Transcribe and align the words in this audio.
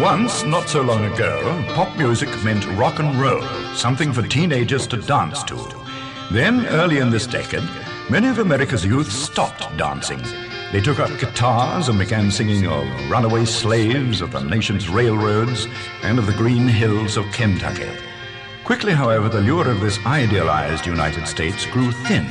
Once, 0.00 0.44
not 0.44 0.68
so 0.68 0.80
long 0.80 1.04
ago, 1.12 1.64
pop 1.74 1.96
music 1.98 2.28
meant 2.44 2.64
rock 2.78 3.00
and 3.00 3.20
roll, 3.20 3.42
something 3.74 4.12
for 4.12 4.22
teenagers 4.22 4.86
to 4.86 4.96
dance 4.96 5.42
to. 5.42 5.56
Then, 6.30 6.66
early 6.66 6.98
in 6.98 7.10
this 7.10 7.26
decade, 7.26 7.68
many 8.08 8.28
of 8.28 8.38
America's 8.38 8.84
youth 8.84 9.10
stopped 9.10 9.76
dancing. 9.76 10.22
They 10.70 10.80
took 10.80 11.00
up 11.00 11.10
guitars 11.18 11.88
and 11.88 11.98
began 11.98 12.30
singing 12.30 12.68
of 12.68 12.86
runaway 13.10 13.44
slaves 13.44 14.20
of 14.20 14.30
the 14.30 14.40
nation's 14.40 14.88
railroads 14.88 15.66
and 16.04 16.20
of 16.20 16.26
the 16.26 16.32
green 16.32 16.68
hills 16.68 17.16
of 17.16 17.24
Kentucky. 17.32 17.90
Quickly, 18.62 18.92
however, 18.92 19.28
the 19.28 19.40
lure 19.40 19.68
of 19.68 19.80
this 19.80 19.98
idealized 20.06 20.86
United 20.86 21.26
States 21.26 21.66
grew 21.66 21.90
thin. 21.90 22.26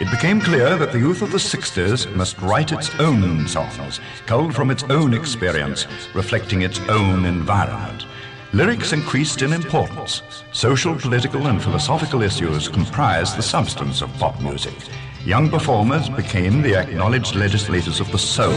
It 0.00 0.08
became 0.12 0.40
clear 0.40 0.76
that 0.76 0.92
the 0.92 1.00
youth 1.00 1.22
of 1.22 1.32
the 1.32 1.38
60s 1.38 2.14
must 2.14 2.40
write 2.40 2.70
its 2.70 2.88
own 3.00 3.48
songs, 3.48 3.98
culled 4.26 4.54
from 4.54 4.70
its 4.70 4.84
own 4.84 5.12
experience, 5.12 5.88
reflecting 6.14 6.62
its 6.62 6.78
own 6.88 7.24
environment. 7.24 8.04
Lyrics 8.52 8.92
increased 8.92 9.42
in 9.42 9.52
importance. 9.52 10.22
Social, 10.52 10.94
political, 10.94 11.48
and 11.48 11.60
philosophical 11.60 12.22
issues 12.22 12.68
comprised 12.68 13.36
the 13.36 13.42
substance 13.42 14.00
of 14.00 14.12
pop 14.18 14.40
music. 14.40 14.76
Young 15.24 15.50
performers 15.50 16.08
became 16.08 16.62
the 16.62 16.76
acknowledged 16.76 17.34
legislators 17.34 17.98
of 17.98 18.12
the 18.12 18.18
soul. 18.18 18.54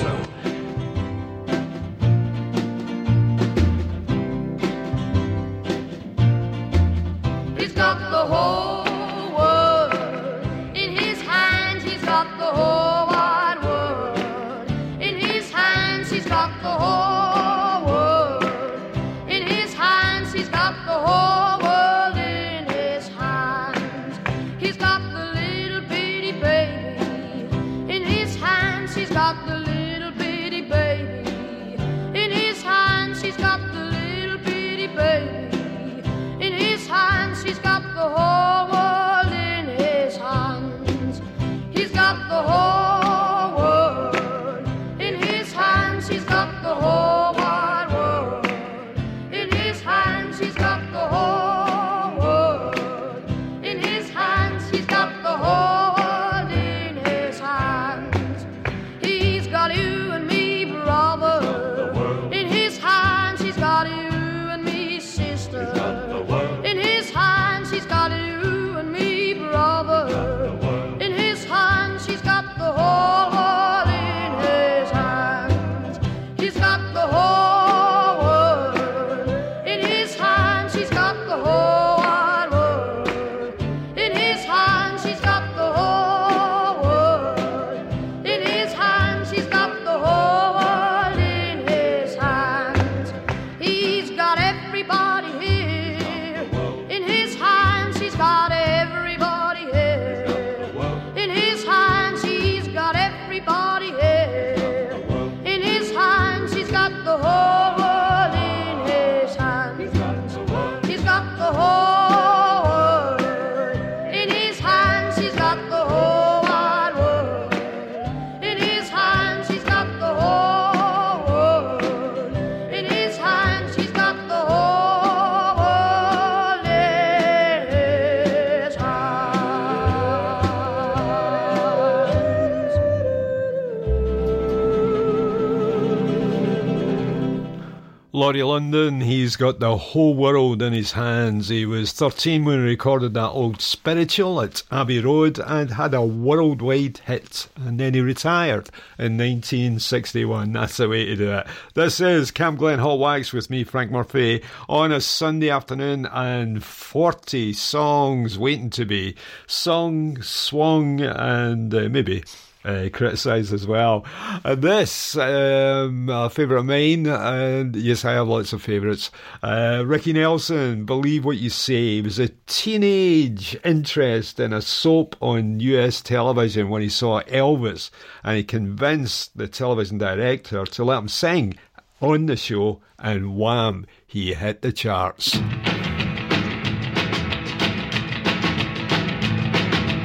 Got 139.42 139.60
the 139.60 139.76
whole 139.76 140.14
world 140.14 140.62
in 140.62 140.72
his 140.72 140.92
hands. 140.92 141.50
He 141.50 141.66
was 141.66 141.94
13 141.94 142.46
when 142.46 142.60
he 142.60 142.64
recorded 142.64 143.16
that 143.16 143.30
old 143.30 143.60
spiritual 143.60 144.40
at 144.40 144.62
Abbey 144.70 145.00
Road 145.00 145.40
and 145.40 145.72
had 145.72 145.96
a 145.96 146.04
worldwide 146.04 147.00
hit. 147.00 147.48
And 147.56 147.80
then 147.80 147.96
he 147.96 148.02
retired 148.02 148.70
in 149.00 149.18
1961. 149.18 150.54
That's 150.54 150.78
the 150.78 150.88
way 150.88 151.06
to 151.06 151.16
do 151.16 151.32
it. 151.32 151.48
This 151.74 152.00
is 152.00 152.30
Camp 152.30 152.60
Glen 152.60 152.78
Hot 152.78 153.00
Wax 153.00 153.34
with 153.34 153.50
me, 153.50 153.64
Frank 153.64 153.90
Murphy, 153.90 154.44
on 154.70 154.92
a 154.92 155.02
Sunday 155.02 155.50
afternoon 155.50 156.06
and 156.06 156.64
40 156.64 157.52
songs 157.54 158.38
waiting 158.38 158.70
to 158.70 158.86
be 158.86 159.16
sung, 159.48 160.22
swung, 160.22 161.02
and 161.02 161.74
uh, 161.74 161.90
maybe 161.90 162.24
uh, 162.64 162.90
criticised 162.92 163.54
as 163.54 163.66
well. 163.66 164.06
And 164.44 164.62
this, 164.62 165.18
um, 165.18 166.10
a 166.10 166.30
favourite 166.30 166.60
of 166.60 166.66
mine, 166.66 167.08
and 167.08 167.76
yes, 167.76 168.06
I 168.06 168.14
have 168.14 168.28
lots 168.28 168.54
of 168.54 168.62
favourites. 168.62 169.12
Uh, 169.42 169.84
Ricky 169.86 170.14
Nelson, 170.14 170.86
Believe 170.86 171.26
What 171.26 171.38
You 171.38 171.50
Say, 171.50 171.98
it 171.98 172.04
was 172.04 172.20
a 172.20 172.30
teenage 172.48 173.58
interest 173.64 174.40
in 174.40 174.54
a 174.54 174.62
soap 174.62 175.16
on 175.22 175.60
US 175.60 176.02
television 176.02 176.70
when 176.70 176.82
he 176.82 176.90
saw 176.90 177.22
Elvis, 177.24 177.90
and 178.24 178.38
he 178.38 178.44
convinced 178.44 179.38
the 179.38 179.48
television 179.48 179.98
director 179.98 180.66
to 180.66 180.84
let 180.84 181.00
him 181.00 181.08
sing 181.08 181.56
on 182.00 182.26
the 182.26 182.36
show, 182.36 182.82
and 182.98 183.38
wham, 183.38 183.86
he 184.06 184.34
hit 184.34 184.62
the 184.62 184.72
charts. 184.72 185.40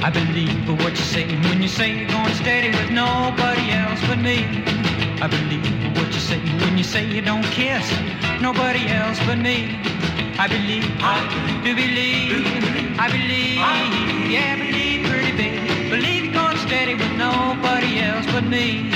I 0.07 0.09
believe 0.09 0.69
what 0.81 0.91
you 0.91 1.03
say 1.03 1.27
when 1.49 1.61
you 1.61 1.67
say 1.67 1.93
you're 1.93 2.07
going 2.07 2.33
steady 2.35 2.69
with 2.69 2.91
nobody 2.91 3.71
else 3.71 3.99
but 4.07 4.17
me. 4.17 4.37
I 5.19 5.27
believe 5.27 5.67
what 5.97 6.07
you 6.15 6.21
say 6.21 6.39
when 6.63 6.77
you 6.77 6.85
say 6.85 7.05
you 7.05 7.21
don't 7.21 7.43
kiss 7.43 7.91
nobody 8.39 8.87
else 8.87 9.19
but 9.27 9.37
me. 9.37 9.75
I 10.39 10.47
believe, 10.47 10.87
I 11.03 11.19
do 11.61 11.75
believe, 11.75 12.47
I 12.97 13.07
believe, 13.11 13.59
yeah, 14.31 14.55
believe, 14.55 15.09
pretty 15.11 15.35
baby. 15.35 15.89
Believe 15.89 16.23
you're 16.23 16.33
going 16.35 16.57
steady 16.59 16.93
with 16.95 17.11
nobody 17.17 17.99
else 17.99 18.25
but 18.27 18.45
me. 18.45 18.89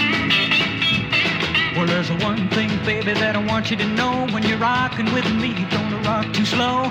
Well, 1.75 1.87
there's 1.87 2.09
one 2.23 2.47
thing, 2.51 2.69
baby, 2.85 3.11
that 3.19 3.35
I 3.35 3.43
want 3.51 3.69
you 3.69 3.75
to 3.75 3.87
know. 3.99 4.27
When 4.31 4.43
you're 4.43 4.59
rocking 4.59 5.11
with 5.11 5.29
me, 5.35 5.67
don't 5.71 5.91
rock 6.05 6.31
too 6.31 6.45
slow. 6.45 6.89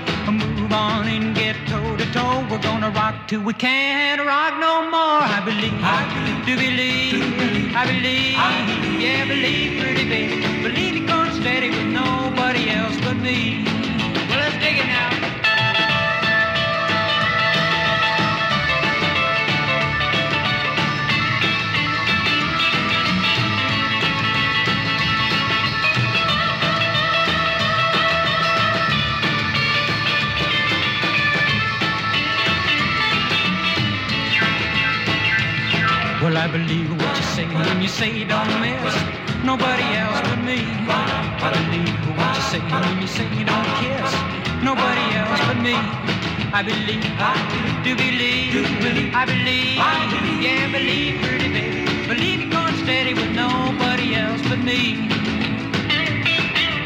Move 0.71 0.79
on 0.79 1.09
and 1.09 1.35
get 1.35 1.57
toe 1.67 1.97
to 1.97 2.05
toe. 2.13 2.47
We're 2.49 2.63
gonna 2.63 2.91
rock 2.91 3.27
till 3.27 3.41
we 3.41 3.55
can't 3.55 4.25
rock 4.25 4.55
no 4.61 4.83
more. 4.89 5.21
I 5.37 5.43
believe, 5.45 5.75
I 5.83 6.07
believe, 6.15 6.47
do 6.47 6.55
believe, 6.55 7.75
I 7.75 7.87
believe, 7.87 8.37
I 8.39 8.67
believe, 8.67 9.01
yeah, 9.01 9.25
believe, 9.25 9.81
pretty 9.83 10.09
baby. 10.09 10.63
Believe 10.63 10.95
you're 10.95 11.09
going 11.09 11.33
steady 11.33 11.71
with 11.71 11.87
nobody 11.87 12.71
else 12.71 12.97
but 13.01 13.17
me. 13.17 13.70
Well, 36.31 36.39
I 36.39 36.47
believe 36.47 36.89
what 36.93 37.17
you 37.17 37.23
say 37.35 37.47
when 37.49 37.83
you 37.83 37.89
say 37.89 38.09
you 38.15 38.25
don't 38.25 38.47
miss 38.63 38.95
nobody 39.43 39.83
else 39.99 40.21
but 40.31 40.39
me. 40.39 40.63
I 40.87 41.51
believe 41.59 41.91
what 42.07 42.37
you 42.39 42.43
say 42.55 42.61
when 42.71 43.03
you 43.03 43.09
say 43.09 43.27
you 43.35 43.45
don't 43.45 43.67
kiss 43.83 44.15
nobody 44.63 45.07
else 45.19 45.41
but 45.51 45.59
me. 45.59 45.75
I 46.55 46.63
believe, 46.63 47.03
I 47.19 47.35
do 47.83 47.97
believe, 47.99 48.55
I 49.11 49.27
believe, 49.27 49.83
yeah, 50.39 50.71
believe, 50.71 51.19
pretty 51.21 51.51
baby. 51.51 52.07
Believe 52.07 52.39
you're 52.43 52.55
going 52.55 52.77
steady 52.85 53.13
with 53.13 53.35
nobody 53.35 54.15
else 54.15 54.41
but 54.47 54.61
me. 54.63 55.11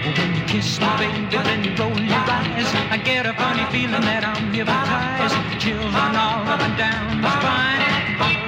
Well, 0.08 0.14
when 0.16 0.30
you 0.40 0.44
kiss 0.48 0.80
me, 0.80 0.88
baby, 0.96 1.36
then 1.44 1.64
you 1.64 1.76
roll 1.76 2.00
your 2.00 2.16
eyes. 2.32 2.72
I 2.88 2.96
get 2.96 3.26
a 3.26 3.34
funny 3.34 3.68
feeling 3.68 4.08
that 4.08 4.24
I'm 4.24 4.54
hypnotized. 4.56 5.36
Chills 5.60 5.92
run 5.92 6.16
all 6.16 6.48
up 6.48 6.60
and 6.64 6.76
down 6.80 7.20
my 7.20 7.28
spine. 7.28 7.83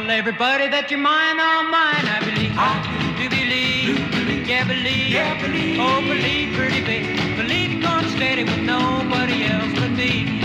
Tell 0.07 0.17
everybody 0.17 0.69
that 0.69 0.89
you're 0.89 1.01
mine, 1.01 1.41
all 1.41 1.65
mine. 1.65 2.07
I 2.07 2.23
believe, 2.23 2.55
I 2.55 2.79
do 3.19 3.27
believe, 3.29 4.47
yeah, 4.47 4.63
believe, 4.63 5.11
yeah 5.11 5.35
believe. 5.43 5.81
oh, 5.81 6.01
believe, 6.01 6.55
pretty 6.55 6.81
baby. 6.81 7.35
Believe 7.35 7.73
you're 7.73 7.83
gonna 7.83 8.09
steady 8.11 8.45
with 8.45 8.63
nobody 8.63 9.47
else 9.47 9.73
but 9.75 9.91
me. 9.91 10.36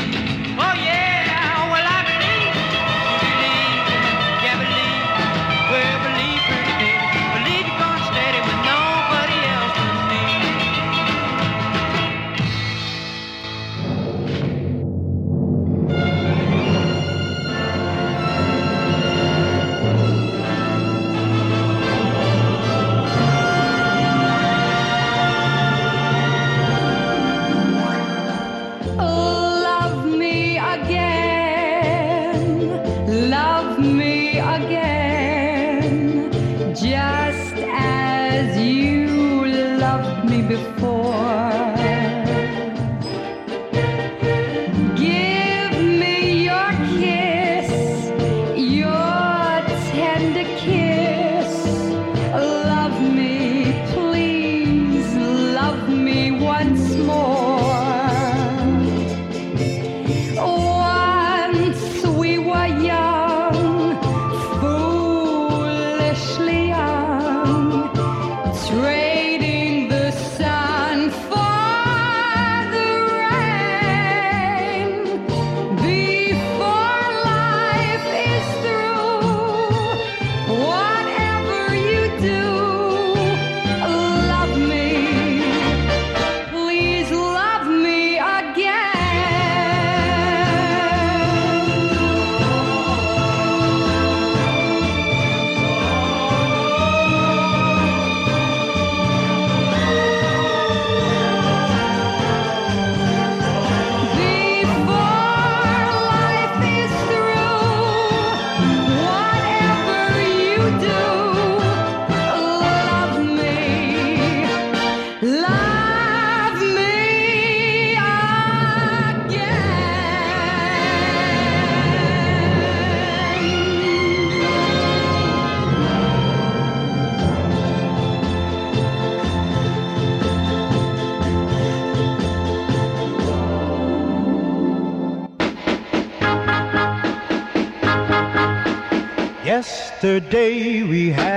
Yesterday 140.12 140.84
we 140.84 141.10
had 141.10 141.31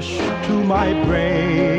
rush 0.00 0.16
to 0.46 0.64
my 0.64 0.94
brain. 1.04 1.69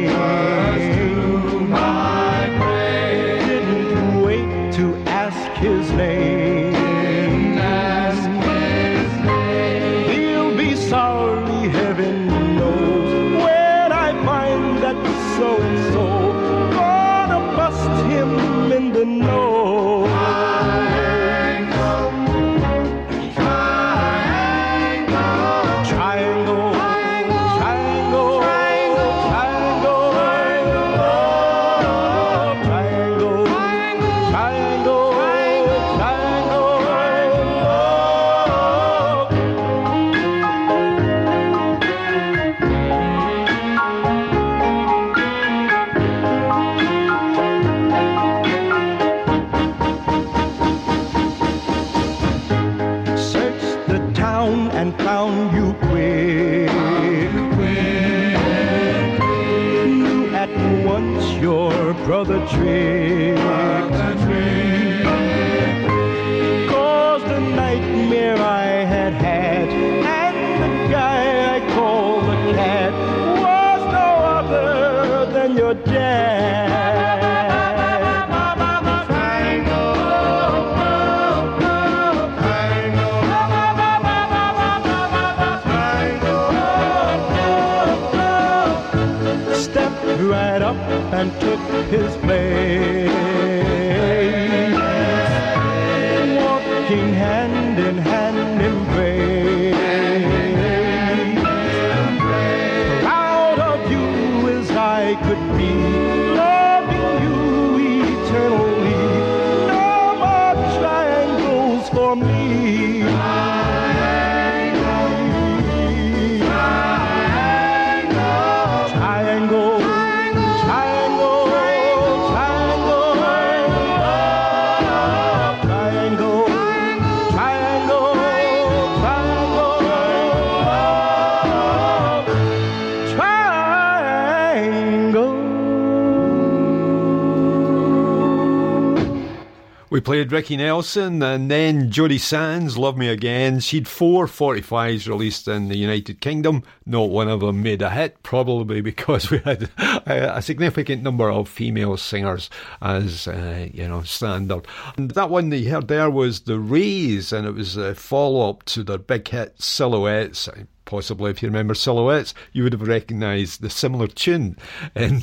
We 140.02 140.04
played 140.04 140.32
Ricky 140.32 140.58
Nelson 140.58 141.22
and 141.22 141.52
then 141.52 141.92
Jodie 141.92 142.20
Sands, 142.20 142.76
Love 142.76 142.98
Me 142.98 143.08
Again. 143.08 143.60
She'd 143.60 143.88
four 143.88 144.26
45s 144.26 145.08
released 145.08 145.48
in 145.48 145.68
the 145.68 145.78
United 145.78 146.22
Kingdom. 146.22 146.64
Not 146.88 147.12
one 147.12 147.28
of 147.28 147.42
them 147.42 147.62
made 147.62 147.84
a 147.84 147.92
hit, 147.92 148.24
probably 148.24 148.82
because 148.82 149.30
we 149.30 149.38
had 149.38 149.70
a, 149.78 150.38
a 150.38 150.42
significant 150.42 151.04
number 151.04 151.30
of 151.30 151.48
female 151.48 151.98
singers 151.98 152.50
as, 152.82 153.28
uh, 153.28 153.68
you 153.72 153.88
know, 153.88 154.02
standard. 154.02 154.66
And 154.98 155.12
that 155.12 155.30
one 155.30 155.50
that 155.50 155.60
you 155.60 155.70
heard 155.70 155.88
there 155.88 156.10
was 156.10 156.42
The 156.42 156.58
Rays, 156.58 157.32
and 157.32 157.46
it 157.46 157.54
was 157.54 157.78
a 157.78 157.94
follow 157.94 158.50
up 158.50 158.64
to 158.64 158.84
their 158.84 158.98
big 158.98 159.28
hit 159.28 159.62
Silhouettes 159.62 160.50
possibly 160.86 161.32
if 161.32 161.42
you 161.42 161.48
remember 161.48 161.74
Silhouettes, 161.74 162.34
you 162.54 162.64
would 162.64 162.74
have 162.74 162.88
recognised 162.88 163.62
the 163.62 163.70
similar 163.70 164.08
tune 164.08 164.58
in 164.96 165.22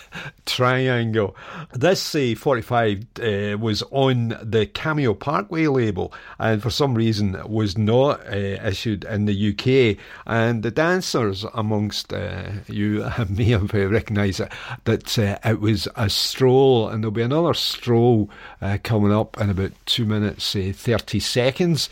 Triangle. 0.46 1.36
This 1.72 2.14
uh, 2.14 2.34
45 2.36 3.06
uh, 3.20 3.58
was 3.58 3.82
on 3.90 4.38
the 4.42 4.66
Cameo 4.66 5.14
Parkway 5.14 5.66
label 5.66 6.12
and 6.38 6.62
for 6.62 6.70
some 6.70 6.94
reason 6.94 7.40
was 7.46 7.76
not 7.76 8.26
uh, 8.26 8.58
issued 8.64 9.04
in 9.04 9.26
the 9.26 9.50
UK. 9.50 10.02
And 10.26 10.62
the 10.62 10.70
dancers 10.70 11.44
amongst 11.54 12.12
uh, 12.12 12.50
you 12.66 13.08
may 13.28 13.44
have 13.44 13.72
recognised 13.74 14.40
it, 14.40 14.52
that 14.84 15.18
uh, 15.18 15.38
it 15.44 15.60
was 15.60 15.88
a 15.96 16.08
stroll, 16.08 16.88
and 16.88 17.02
there'll 17.02 17.12
be 17.12 17.22
another 17.22 17.54
stroll 17.54 18.30
uh, 18.62 18.78
coming 18.82 19.12
up 19.12 19.40
in 19.40 19.50
about 19.50 19.72
two 19.86 20.04
minutes, 20.04 20.52
30 20.52 21.20
seconds. 21.20 21.88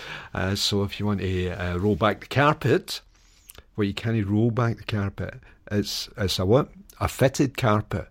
so 0.55 0.83
if 0.83 0.99
you 0.99 1.07
want 1.07 1.21
to 1.21 1.77
roll 1.79 1.97
back 1.97 2.21
the 2.21 2.27
carpet, 2.27 3.01
where 3.79 3.87
you 3.87 3.95
can't 3.95 4.27
roll 4.27 4.51
back 4.51 4.77
the 4.77 4.83
carpet. 4.83 5.35
It's 5.71 6.09
it's 6.17 6.41
a 6.41 6.45
what? 6.45 6.69
A 7.01 7.07
fitted 7.07 7.57
carpet. 7.57 8.09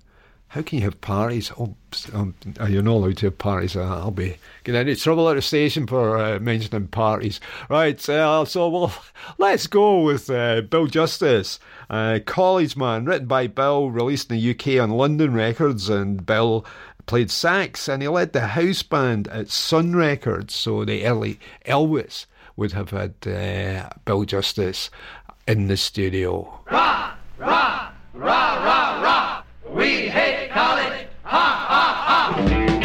How 0.47 0.62
can 0.62 0.77
you 0.77 0.86
have 0.86 1.01
parties? 1.01 1.51
Oh, 1.59 1.75
um, 2.13 2.33
you're 2.69 2.81
not 2.81 2.93
allowed 2.93 3.17
to 3.17 3.25
have 3.25 3.38
parties. 3.38 3.75
Uh, 3.75 3.83
I'll 3.83 4.12
be 4.12 4.38
getting 4.63 4.88
into 4.88 5.01
trouble 5.01 5.27
at 5.27 5.36
the 5.36 5.41
station 5.41 5.86
for 5.86 6.17
uh, 6.17 6.39
mentioning 6.39 6.88
parties. 6.88 7.41
Right, 7.69 8.07
uh, 8.07 8.45
so 8.45 8.69
well, 8.69 9.03
let's 9.38 9.67
go 9.67 10.03
with 10.03 10.29
uh, 10.29 10.62
Bill 10.62 10.88
Justis, 10.88 11.59
College 12.25 12.77
Man, 12.77 13.03
written 13.03 13.27
by 13.27 13.47
Bill, 13.47 13.91
released 13.91 14.31
in 14.31 14.38
the 14.38 14.51
UK 14.51 14.81
on 14.81 14.91
London 14.91 15.33
Records, 15.33 15.89
and 15.89 16.25
Bill 16.25 16.65
played 17.07 17.31
sax 17.31 17.88
and 17.88 18.01
he 18.01 18.07
led 18.07 18.33
the 18.33 18.47
house 18.47 18.83
band 18.83 19.27
at 19.29 19.50
Sun 19.50 19.95
Records. 19.95 20.53
So 20.53 20.86
the 20.86 21.05
early 21.05 21.39
Elvis 21.65 22.25
would 22.57 22.74
have 22.74 22.89
had 22.89 23.13
uh, 23.25 23.89
Bill 24.03 24.25
Justis 24.25 24.89
in 25.48 25.68
the 25.68 25.77
studio. 25.77 26.60
Rah, 26.70 27.13
rah, 27.39 27.92
rah, 28.13 28.63
rah, 28.63 29.01
rah. 29.01 29.44
We 29.70 30.08
hate 30.10 30.50
college. 30.51 31.08
Ha, 31.24 31.66
ha, 31.70 32.42
ha. 32.42 32.76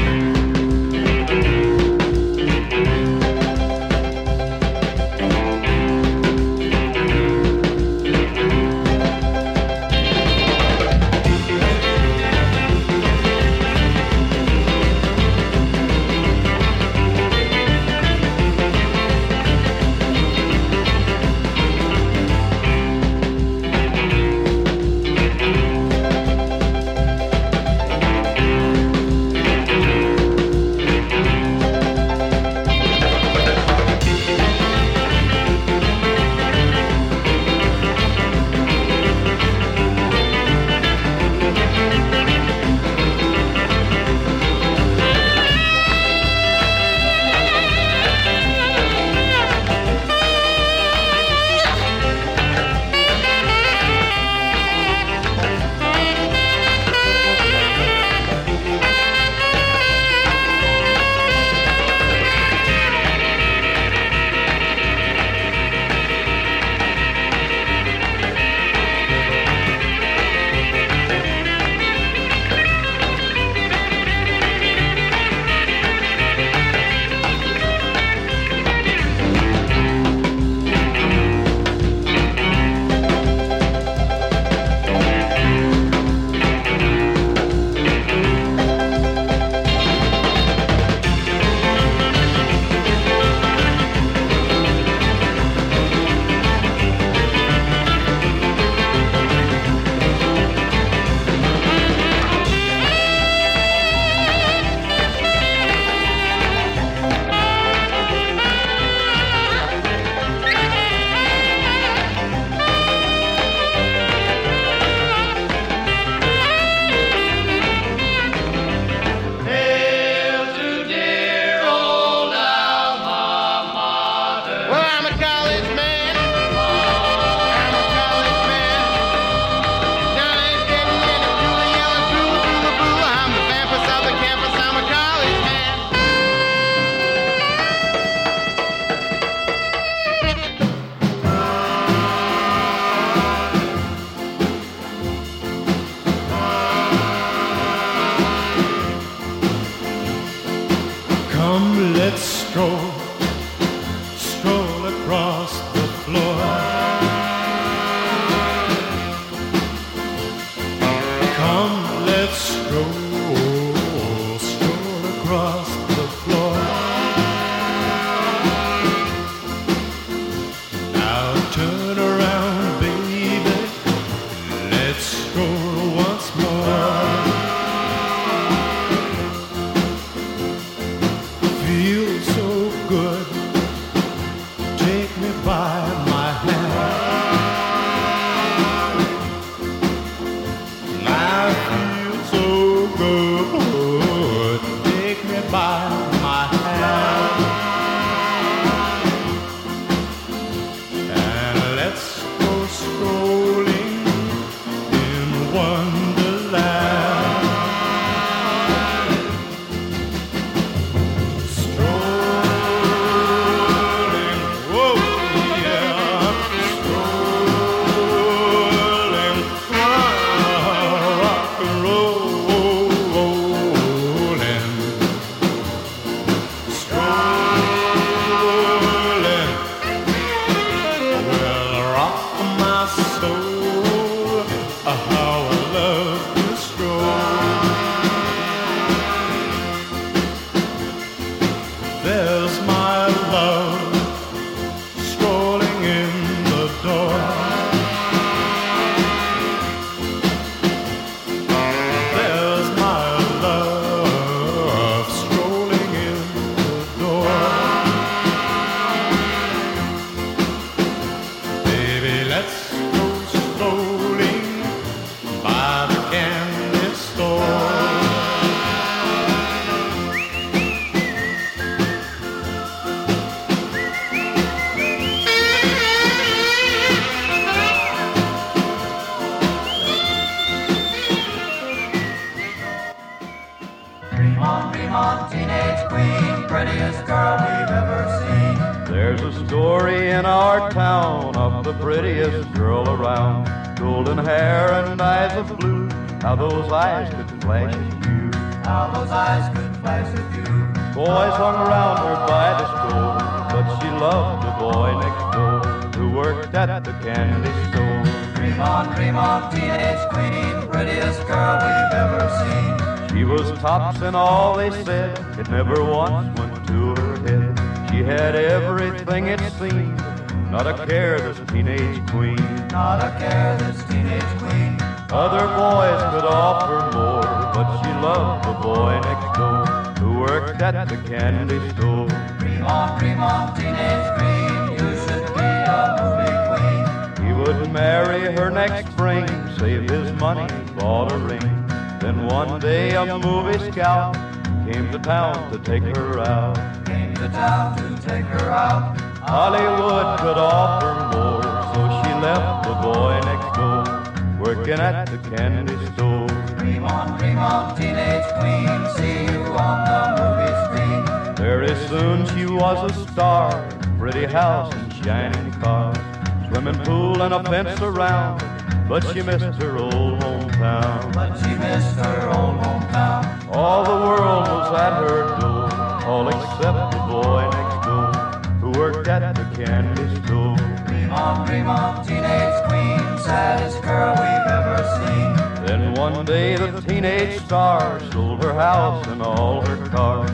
Fence 367.44 367.80
around, 367.80 368.40
but 368.88 369.04
she 369.12 369.22
missed 369.22 369.62
her 369.62 369.76
old 369.76 370.20
hometown. 370.20 371.12
But 371.12 371.36
she 371.38 371.54
missed 371.56 371.96
her 371.96 372.28
old 372.28 372.56
hometown. 372.60 373.48
All 373.54 373.84
the 373.84 374.06
world 374.06 374.48
was 374.48 374.80
at 374.80 375.00
her 375.02 375.40
door, 375.40 376.06
all 376.06 376.28
except 376.28 376.92
the 376.92 377.02
boy 377.10 377.48
next 377.50 377.86
door, 377.86 378.12
who 378.60 378.70
worked 378.78 379.08
at 379.08 379.34
the 379.34 379.64
candy 379.64 380.08
store. 380.24 380.56
Dream 380.86 381.10
on, 381.12 381.46
dream 381.46 381.68
on, 381.68 382.06
teenage 382.06 382.68
queen, 382.68 383.18
saddest 383.18 383.82
girl 383.82 384.14
we've 384.14 384.48
ever 384.58 384.78
seen. 384.98 385.66
Then 385.66 385.94
one 385.94 386.24
day 386.24 386.56
the 386.56 386.80
teenage 386.80 387.40
star 387.42 388.00
sold 388.10 388.42
her 388.42 388.54
house 388.54 389.06
and 389.08 389.22
all 389.22 389.64
her 389.66 389.86
cars, 389.88 390.30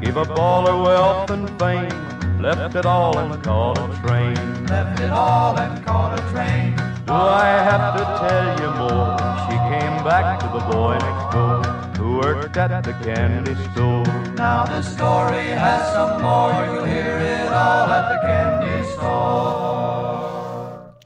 gave 0.00 0.16
up 0.16 0.30
all 0.38 0.66
her 0.66 0.82
wealth 0.82 1.30
and 1.30 1.48
fame, 1.58 2.11
left 2.42 2.74
it 2.74 2.84
all 2.84 3.16
and 3.18 3.40
caught 3.44 3.78
a 3.78 3.86
train. 4.02 4.34
Left 4.66 5.00
it 5.00 5.10
all 5.10 5.56
and 5.56 5.84
caught 5.86 6.18
a 6.18 6.22
train. 6.32 6.74
Do 7.06 7.12
I 7.12 7.46
have 7.70 7.96
to 7.98 8.04
tell 8.22 8.48
you 8.60 8.70
more? 8.82 9.16
She 9.46 9.56
came 9.70 9.96
back 10.02 10.40
to 10.40 10.46
the 10.46 10.64
boy 10.72 10.98
next 10.98 11.26
door, 11.34 11.62
who 11.96 12.18
worked 12.18 12.56
at 12.56 12.82
the 12.82 12.94
candy 13.04 13.54
store. 13.70 14.04
Now 14.34 14.64
the 14.64 14.82
story 14.82 15.46
has 15.64 15.92
some 15.92 16.20
more, 16.20 16.52
you'll 16.66 16.84
hear 16.84 17.16
it 17.16 17.46
all 17.46 17.88
at 17.98 18.06
the 18.12 18.18
candy 18.26 18.90
store. 18.90 20.01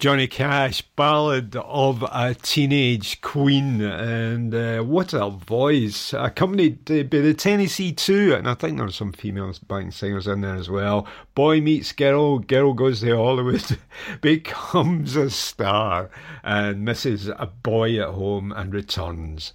Johnny 0.06 0.28
Cash, 0.28 0.82
Ballad 0.94 1.56
of 1.56 2.04
a 2.12 2.32
Teenage 2.32 3.20
Queen, 3.22 3.80
and 3.80 4.54
uh, 4.54 4.78
what 4.84 5.12
a 5.12 5.30
voice! 5.30 6.12
Accompanied 6.12 6.84
by 6.84 7.18
the 7.18 7.34
Tennessee 7.34 7.90
Two, 7.90 8.32
and 8.32 8.48
I 8.48 8.54
think 8.54 8.78
there's 8.78 8.94
some 8.94 9.10
female 9.10 9.52
backing 9.66 9.90
singers 9.90 10.28
in 10.28 10.42
there 10.42 10.54
as 10.54 10.70
well. 10.70 11.08
Boy 11.34 11.60
meets 11.60 11.90
girl, 11.90 12.38
girl 12.38 12.72
goes 12.72 13.00
to 13.00 13.16
Hollywood, 13.16 13.78
becomes 14.20 15.16
a 15.16 15.28
star, 15.28 16.08
and 16.44 16.84
misses 16.84 17.26
a 17.26 17.50
boy 17.64 18.00
at 18.00 18.10
home 18.10 18.52
and 18.52 18.72
returns. 18.72 19.54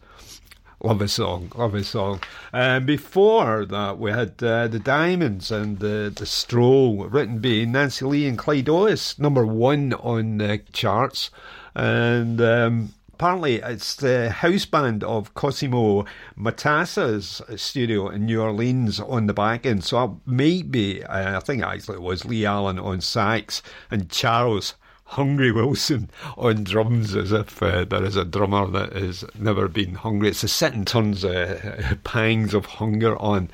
Love 0.83 1.01
a 1.01 1.07
song, 1.07 1.51
love 1.55 1.75
a 1.75 1.83
song. 1.83 2.21
And 2.51 2.87
before 2.87 3.67
that, 3.67 3.99
we 3.99 4.09
had 4.09 4.41
uh, 4.41 4.67
the 4.67 4.79
Diamonds 4.79 5.51
and 5.51 5.77
the 5.77 6.11
the 6.15 6.25
Stroll, 6.25 7.07
written 7.07 7.37
by 7.39 7.65
Nancy 7.65 8.03
Lee 8.03 8.27
and 8.27 8.35
Clyde 8.35 8.67
Otis, 8.67 9.19
number 9.19 9.45
one 9.45 9.93
on 9.93 10.37
the 10.39 10.61
charts, 10.73 11.29
and. 11.75 12.41
Um, 12.41 12.93
Apparently, 13.13 13.57
it's 13.57 13.93
the 13.97 14.31
house 14.31 14.65
band 14.65 15.03
of 15.03 15.35
Cosimo 15.35 16.05
Matassa's 16.35 17.39
studio 17.55 18.09
in 18.09 18.25
New 18.25 18.41
Orleans 18.41 18.99
on 18.99 19.27
the 19.27 19.33
back 19.33 19.63
end. 19.67 19.83
So 19.83 20.03
it 20.03 20.11
might 20.25 20.71
be, 20.71 21.03
uh, 21.03 21.37
I 21.37 21.39
think 21.39 21.61
actually 21.61 21.97
it 21.97 22.01
was 22.01 22.25
Lee 22.25 22.47
Allen 22.47 22.79
on 22.79 22.99
sax 22.99 23.61
and 23.91 24.09
Charles 24.09 24.73
Hungry 25.11 25.51
Wilson 25.51 26.09
on 26.37 26.63
drums, 26.63 27.17
as 27.17 27.33
if 27.33 27.61
uh, 27.61 27.83
there 27.83 28.05
is 28.05 28.15
a 28.15 28.23
drummer 28.23 28.65
that 28.67 28.93
has 28.93 29.25
never 29.37 29.67
been 29.67 29.95
hungry. 29.95 30.29
It's 30.29 30.39
the 30.39 30.47
sitting 30.47 30.85
turns 30.85 31.25
uh, 31.25 31.95
pangs 32.05 32.53
of 32.53 32.65
hunger 32.65 33.17
on. 33.17 33.49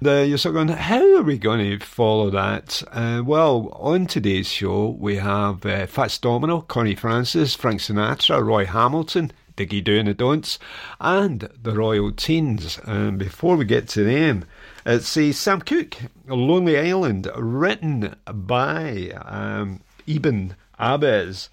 The, 0.00 0.26
you're 0.26 0.38
sort 0.38 0.56
of 0.56 0.66
going, 0.66 0.78
how 0.78 1.18
are 1.18 1.22
we 1.22 1.36
going 1.36 1.78
to 1.78 1.84
follow 1.84 2.30
that? 2.30 2.82
Uh, 2.90 3.22
well, 3.26 3.68
on 3.78 4.06
today's 4.06 4.48
show, 4.48 4.88
we 4.98 5.16
have 5.16 5.66
uh, 5.66 5.86
Fats 5.86 6.16
Domino, 6.16 6.62
Connie 6.62 6.94
Francis, 6.94 7.54
Frank 7.54 7.82
Sinatra, 7.82 8.42
Roy 8.42 8.64
Hamilton, 8.64 9.32
Dicky 9.54 9.82
Doo 9.82 9.98
and 9.98 10.08
the 10.08 10.14
Don'ts, 10.14 10.58
and 10.98 11.46
the 11.62 11.74
Royal 11.74 12.10
Teens. 12.10 12.78
And 12.84 13.18
before 13.18 13.56
we 13.56 13.66
get 13.66 13.86
to 13.88 14.02
them, 14.02 14.46
it's 14.86 15.14
a 15.18 15.32
Sam 15.32 15.60
Cooke, 15.60 15.96
Lonely 16.26 16.78
Island, 16.78 17.30
written 17.36 18.16
by 18.24 19.10
um, 19.26 19.82
Eden 20.06 20.56
Ahbez, 20.82 21.48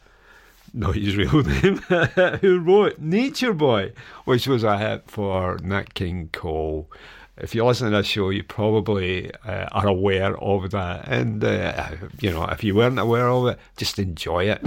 not 0.73 0.95
his 0.95 1.15
real 1.15 1.43
name, 1.43 1.77
who 2.41 2.59
wrote 2.59 2.99
Nature 2.99 3.53
Boy, 3.53 3.93
which 4.25 4.47
was 4.47 4.63
a 4.63 4.77
hit 4.77 5.03
for 5.07 5.57
Nat 5.63 5.93
King 5.93 6.29
Cole. 6.33 6.89
If 7.37 7.55
you 7.55 7.63
listen 7.63 7.89
to 7.89 7.97
this 7.97 8.07
show, 8.07 8.31
you 8.31 8.43
probably 8.43 9.31
uh, 9.45 9.69
are 9.71 9.87
aware 9.87 10.37
of 10.37 10.71
that. 10.71 11.07
And, 11.07 11.41
uh, 11.41 11.91
you 12.19 12.31
know, 12.31 12.43
if 12.45 12.65
you 12.65 12.75
weren't 12.75 12.99
aware 12.99 13.29
of 13.29 13.47
it, 13.47 13.59
just 13.77 13.97
enjoy 13.97 14.49
it. 14.49 14.59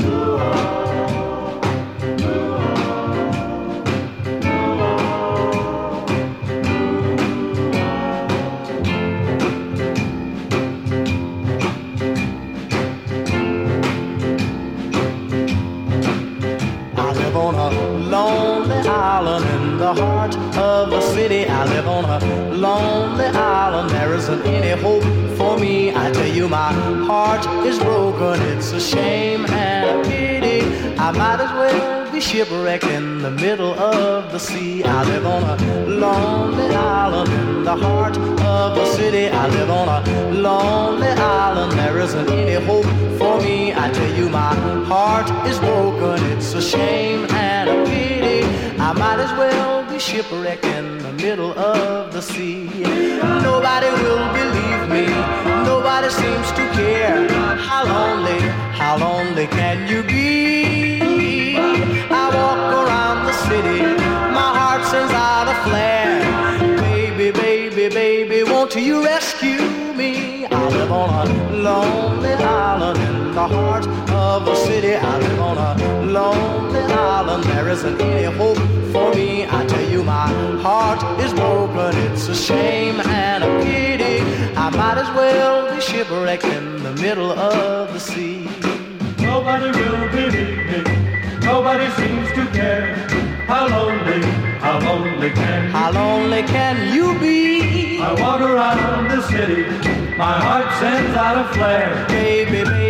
The 19.83 19.95
heart 19.95 20.37
of 20.57 20.93
a 20.93 21.03
city. 21.03 21.45
I 21.49 21.65
live 21.75 21.89
on 21.89 22.05
a 22.05 22.19
lonely 22.55 23.25
island. 23.25 23.91
There 23.91 24.15
isn't 24.15 24.43
any 24.47 24.81
hope 24.81 25.03
for 25.37 25.59
me. 25.59 25.91
I 26.05 26.13
tell 26.13 26.33
you, 26.39 26.49
my 26.49 26.73
heart 27.11 27.45
is 27.67 27.79
broken. 27.81 28.41
It's 28.53 28.71
a 28.73 28.81
shame 28.81 29.45
and 29.47 29.85
a 29.91 30.09
pity. 30.09 30.61
I 31.07 31.11
might 31.11 31.41
as 31.47 31.53
well 31.61 32.13
be 32.13 32.21
shipwrecked 32.21 32.85
in 32.85 33.23
the 33.23 33.33
middle 33.33 33.75
of 33.75 34.31
the 34.31 34.39
sea. 34.39 34.85
I 34.85 35.03
live 35.13 35.27
on 35.27 35.43
a 35.55 35.57
lonely 36.05 36.69
island 37.03 37.31
in 37.41 37.65
the 37.65 37.77
heart 37.85 38.17
of 38.57 38.79
a 38.85 38.87
city. 38.99 39.27
I 39.43 39.49
live 39.49 39.71
on 39.71 39.89
a 39.99 40.01
lonely 40.49 41.13
island. 41.43 41.73
There 41.73 41.99
isn't 41.99 42.29
any 42.31 42.65
hope 42.71 42.91
for 43.19 43.35
me. 43.41 43.75
I 43.75 43.91
tell 43.91 44.13
you, 44.19 44.29
my 44.29 44.55
heart 44.93 45.29
is 45.51 45.59
broken. 45.59 46.25
It's 46.33 46.55
a 46.55 46.63
shame 46.63 47.27
and 47.31 47.69
a 47.69 47.79
pity. 47.91 48.41
I 48.79 48.93
might 48.93 49.21
as 49.21 49.33
well 49.39 49.72
be 50.03 50.17
shipwrecked 50.17 50.65
in 50.65 50.99
the 50.99 51.13
middle 51.13 51.53
of 51.59 52.13
the 52.13 52.23
sea. 52.23 52.65
Nobody 53.43 53.91
will 54.03 54.27
believe 54.33 54.83
me. 54.89 55.07
Nobody 55.65 56.09
seems 56.11 56.49
to 56.53 56.65
care. 56.73 57.29
How 57.57 57.85
lonely, 57.85 58.41
how 58.81 58.97
lonely 58.99 59.47
can 59.47 59.89
you 59.89 60.03
be? 60.03 61.57
I 62.11 62.25
walk 62.39 62.63
around 62.83 63.27
the 63.27 63.33
city. 63.49 63.83
My 64.39 64.51
heart 64.59 64.85
sends 64.87 65.13
out 65.13 65.49
a 65.49 65.57
flare. 65.69 66.21
Baby. 66.81 67.31
baby, 67.31 67.89
baby, 67.89 68.43
won't 68.51 68.75
you 68.75 69.05
rescue 69.05 69.63
me? 69.95 70.47
I 70.47 70.69
live 70.69 70.93
on 70.93 71.29
a 71.29 71.53
lonely 71.53 72.35
island 72.35 73.02
in 73.33 73.37
the 73.37 73.49
heart 73.49 73.87
of 74.11 74.47
a 74.47 74.57
city. 74.57 74.95
I 74.95 75.19
live 75.19 75.41
on 75.41 75.57
a 75.57 75.73
lonely 76.19 76.81
island. 76.81 77.45
There 77.45 77.69
isn't 77.71 78.01
any 78.01 78.25
hope 78.37 78.59
for 78.93 79.09
me. 79.15 79.47
I 79.47 79.65
tell 79.67 79.89
you, 79.91 80.03
my 80.03 80.29
heart 80.67 81.01
is 81.21 81.33
broken. 81.33 81.97
It's 82.07 82.29
a 82.29 82.35
shame 82.35 83.01
and 83.01 83.43
a 83.45 83.51
pity. 83.65 84.17
I 84.65 84.69
might 84.71 84.99
as 85.05 85.11
well 85.17 85.75
be 85.75 85.81
shipwrecked 85.81 86.45
in 86.45 86.83
the 86.83 86.93
middle 87.05 87.33
of 87.33 87.93
the 87.95 88.01
sea. 88.01 88.49
Nobody 89.19 89.69
will 89.79 90.09
believe 90.17 90.63
me. 90.71 90.81
Nobody 91.41 91.89
seems 92.01 92.29
to 92.39 92.45
care. 92.59 92.95
How 93.53 93.67
lonely, 93.69 94.23
how 94.65 94.79
lonely 94.89 95.31
can 95.31 95.65
you 95.65 95.73
How 95.79 95.91
lonely 95.91 96.43
can 96.43 96.77
you 96.95 97.19
be? 97.19 97.99
I 98.01 98.13
walk 98.21 98.41
around 98.41 99.09
the 99.09 99.23
city. 99.33 99.63
My 100.17 100.39
heart 100.47 100.69
sends 100.81 101.17
out 101.17 101.37
a 101.45 101.45
flare. 101.55 102.07
Baby, 102.09 102.63
baby, 102.65 102.65
baby, 102.65 102.82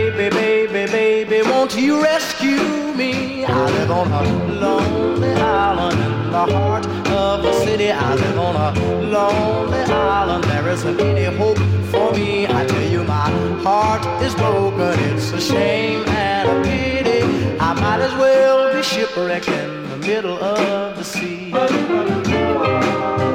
won't 1.45 1.77
you 1.77 2.03
rescue 2.03 2.93
me? 2.95 3.45
I 3.45 3.71
live 3.79 3.91
on 3.91 4.13
a 4.13 4.23
lonely 4.61 5.33
island 5.33 5.99
in 6.01 6.31
the 6.31 6.47
heart 6.53 6.87
of 6.87 7.45
a 7.45 7.55
city. 7.65 7.91
I 7.91 8.15
live 8.15 8.39
on 8.39 8.57
a 8.57 8.73
lonely 9.03 9.79
island. 9.79 10.45
There 10.45 10.69
isn't 10.69 11.01
any 11.01 11.25
hope 11.37 11.59
for 11.91 12.13
me. 12.13 12.47
I 12.47 12.67
tell 12.67 12.83
you, 12.91 13.05
my 13.05 13.31
heart 13.63 14.05
is 14.23 14.35
broken. 14.35 14.99
It's 15.11 15.33
a 15.33 15.41
shame 15.41 16.07
and 16.09 16.49
a 16.49 16.63
pity. 16.69 17.23
I 17.59 17.73
might 17.75 18.01
as 18.01 18.13
well 18.15 18.75
be 18.75 18.83
shipwrecked 18.83 19.49
in 19.49 19.89
the 19.91 19.97
middle 19.99 20.39
of 20.43 20.97
the 20.97 21.05
sea. 21.05 21.51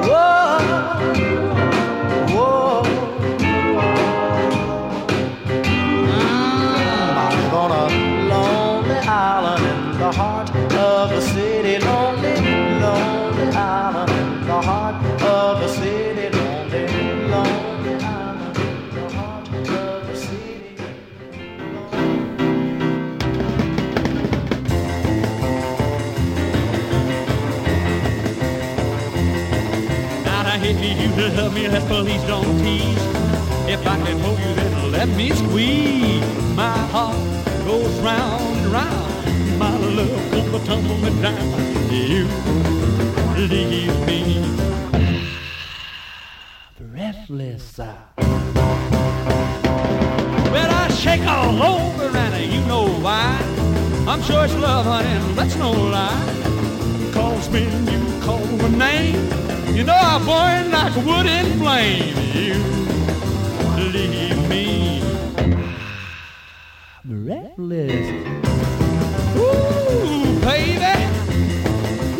Whoa. 0.08 1.47
Please 32.18 32.26
don't 32.28 32.58
tease. 32.58 32.98
If 33.68 33.86
I 33.86 33.96
can 34.04 34.18
hold 34.20 34.38
you, 34.38 34.54
then 34.54 34.92
let 34.92 35.08
me 35.08 35.30
squeeze. 35.30 36.22
My 36.54 36.76
heart 36.92 37.16
goes 37.64 38.00
round 38.00 38.56
and 38.56 38.66
round. 38.72 39.58
My 39.58 39.76
love 39.76 40.30
comes 40.30 40.54
a 40.54 40.66
tumbling 40.66 41.20
down. 41.22 41.38
You 41.92 42.26
leave 43.36 44.06
me 44.06 44.42
breathless. 46.78 47.78
Well, 50.52 50.70
I 50.70 50.88
shake 50.90 51.26
all 51.26 51.62
over, 51.62 52.16
and 52.16 52.52
you 52.52 52.60
know 52.66 52.88
why. 53.00 53.38
I'm 54.06 54.22
sure 54.22 54.44
it's 54.44 54.54
love, 54.54 54.86
honey, 54.86 55.34
that's 55.34 55.56
no 55.56 55.72
lie. 55.72 56.34
Cause 57.12 57.48
when 57.50 57.86
you 57.86 58.20
call 58.22 58.44
my 58.56 58.68
name, 58.68 59.28
you 59.74 59.84
know 59.84 59.94
I 59.94 60.18
burn 60.24 60.70
like 60.70 60.94
wood 60.96 61.26
in 61.26 61.58
flame. 61.58 62.16
You 62.34 63.84
leave 63.92 64.48
me 64.48 65.02
breathless. 67.04 68.08
Ooh, 69.36 70.40
baby, 70.40 70.94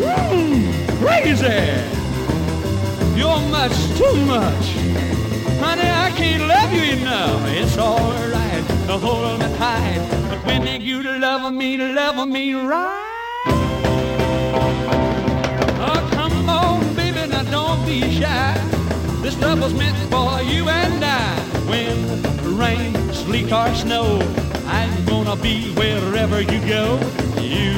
Ooh, 0.01 0.97
crazy. 0.99 1.99
You're 3.17 3.41
much 3.49 3.77
too 3.97 4.15
much. 4.25 4.65
Honey, 5.59 5.89
I 5.89 6.11
can't 6.15 6.47
love 6.47 6.71
you 6.71 6.83
enough. 6.97 7.47
It's 7.49 7.77
alright 7.77 8.67
to 8.87 8.97
hold 8.97 9.39
me 9.39 9.47
tight. 9.57 9.99
But 10.29 10.45
when 10.45 10.81
you 10.81 11.03
to 11.03 11.17
love 11.17 11.53
me, 11.53 11.77
love 11.77 12.27
me 12.27 12.53
right. 12.53 13.08
Be 17.89 18.01
shy. 18.21 18.53
This 19.23 19.35
love 19.41 19.59
was 19.61 19.73
meant 19.73 19.97
for 20.11 20.43
you 20.43 20.69
and 20.69 21.03
I. 21.03 21.39
When 21.71 21.97
rain, 22.55 22.93
sleet, 23.11 23.51
or 23.51 23.73
snow, 23.73 24.19
I'm 24.67 25.05
gonna 25.05 25.35
be 25.35 25.71
wherever 25.73 26.39
you 26.39 26.59
go. 26.77 26.99
You 27.41 27.71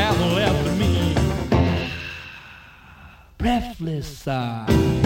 have 0.00 0.18
left 0.38 0.78
me 0.78 1.14
breathless. 3.38 4.26
Uh. 4.26 5.03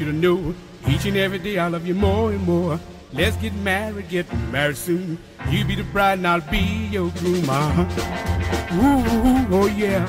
You 0.00 0.06
to 0.06 0.12
know 0.12 0.54
each 0.88 1.04
and 1.04 1.16
every 1.16 1.38
day 1.38 1.58
I 1.58 1.68
love 1.68 1.86
you 1.86 1.94
more 1.94 2.32
and 2.32 2.42
more. 2.42 2.80
Let's 3.12 3.36
get 3.36 3.52
married, 3.54 4.08
get 4.08 4.32
married 4.50 4.76
soon. 4.76 5.18
You 5.48 5.64
be 5.64 5.74
the 5.74 5.82
bride 5.84 6.18
and 6.18 6.26
I'll 6.26 6.40
be 6.40 6.88
your 6.90 7.10
groom. 7.10 7.48
Uh-huh. 7.48 7.84
Ooh, 8.74 9.46
oh 9.54 9.66
yeah. 9.66 10.06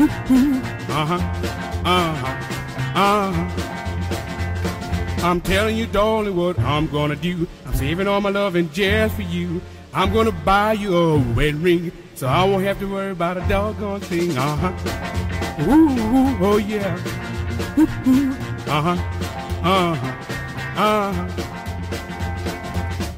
Ooh, 0.00 0.04
ooh. 0.32 0.60
Uh-huh. 0.88 1.20
Uh-huh. 1.84 2.26
Uh-huh. 2.94 3.68
I'm 5.26 5.40
telling 5.40 5.76
you, 5.76 5.86
darling, 5.86 6.36
what 6.36 6.58
I'm 6.58 6.86
gonna 6.86 7.16
do. 7.16 7.46
I'm 7.66 7.74
saving 7.74 8.08
all 8.08 8.20
my 8.20 8.30
loving 8.30 8.70
just 8.70 9.16
for 9.16 9.22
you. 9.22 9.60
I'm 9.92 10.12
gonna 10.12 10.32
buy 10.32 10.72
you 10.72 10.96
a 10.96 11.18
wedding 11.34 11.62
ring, 11.62 11.92
so 12.14 12.28
I 12.28 12.44
won't 12.44 12.64
have 12.64 12.78
to 12.78 12.86
worry 12.86 13.10
about 13.10 13.36
a 13.36 13.40
doggone 13.48 14.00
thing. 14.00 14.38
Uh-huh. 14.38 14.72
Ooh, 15.68 16.38
oh 16.40 16.56
yeah. 16.56 16.98
Ooh, 17.78 17.88
ooh. 18.08 18.41
Uh-huh. 18.66 18.96
Uh-huh. 19.62 20.08
Uh-huh. 20.76 21.28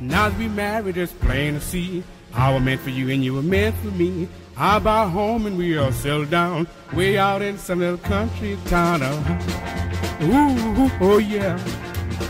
Now 0.00 0.28
that 0.28 0.38
we 0.38 0.48
married, 0.48 0.96
it's 0.96 1.12
plain 1.12 1.54
to 1.54 1.60
see. 1.60 2.02
I 2.32 2.52
was 2.52 2.62
meant 2.62 2.80
for 2.80 2.90
you 2.90 3.10
and 3.10 3.24
you 3.24 3.34
were 3.34 3.42
meant 3.42 3.76
for 3.76 3.92
me. 3.92 4.28
I 4.56 4.78
buy 4.78 5.04
a 5.04 5.08
home 5.08 5.46
and 5.46 5.56
we 5.56 5.76
all 5.78 5.92
settle 5.92 6.26
down 6.26 6.66
way 6.92 7.18
out 7.18 7.42
in 7.42 7.58
some 7.58 7.78
little 7.80 7.98
country 7.98 8.58
town. 8.66 9.02
Uh-huh. 9.02 10.24
Ooh, 10.24 10.90
oh 11.00 11.18
yeah. 11.18 11.58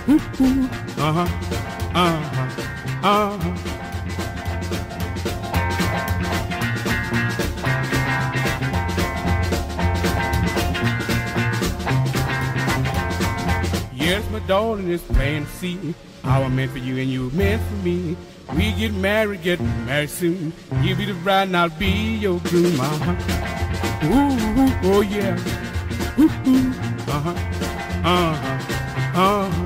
Ooh, 0.08 0.20
ooh. 0.40 0.68
Uh-huh. 0.98 1.26
Uh-huh. 1.94 3.70
Uh-huh. 14.04 14.30
my 14.30 14.38
darling, 14.40 14.90
it's 14.90 15.02
plain 15.04 15.46
to 15.46 15.50
see. 15.50 15.94
how 16.22 16.42
I 16.42 16.48
meant 16.48 16.72
for 16.72 16.78
you 16.78 16.98
and 16.98 17.10
you 17.10 17.30
meant 17.30 17.62
for 17.62 17.76
me. 17.76 18.16
We 18.54 18.72
get 18.72 18.92
married, 18.92 19.42
get 19.42 19.60
married 19.60 20.10
soon. 20.10 20.52
You 20.82 20.94
be 20.94 21.06
the 21.06 21.14
bride 21.14 21.48
and 21.48 21.56
I'll 21.56 21.70
be 21.70 22.16
your 22.16 22.38
groom. 22.40 22.78
Uh-huh. 22.78 23.14
Ooh, 24.04 24.60
ooh, 24.60 24.72
oh 24.94 25.00
yeah. 25.00 25.38
Ooh, 26.18 26.30
ooh. 26.46 26.72
Uh-huh. 27.10 27.34
Uh-huh. 28.04 28.54
Uh-huh. 29.16 29.64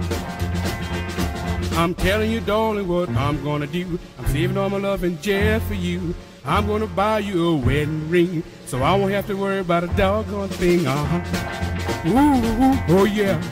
I'm 1.76 1.94
telling 1.94 2.30
you, 2.30 2.40
darling, 2.40 2.86
what 2.86 3.08
I'm 3.10 3.42
gonna 3.42 3.66
do. 3.66 3.98
I'm 4.18 4.26
saving 4.26 4.56
all 4.56 4.70
my 4.70 4.78
love 4.78 5.02
and 5.02 5.20
just 5.20 5.66
for 5.66 5.74
you. 5.74 6.14
I'm 6.44 6.66
gonna 6.68 6.86
buy 6.86 7.18
you 7.18 7.48
a 7.48 7.56
wedding 7.56 8.08
ring, 8.08 8.44
so 8.66 8.82
I 8.82 8.94
won't 8.94 9.10
have 9.12 9.26
to 9.26 9.34
worry 9.34 9.58
about 9.58 9.82
a 9.84 9.88
doggone 9.88 10.48
thing. 10.50 10.86
Uh-huh. 10.86 12.08
Ooh, 12.08 12.14
ooh, 12.14 13.00
oh 13.00 13.04
yeah. 13.04 13.42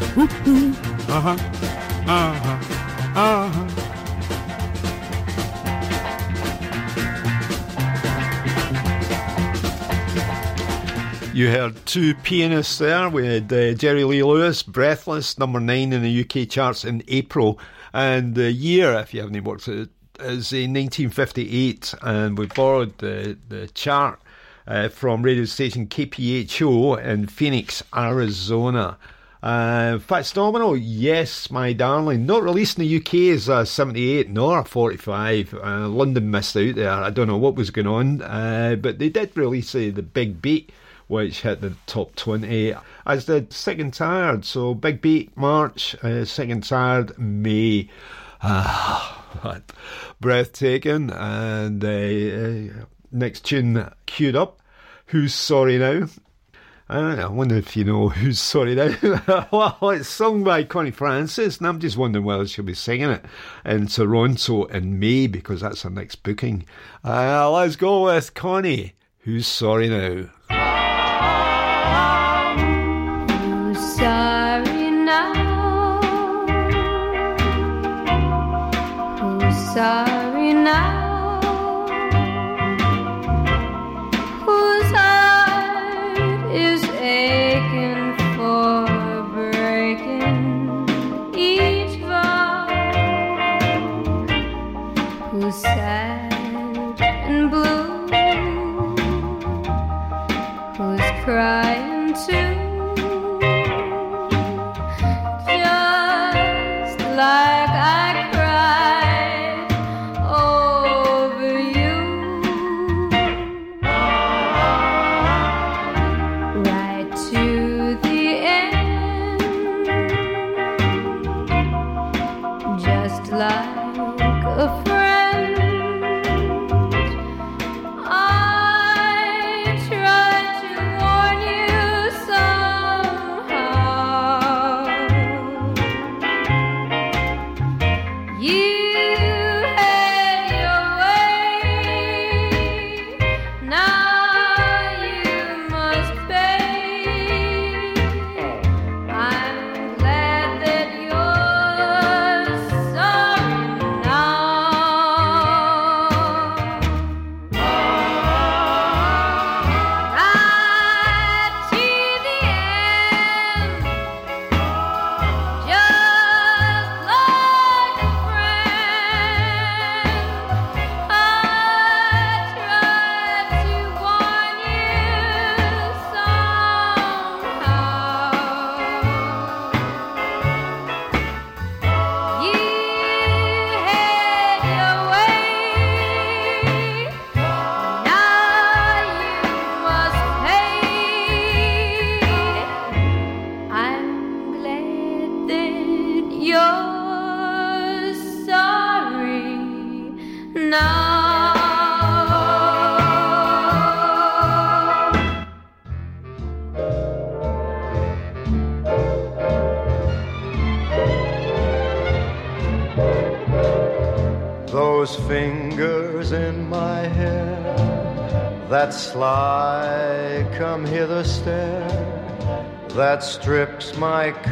Uh-huh. 0.00 1.36
Uh-huh. 2.06 2.58
Uh-huh. 3.16 3.84
You 11.32 11.50
heard 11.50 11.74
two 11.86 12.14
pianists 12.14 12.78
there. 12.78 13.08
We 13.08 13.26
had 13.26 13.52
uh, 13.52 13.74
Jerry 13.74 14.04
Lee 14.04 14.22
Lewis, 14.22 14.62
Breathless, 14.62 15.38
number 15.38 15.58
nine 15.60 15.92
in 15.92 16.02
the 16.02 16.20
UK 16.20 16.48
charts 16.48 16.84
in 16.84 17.02
April. 17.08 17.58
And 17.92 18.34
the 18.34 18.52
year, 18.52 18.92
if 18.94 19.12
you 19.14 19.20
haven't 19.20 19.42
worked 19.44 19.68
it, 19.68 19.90
is 20.20 20.52
uh, 20.52 20.66
1958. 20.66 21.94
And 22.02 22.38
we 22.38 22.46
borrowed 22.46 22.98
the, 22.98 23.36
the 23.48 23.68
chart 23.68 24.20
uh, 24.66 24.88
from 24.88 25.22
radio 25.22 25.44
station 25.44 25.86
KPHO 25.86 27.04
in 27.04 27.26
Phoenix, 27.26 27.82
Arizona. 27.94 28.96
Uh, 29.44 29.98
Fats 29.98 30.32
Domino, 30.32 30.72
yes, 30.72 31.50
my 31.50 31.74
darling. 31.74 32.24
Not 32.24 32.42
released 32.42 32.78
in 32.78 32.84
the 32.88 32.96
UK 32.96 33.36
as 33.36 33.46
a 33.46 33.66
78 33.66 34.30
nor 34.30 34.60
a 34.60 34.64
45. 34.64 35.52
Uh, 35.52 35.86
London 35.86 36.30
missed 36.30 36.56
out 36.56 36.74
there. 36.76 36.90
I 36.90 37.10
don't 37.10 37.26
know 37.26 37.36
what 37.36 37.54
was 37.54 37.68
going 37.68 37.86
on, 37.86 38.22
uh, 38.22 38.76
but 38.80 38.98
they 38.98 39.10
did 39.10 39.36
release 39.36 39.74
uh, 39.74 39.90
the 39.94 40.02
Big 40.02 40.40
Beat, 40.40 40.72
which 41.08 41.42
hit 41.42 41.60
the 41.60 41.74
top 41.84 42.16
20, 42.16 42.72
as 43.04 43.26
did 43.26 43.52
Sick 43.52 43.78
and 43.80 43.92
Tired. 43.92 44.46
So 44.46 44.72
Big 44.72 45.02
Beat, 45.02 45.36
March, 45.36 45.94
uh, 46.02 46.24
Sick 46.24 46.48
and 46.48 46.64
Tired, 46.64 47.18
May. 47.18 47.90
Ah, 48.42 49.60
breathtaking. 50.22 51.10
And 51.10 51.84
uh, 51.84 52.80
uh, 52.80 52.86
next 53.12 53.44
tune 53.44 53.92
queued 54.06 54.36
up. 54.36 54.58
Who's 55.08 55.34
Sorry 55.34 55.76
Now? 55.76 56.06
I 56.86 57.26
wonder 57.28 57.56
if 57.56 57.76
you 57.76 57.84
know 57.84 58.08
who's 58.10 58.38
sorry 58.38 58.74
now. 58.74 58.94
well, 59.50 59.78
it's 59.90 60.08
sung 60.08 60.44
by 60.44 60.64
Connie 60.64 60.90
Francis, 60.90 61.56
and 61.58 61.66
I'm 61.66 61.80
just 61.80 61.96
wondering 61.96 62.26
whether 62.26 62.46
she'll 62.46 62.64
be 62.64 62.74
singing 62.74 63.10
it 63.10 63.24
in 63.64 63.86
Toronto 63.86 64.64
in 64.64 64.98
May 64.98 65.26
because 65.26 65.62
that's 65.62 65.82
her 65.82 65.90
next 65.90 66.16
booking. 66.16 66.66
Uh, 67.02 67.50
let's 67.50 67.76
go 67.76 68.04
with 68.04 68.34
Connie. 68.34 68.92
Who's 69.20 69.46
sorry 69.46 69.88
now? 69.88 70.28
Who's 73.38 73.96
sorry 73.96 74.90
now? 74.90 76.00
Who's 79.40 79.72
sorry 79.72 80.52
now? 80.52 81.03
Who's 101.34 101.63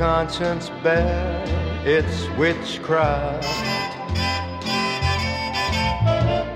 conscience 0.02 0.68
bare, 0.82 1.44
it's 1.86 2.28
witchcraft. 2.36 3.46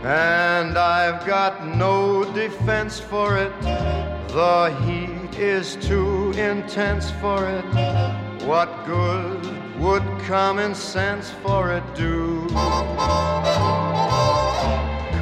And 0.05 0.77
I've 0.77 1.25
got 1.25 1.65
no 1.65 2.25
defense 2.35 2.99
for 2.99 3.37
it, 3.39 3.53
the 3.61 4.77
heat 4.85 5.39
is 5.39 5.77
too 5.77 6.33
intense 6.33 7.13
for 7.23 7.49
it. 7.49 7.65
What 8.45 8.85
good 8.85 9.41
would 9.79 10.03
common 10.25 10.75
sense 10.75 11.31
for 11.45 11.73
it 11.73 11.85
do? 11.95 12.49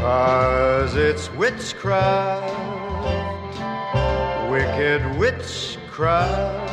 Cause 0.00 0.96
it's 0.96 1.30
witchcraft, 1.34 2.48
wicked 4.50 5.02
witchcraft. 5.18 6.63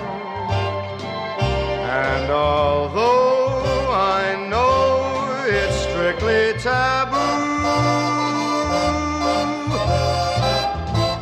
Although 2.32 3.92
I 3.92 4.48
know 4.50 5.44
it's 5.46 5.76
strictly 5.88 6.54
taboo, 6.60 7.20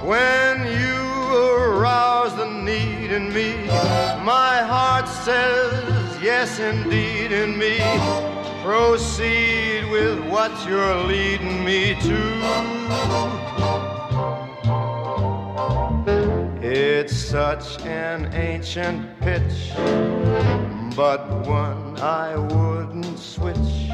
when 0.07 0.65
you 0.67 1.01
arouse 1.35 2.35
the 2.35 2.45
need 2.45 3.11
in 3.11 3.33
me, 3.33 3.67
my 4.23 4.61
heart 4.61 5.07
says 5.07 6.17
yes, 6.21 6.59
indeed, 6.59 7.31
in 7.31 7.57
me. 7.57 7.79
Proceed 8.63 9.89
with 9.89 10.19
what 10.29 10.51
you're 10.67 11.03
leading 11.05 11.63
me 11.63 11.95
to. 12.01 12.19
It's 16.61 17.15
such 17.15 17.79
an 17.85 18.31
ancient 18.33 19.19
pitch, 19.21 19.71
but 20.99 21.29
one 21.47 21.97
I 22.01 22.35
wouldn't 22.35 23.17
switch. 23.17 23.87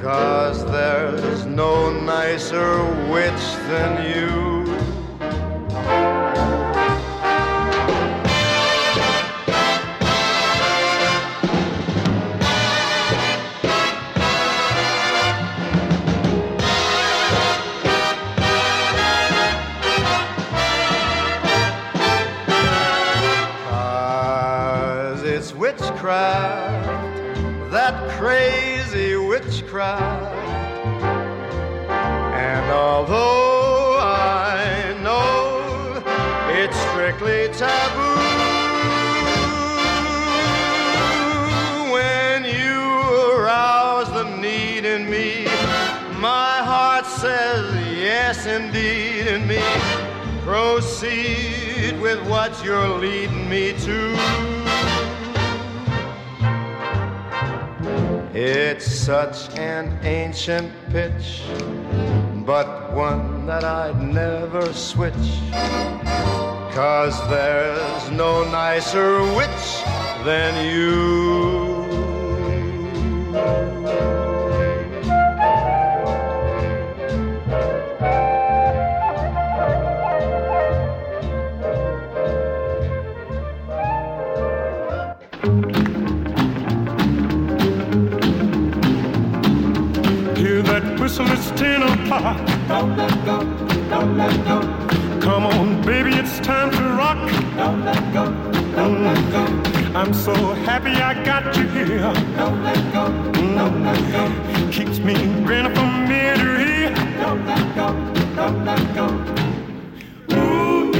Cause 0.00 0.64
there's 0.64 1.44
no 1.44 1.92
nicer 1.92 2.72
witch 3.12 3.44
than 3.68 3.92
you. 4.10 4.59
Although 33.00 33.96
I 33.98 34.94
know 35.02 36.02
it's 36.50 36.78
strictly 36.90 37.48
taboo, 37.56 38.20
when 41.90 42.44
you 42.44 42.78
arouse 43.32 44.10
the 44.12 44.36
need 44.36 44.84
in 44.84 45.08
me, 45.08 45.46
my 46.18 46.58
heart 46.70 47.06
says 47.06 47.64
yes, 47.96 48.44
indeed, 48.44 49.28
in 49.28 49.46
me. 49.48 49.62
Proceed 50.44 51.98
with 52.02 52.20
what 52.28 52.62
you're 52.62 52.98
leading 52.98 53.48
me 53.48 53.72
to. 53.78 54.14
It's 58.34 58.84
such 58.84 59.56
an 59.58 59.98
ancient 60.02 60.70
pitch, 60.90 61.42
but 62.50 62.92
one 62.92 63.46
that 63.46 63.62
I'd 63.62 64.02
never 64.02 64.72
switch. 64.72 65.14
Cause 66.74 67.16
there's 67.28 68.10
no 68.10 68.42
nicer 68.50 69.22
witch 69.36 69.84
than 70.24 70.52
you. 70.66 71.00
Whistle, 91.20 91.36
it's 91.36 91.60
ten 91.60 91.82
o'clock. 91.82 92.38
Don't 92.68 92.96
let 92.96 93.24
go, 93.24 93.40
don't 93.88 94.16
let 94.16 94.44
go. 94.44 94.60
Come 95.20 95.46
on, 95.46 95.82
baby, 95.82 96.10
it's 96.10 96.38
time 96.40 96.70
to 96.70 96.82
rock. 96.96 97.18
Don't 97.56 97.84
let 97.84 98.12
go, 98.12 98.24
don't 98.74 99.02
let 99.02 99.32
go. 99.32 99.44
I'm 99.98 100.14
so 100.14 100.34
happy 100.64 100.92
I 100.92 101.14
got 101.24 101.56
you 101.56 101.66
here. 101.68 101.98
Don't 102.36 102.62
let 102.62 102.92
go, 102.92 103.08
don't 103.32 103.82
let 103.82 104.12
go. 104.12 104.70
Keeps 104.70 104.98
me 104.98 105.14
grinning 105.44 105.74
from 105.74 106.10
ear 106.10 106.36
to 106.36 106.60
ear. 106.60 106.94
Don't 107.20 107.44
let 107.46 107.74
go, 107.74 107.88
don't 108.36 108.64
let 108.64 108.94
go. 108.94 109.06
Ooh, 110.32 110.92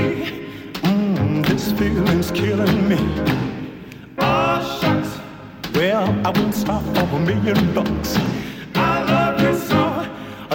mm, 0.83 1.47
this 1.47 1.73
feeling's 1.73 2.31
killing 2.31 2.89
me. 2.89 2.99
Oh, 4.19 4.81
shucks. 4.81 5.19
Well, 5.75 6.09
I 6.27 6.31
won't 6.31 6.55
stop 6.55 6.83
for 6.83 7.17
a 7.17 7.21
million 7.21 7.75
bucks. 7.75 8.30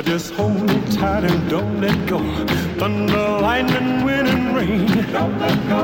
Just 0.01 0.33
hold 0.33 0.61
me 0.61 0.81
tight 0.91 1.23
and 1.23 1.49
don't 1.49 1.79
let 1.79 2.05
go. 2.05 2.19
Thunder, 2.77 3.39
lightning, 3.39 4.03
wind, 4.03 4.27
and 4.27 4.53
rain. 4.53 4.87
Don't 5.13 5.39
let 5.39 5.57
go, 5.69 5.79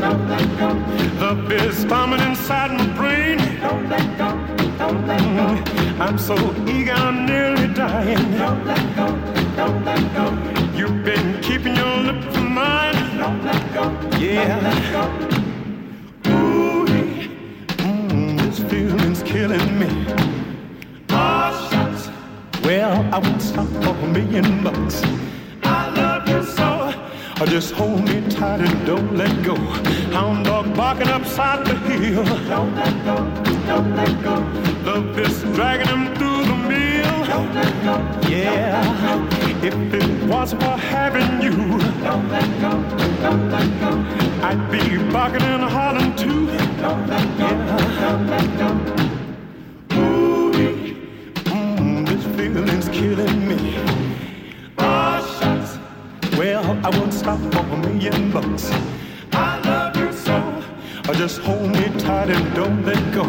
don't 0.00 0.28
let 0.28 0.58
go. 0.60 0.68
The 1.18 1.48
beer's 1.48 1.84
bombing 1.84 2.20
inside 2.20 2.70
my 2.70 2.86
brain. 2.96 3.38
Don't 3.60 3.88
let 3.88 4.06
go, 4.18 4.28
don't 4.78 5.04
let 5.08 5.20
go. 5.20 6.04
I'm 6.04 6.16
so 6.16 6.36
eager, 6.68 6.92
I'm 6.92 7.26
nearly 7.26 7.66
dying. 7.74 8.30
Don't 8.38 8.64
let 8.64 8.84
go, 8.94 9.06
don't 9.56 9.84
let 9.84 10.14
go. 10.14 10.24
You've 10.78 11.04
been 11.04 11.40
keeping 11.42 11.74
your 11.74 11.96
lips 11.96 12.36
from 12.36 12.54
mine. 12.54 13.18
Don't 13.18 13.44
let 13.44 13.74
go, 13.74 13.84
yeah. 14.16 14.60
Don't 14.60 14.62
let 14.62 14.82
go. 14.92 16.30
Ooh, 16.30 16.86
mm, 16.86 18.38
this 18.38 18.60
feeling's 18.70 19.24
killing 19.24 19.78
me. 19.80 20.25
Well, 22.66 23.14
I 23.14 23.18
won't 23.18 23.40
stop 23.40 23.68
for 23.84 23.90
a 23.90 24.08
million 24.08 24.64
bucks. 24.64 25.00
I 25.62 25.88
love 25.90 26.28
you 26.28 26.42
so. 26.42 26.92
Just 27.46 27.72
hold 27.74 28.02
me 28.08 28.28
tight 28.28 28.60
and 28.60 28.84
don't 28.84 29.16
let 29.16 29.30
go. 29.44 29.54
Hound 30.10 30.46
dog 30.46 30.74
barking 30.74 31.06
upside 31.06 31.64
the 31.64 31.76
hill. 31.76 32.24
Don't 32.24 32.74
let 32.74 33.04
go, 33.04 33.16
don't 33.68 33.94
let 33.94 34.20
go. 34.20 34.34
Love 34.82 35.16
is 35.16 35.44
dragging 35.54 35.86
him 35.86 36.12
through 36.16 36.42
the 36.44 36.56
mill. 36.56 37.26
Don't 37.26 37.54
let 37.54 37.72
go, 37.84 38.28
yeah. 38.28 39.62
If 39.62 39.94
it 39.94 40.28
wasn't 40.28 40.64
for 40.64 40.76
having 40.76 41.40
you, 41.40 41.78
don't 42.02 42.28
let 42.30 42.50
go, 42.60 42.72
don't 43.22 43.48
let 43.48 43.68
go. 43.78 43.90
I'd 44.44 44.70
be 44.72 45.12
barking 45.12 45.42
and 45.42 45.62
hollering 45.62 46.16
too. 46.16 46.46
Don't 46.82 47.06
let 47.06 47.38
go, 47.38 47.48
don't 48.00 48.26
let 48.26 48.58
go. 48.58 49.05
Feeling's 52.52 52.88
killing 52.88 53.48
me. 53.48 53.76
Oh, 54.78 55.38
shucks. 55.40 55.78
Well, 56.36 56.64
I 56.84 56.90
won't 56.96 57.12
stop 57.12 57.40
for 57.52 57.58
a 57.58 57.76
million 57.78 58.30
bucks. 58.30 58.70
Just 61.14 61.38
hold 61.40 61.70
me 61.70 61.88
tight 62.00 62.30
and 62.30 62.54
don't 62.54 62.84
let 62.84 63.14
go. 63.14 63.24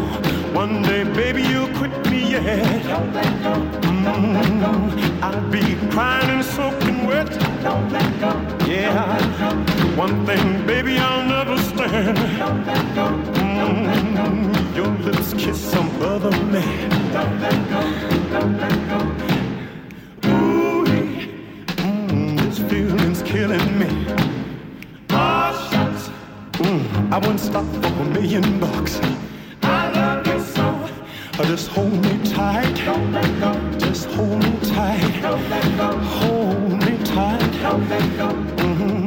One 0.54 0.82
day, 0.82 1.04
baby, 1.04 1.44
you'll 1.44 1.72
quit 1.78 1.94
me, 2.10 2.32
yeah. 2.32 2.82
Don't 2.88 3.14
let 3.14 3.44
go. 3.44 3.54
Mm, 3.88 5.22
I'll 5.22 5.52
be 5.52 5.76
crying 5.92 6.30
and 6.30 6.44
soaking 6.44 7.06
wet. 7.06 7.30
Don't 7.62 7.92
let 7.92 8.20
go. 8.20 8.32
Yeah. 8.66 9.96
One 9.96 10.26
thing, 10.26 10.66
baby, 10.66 10.98
I'll 10.98 11.28
never 11.28 11.58
stand. 11.62 12.18
Don't 12.40 12.66
let 12.66 12.96
go. 12.96 13.08
Mm, 13.42 14.76
your 14.76 14.88
lips 15.06 15.34
kiss 15.36 15.60
some 15.60 15.90
other 16.02 16.32
man. 16.46 16.90
Don't 17.14 17.40
let 17.40 17.70
go. 17.70 17.82
Don't 18.32 18.58
let 18.58 18.78
go. 18.90 19.00
Ooh, 20.30 20.84
mm, 20.86 22.40
this 22.42 22.58
feeling's 22.58 23.22
killing 23.22 23.78
me. 23.78 24.37
Mm, 26.58 27.14
I 27.14 27.18
wouldn't 27.20 27.39
stop 27.39 27.66
for 27.66 27.88
a 27.88 28.05
million 28.05 28.60
bucks. 28.60 28.99
I 29.62 29.91
love 29.91 30.26
you 30.28 30.39
so. 30.39 30.89
Just 31.43 31.68
hold 31.70 31.93
me 31.93 32.24
tight. 32.26 32.74
Don't 32.84 33.12
let 33.12 33.39
go. 33.39 33.80
Just 33.80 34.08
hold 34.10 34.43
me 34.43 34.60
tight. 34.64 35.22
Don't 35.22 35.49
let 35.49 35.78
go. 35.78 35.97
Hold 35.97 36.84
me 36.84 36.97
tight. 37.03 37.62
Don't 37.62 37.88
let 37.89 38.18
go. 38.18 38.30
Mm-hmm. 38.64 38.97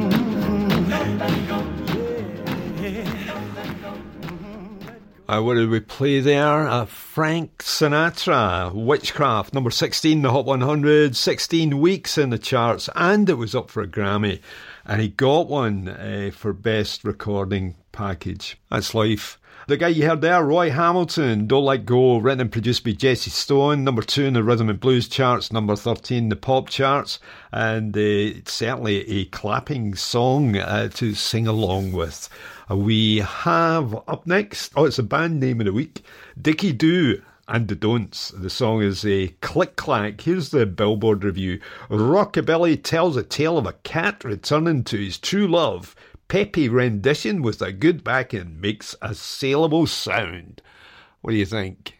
Uh, 5.31 5.41
what 5.41 5.53
did 5.53 5.69
we 5.69 5.79
play 5.79 6.19
there? 6.19 6.67
Uh, 6.67 6.83
Frank 6.83 7.59
Sinatra, 7.59 8.73
Witchcraft, 8.73 9.53
number 9.53 9.71
16, 9.71 10.21
the 10.21 10.29
Hot 10.29 10.43
100, 10.43 11.15
16 11.15 11.79
weeks 11.79 12.17
in 12.17 12.31
the 12.31 12.37
charts, 12.37 12.89
and 12.95 13.29
it 13.29 13.35
was 13.35 13.55
up 13.55 13.69
for 13.69 13.81
a 13.81 13.87
Grammy. 13.87 14.41
And 14.85 15.01
he 15.01 15.09
got 15.09 15.47
one 15.47 15.87
uh, 15.87 16.31
for 16.33 16.53
Best 16.53 17.03
Recording 17.03 17.75
Package. 17.91 18.57
That's 18.69 18.95
life. 18.95 19.37
The 19.67 19.77
guy 19.77 19.89
you 19.89 20.07
heard 20.07 20.21
there, 20.21 20.43
Roy 20.43 20.71
Hamilton, 20.71 21.45
Don't 21.45 21.63
Let 21.63 21.85
Go, 21.85 22.17
written 22.17 22.41
and 22.41 22.51
produced 22.51 22.83
by 22.83 22.91
Jesse 22.91 23.29
Stone, 23.29 23.83
number 23.83 24.01
two 24.01 24.25
in 24.25 24.33
the 24.33 24.43
Rhythm 24.43 24.69
and 24.69 24.79
Blues 24.79 25.07
charts, 25.07 25.53
number 25.53 25.75
13 25.75 26.17
in 26.17 26.29
the 26.29 26.35
pop 26.35 26.67
charts, 26.67 27.19
and 27.51 27.95
uh, 27.95 27.99
it's 27.99 28.53
certainly 28.53 29.07
a 29.07 29.25
clapping 29.25 29.93
song 29.93 30.57
uh, 30.57 30.89
to 30.89 31.13
sing 31.13 31.45
along 31.47 31.91
with. 31.91 32.27
We 32.69 33.17
have 33.19 33.95
up 34.07 34.25
next, 34.25 34.73
oh, 34.75 34.85
it's 34.85 34.99
a 34.99 35.03
band 35.03 35.39
name 35.39 35.61
of 35.61 35.67
the 35.67 35.73
week, 35.73 36.03
Dicky 36.41 36.73
Doo 36.73 37.21
and 37.51 37.67
the 37.67 37.75
don'ts. 37.75 38.29
The 38.29 38.49
song 38.49 38.81
is 38.81 39.05
a 39.05 39.27
click 39.41 39.75
clack. 39.75 40.21
Here's 40.21 40.49
the 40.49 40.65
Billboard 40.65 41.25
review 41.25 41.59
Rockabilly 41.89 42.81
tells 42.81 43.17
a 43.17 43.23
tale 43.23 43.57
of 43.57 43.67
a 43.67 43.73
cat 43.73 44.23
returning 44.23 44.85
to 44.85 44.97
his 44.97 45.17
true 45.17 45.47
love. 45.47 45.93
Peppy 46.29 46.69
rendition 46.69 47.41
with 47.41 47.61
a 47.61 47.73
good 47.73 48.05
backing 48.05 48.61
makes 48.61 48.95
a 49.01 49.13
saleable 49.13 49.85
sound. 49.85 50.61
What 51.19 51.31
do 51.31 51.37
you 51.37 51.45
think? 51.45 51.97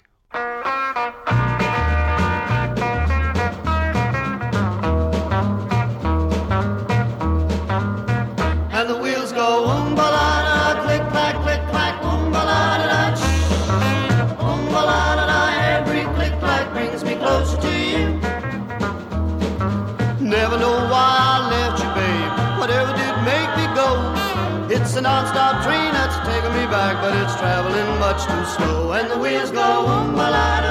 much 28.12 28.26
too 28.26 28.46
slow, 28.46 28.92
and 28.92 29.10
the 29.10 29.18
wheels 29.18 29.52
go 29.52 29.62
on, 29.62 30.14
well, 30.14 30.34
I 30.34 30.71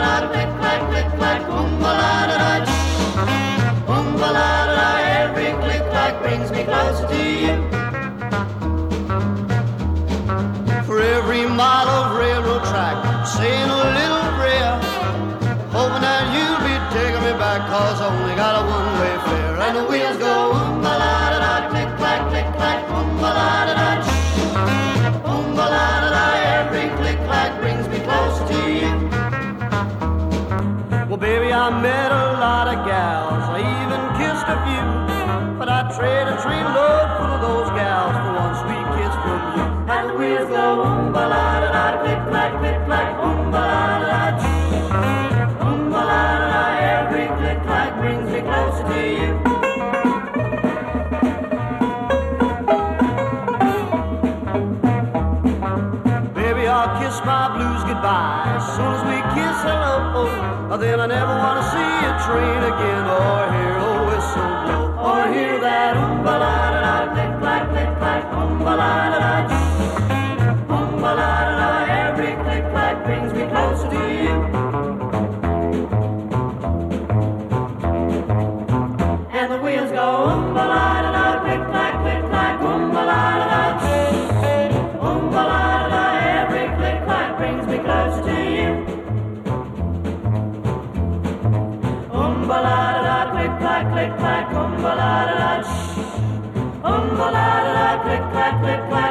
train 62.30 62.69
chocolate 98.62 99.09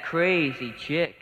crazy 0.00 0.72
chick. 0.72 1.21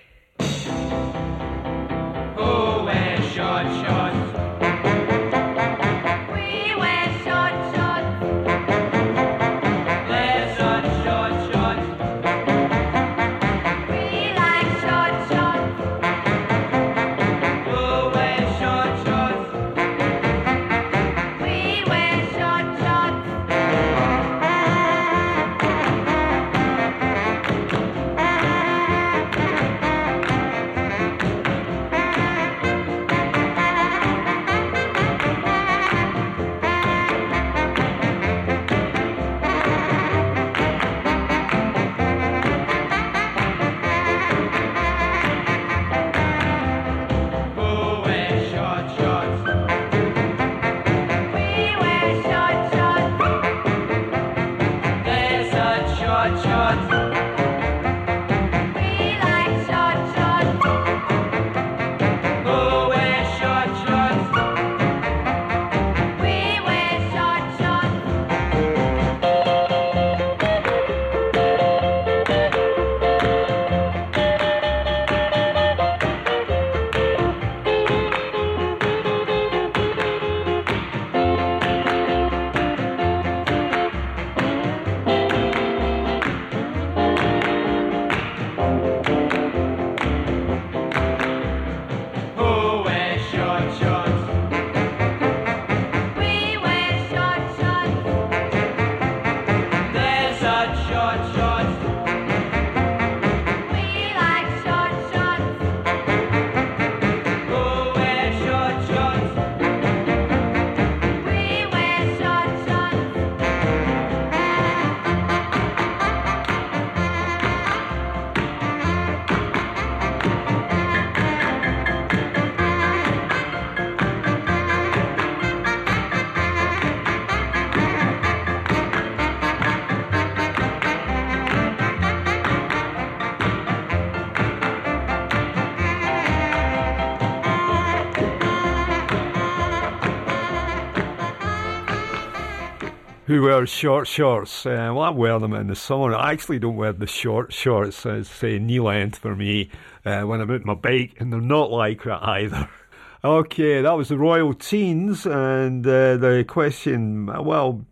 Who 143.30 143.42
wears 143.42 143.70
short 143.70 144.08
shorts. 144.08 144.66
Uh, 144.66 144.90
well, 144.92 145.02
I 145.02 145.10
wear 145.10 145.38
them 145.38 145.52
in 145.52 145.68
the 145.68 145.76
summer. 145.76 146.12
I 146.16 146.32
actually 146.32 146.58
don't 146.58 146.74
wear 146.74 146.92
the 146.92 147.06
short 147.06 147.52
shorts, 147.52 148.04
as 148.04 148.28
say 148.28 148.58
knee 148.58 148.80
length 148.80 149.18
for 149.18 149.36
me, 149.36 149.70
uh, 150.04 150.22
when 150.22 150.40
I'm 150.40 150.50
out 150.50 150.64
my 150.64 150.74
bike, 150.74 151.14
and 151.20 151.32
they're 151.32 151.40
not 151.40 151.70
lycra 151.70 152.20
either. 152.20 152.68
Okay, 153.22 153.82
that 153.82 153.92
was 153.92 154.08
the 154.08 154.16
Royal 154.16 154.54
Teens, 154.54 155.26
and 155.26 155.86
uh, 155.86 156.16
the 156.16 156.42
question, 156.48 157.26
well, 157.26 157.84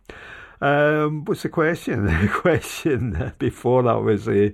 um, 0.62 1.26
what's 1.26 1.43
the 1.43 1.51
question? 1.51 2.07
The 2.22 2.28
question 2.28 3.34
before 3.39 3.82
that 3.82 4.03
was, 4.03 4.26
uh, 4.26 4.49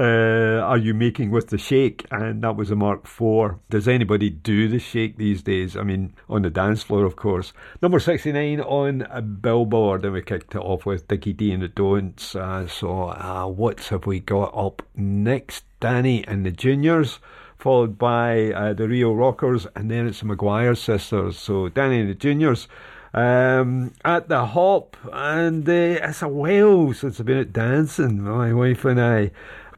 uh, 0.00 0.62
are 0.62 0.78
you 0.78 0.94
making 0.94 1.30
with 1.30 1.48
the 1.48 1.58
shake? 1.58 2.06
And 2.10 2.42
that 2.42 2.56
was 2.56 2.70
a 2.70 2.76
Mark 2.76 3.04
IV. 3.04 3.56
Does 3.68 3.86
anybody 3.86 4.30
do 4.30 4.66
the 4.66 4.78
shake 4.78 5.18
these 5.18 5.42
days? 5.42 5.76
I 5.76 5.82
mean, 5.82 6.14
on 6.28 6.42
the 6.42 6.50
dance 6.50 6.82
floor, 6.82 7.04
of 7.04 7.16
course. 7.16 7.52
Number 7.82 8.00
69 8.00 8.60
on 8.62 9.02
a 9.10 9.20
Billboard, 9.20 10.04
and 10.04 10.14
we 10.14 10.22
kicked 10.22 10.54
it 10.54 10.58
off 10.58 10.86
with 10.86 11.06
Dickie 11.06 11.34
D 11.34 11.52
and 11.52 11.62
the 11.62 11.68
Don'ts. 11.68 12.34
Uh, 12.34 12.66
so, 12.66 13.10
uh, 13.10 13.46
what 13.46 13.80
have 13.84 14.06
we 14.06 14.20
got 14.20 14.56
up 14.56 14.82
next? 14.96 15.64
Danny 15.80 16.26
and 16.26 16.44
the 16.44 16.50
Juniors 16.50 17.20
followed 17.58 17.98
by 17.98 18.52
uh, 18.52 18.72
the 18.72 18.88
Rio 18.88 19.12
Rockers, 19.12 19.66
and 19.76 19.90
then 19.90 20.06
it's 20.06 20.20
the 20.20 20.26
McGuire 20.26 20.76
sisters. 20.76 21.38
So 21.38 21.68
Danny 21.68 22.00
and 22.00 22.10
the 22.10 22.14
Juniors 22.14 22.68
um, 23.12 23.92
at 24.04 24.28
the 24.28 24.46
Hop, 24.46 24.96
and 25.12 25.68
uh, 25.68 25.72
it's 25.72 26.22
a 26.22 26.28
while 26.28 26.92
since 26.92 27.20
I've 27.20 27.26
been 27.26 27.38
at 27.38 27.52
dancing. 27.52 28.22
My 28.22 28.52
wife 28.52 28.84
and 28.84 29.00
I 29.00 29.30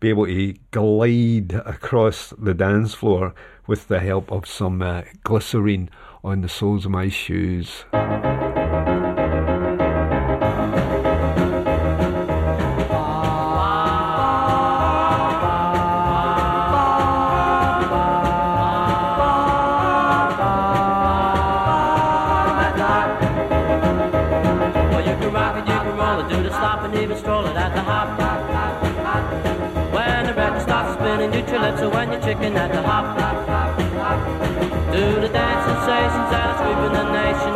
be 0.02 0.08
able 0.08 0.26
to 0.26 0.52
glide 0.72 1.52
across 1.64 2.34
the 2.36 2.52
dance 2.52 2.92
floor 2.92 3.32
with 3.68 3.86
the 3.86 4.00
help 4.00 4.32
of 4.32 4.48
some 4.48 4.82
uh, 4.82 5.02
glycerine 5.22 5.88
on 6.24 6.40
the 6.40 6.48
soles 6.48 6.84
of 6.84 6.90
my 6.90 7.08
shoes. 7.08 7.84
Are 31.82 31.90
when 31.90 32.12
you're 32.12 32.20
chicken 32.20 32.56
at 32.56 32.70
the 32.72 32.82
hop. 32.82 33.16
Do 34.92 35.20
the 35.20 35.28
dance 35.28 35.66
that 36.30 36.46
are 36.46 36.56
sweeping 36.58 36.92
the 36.98 37.04
nation 37.12 37.51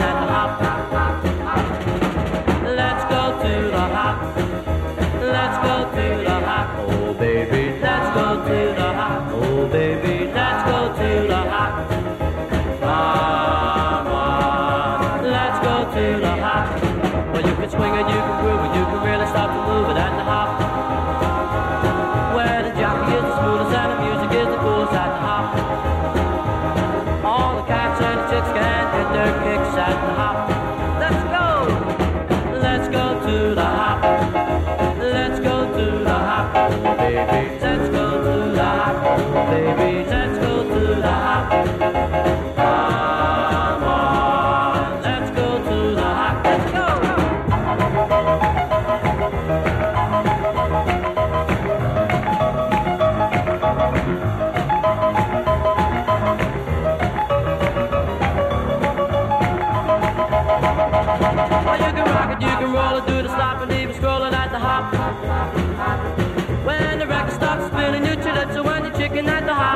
when 69.17 69.25
you're 69.25 69.76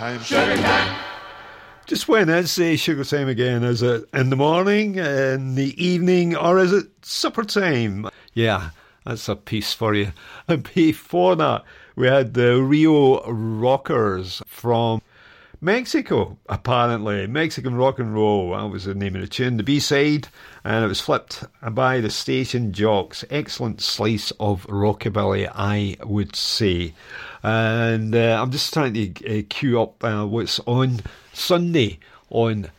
time, 0.00 0.20
sugar 0.22 0.56
time. 0.56 1.04
Just 1.84 2.08
when 2.08 2.30
is 2.30 2.56
the 2.56 2.74
sugar 2.78 3.04
time 3.04 3.28
again? 3.28 3.62
Is 3.62 3.82
it 3.82 4.08
in 4.14 4.30
the 4.30 4.36
morning, 4.36 4.94
in 4.94 5.56
the 5.56 5.74
evening, 5.76 6.34
or 6.34 6.58
is 6.58 6.72
it 6.72 6.86
supper 7.02 7.44
time? 7.44 8.08
Yeah, 8.32 8.70
that's 9.04 9.28
a 9.28 9.36
piece 9.36 9.74
for 9.74 9.92
you. 9.92 10.12
And 10.48 10.66
before 10.74 11.36
that, 11.36 11.64
we 11.96 12.06
had 12.06 12.32
the 12.32 12.62
Rio 12.62 13.22
Rockers 13.30 14.40
from 14.46 15.02
Mexico, 15.60 16.38
apparently. 16.48 17.26
Mexican 17.26 17.74
rock 17.74 17.98
and 17.98 18.14
roll, 18.14 18.52
that 18.52 18.70
was 18.70 18.84
the 18.84 18.94
name 18.94 19.16
of 19.16 19.20
the 19.20 19.28
tune. 19.28 19.58
The 19.58 19.62
B 19.62 19.80
side, 19.80 20.28
and 20.64 20.82
it 20.82 20.88
was 20.88 21.02
flipped 21.02 21.44
by 21.72 22.00
the 22.00 22.08
station 22.08 22.72
jocks. 22.72 23.22
Excellent 23.28 23.82
slice 23.82 24.30
of 24.40 24.66
rockabilly, 24.66 25.50
I 25.54 25.98
would 26.02 26.34
say. 26.34 26.94
And 27.42 28.14
uh, 28.14 28.38
I'm 28.40 28.50
just 28.50 28.72
trying 28.72 28.94
to 28.94 29.40
uh, 29.40 29.42
queue 29.48 29.80
up 29.80 30.04
uh, 30.04 30.26
what's 30.26 30.60
on 30.66 31.00
Sunday 31.32 31.98
on 32.28 32.70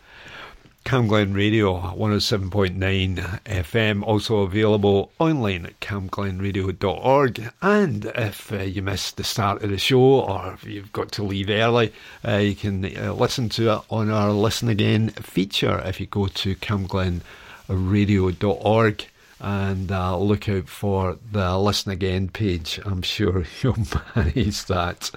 Camglen 0.86 1.36
Radio 1.36 1.80
107.9 1.80 3.42
FM, 3.44 4.04
also 4.04 4.40
available 4.40 5.12
online 5.20 5.68
at 5.68 5.80
camglenradio.org. 5.80 7.54
And 7.62 8.06
if 8.16 8.52
uh, 8.52 8.58
you 8.58 8.82
missed 8.82 9.18
the 9.18 9.24
start 9.24 9.62
of 9.64 9.70
the 9.70 9.78
show 9.78 10.00
or 10.00 10.54
if 10.54 10.66
you've 10.66 10.92
got 10.92 11.12
to 11.14 11.24
leave 11.24 11.50
early, 11.50 11.94
uh, 12.28 12.38
you 12.38 12.56
can 12.56 12.98
uh, 12.98 13.14
listen 13.14 13.48
to 13.50 13.74
it 13.74 13.82
on 13.90 14.10
our 14.10 14.32
Listen 14.32 14.70
Again 14.70 15.10
feature 15.10 15.80
if 15.86 16.00
you 16.00 16.08
go 16.08 16.26
to 16.28 16.56
camglenradio.org 16.56 19.06
and 19.42 19.92
uh, 19.92 20.18
look 20.18 20.48
out 20.48 20.70
for 20.70 21.18
the 21.32 21.58
Listen 21.58 21.92
Again 21.92 22.30
page. 22.30 22.80
I'm 22.86 23.02
sure 23.02 23.44
you'll 23.62 23.78
manage 24.16 24.66
that. 24.66 25.12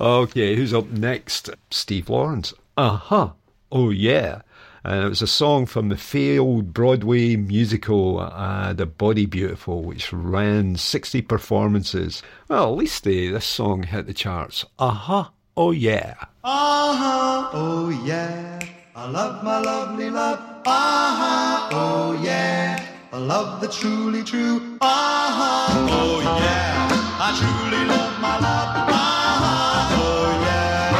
Okay, 0.00 0.56
who's 0.56 0.74
up 0.74 0.88
next? 0.90 1.50
Steve 1.70 2.08
Lawrence. 2.08 2.54
Uh 2.76 2.96
huh. 2.96 3.30
Oh, 3.70 3.90
yeah. 3.90 4.42
And 4.84 5.04
it 5.04 5.08
was 5.08 5.22
a 5.22 5.26
song 5.26 5.66
from 5.66 5.88
the 5.90 5.96
failed 5.96 6.72
Broadway 6.72 7.36
musical, 7.36 8.20
uh, 8.20 8.72
The 8.72 8.86
Body 8.86 9.26
Beautiful, 9.26 9.82
which 9.82 10.12
ran 10.12 10.76
60 10.76 11.20
performances. 11.22 12.22
Well, 12.48 12.72
at 12.72 12.78
least 12.78 13.04
they, 13.04 13.28
this 13.28 13.44
song 13.44 13.82
hit 13.82 14.06
the 14.06 14.14
charts. 14.14 14.64
Uh 14.78 14.90
huh. 14.90 15.24
Oh, 15.56 15.72
yeah. 15.72 16.14
Uh-huh, 16.44 17.50
oh 17.52 17.90
yeah. 18.06 18.58
I 18.94 19.10
love 19.10 19.44
my 19.44 19.58
lovely 19.58 20.08
love. 20.08 20.38
Uh-huh, 20.64 21.68
oh 21.72 22.20
yeah. 22.22 22.97
A 23.10 23.18
love 23.18 23.62
that's 23.62 23.78
truly 23.80 24.22
true. 24.22 24.76
Uh-huh, 24.82 25.88
oh 25.90 26.20
yeah. 26.20 26.88
I 27.18 27.32
truly 27.40 27.82
love 27.86 28.20
my 28.20 28.36
love. 28.36 28.86
Uh-huh, 28.86 29.96
oh 29.96 30.28
yeah. 30.44 30.92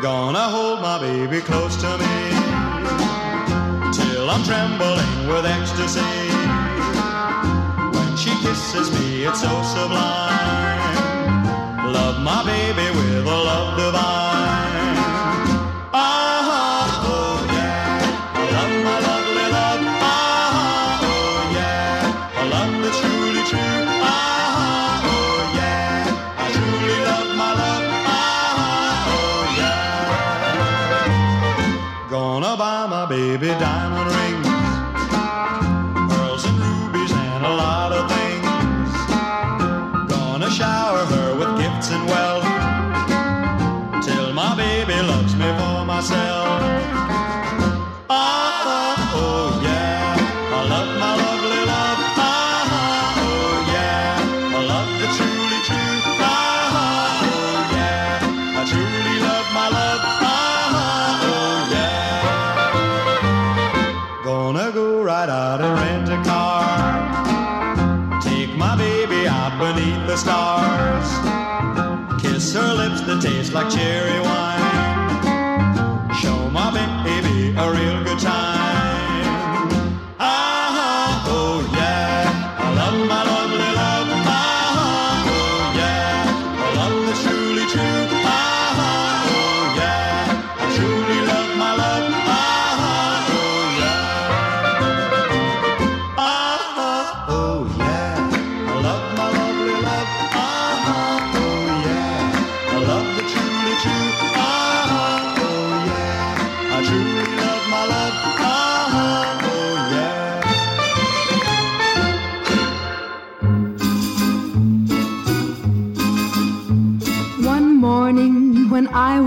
Gonna 0.00 0.48
hold 0.48 0.80
my 0.80 0.98
baby 0.98 1.42
close 1.42 1.76
to 1.82 1.98
me 1.98 2.30
till 3.92 4.30
I'm 4.30 4.42
trembling 4.42 5.28
with 5.28 5.44
ecstasy. 5.44 6.00
When 7.92 8.16
she 8.16 8.30
kisses 8.40 8.90
me, 8.98 9.24
it's 9.24 9.42
so 9.42 9.62
sublime. 9.64 10.75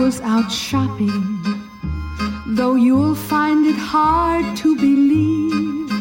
Was 0.10 0.22
out 0.22 0.52
shopping, 0.52 1.22
though 2.58 2.74
you'll 2.74 3.14
find 3.14 3.68
it 3.68 3.76
hard 3.76 4.58
to 4.58 4.76
believe, 4.76 5.92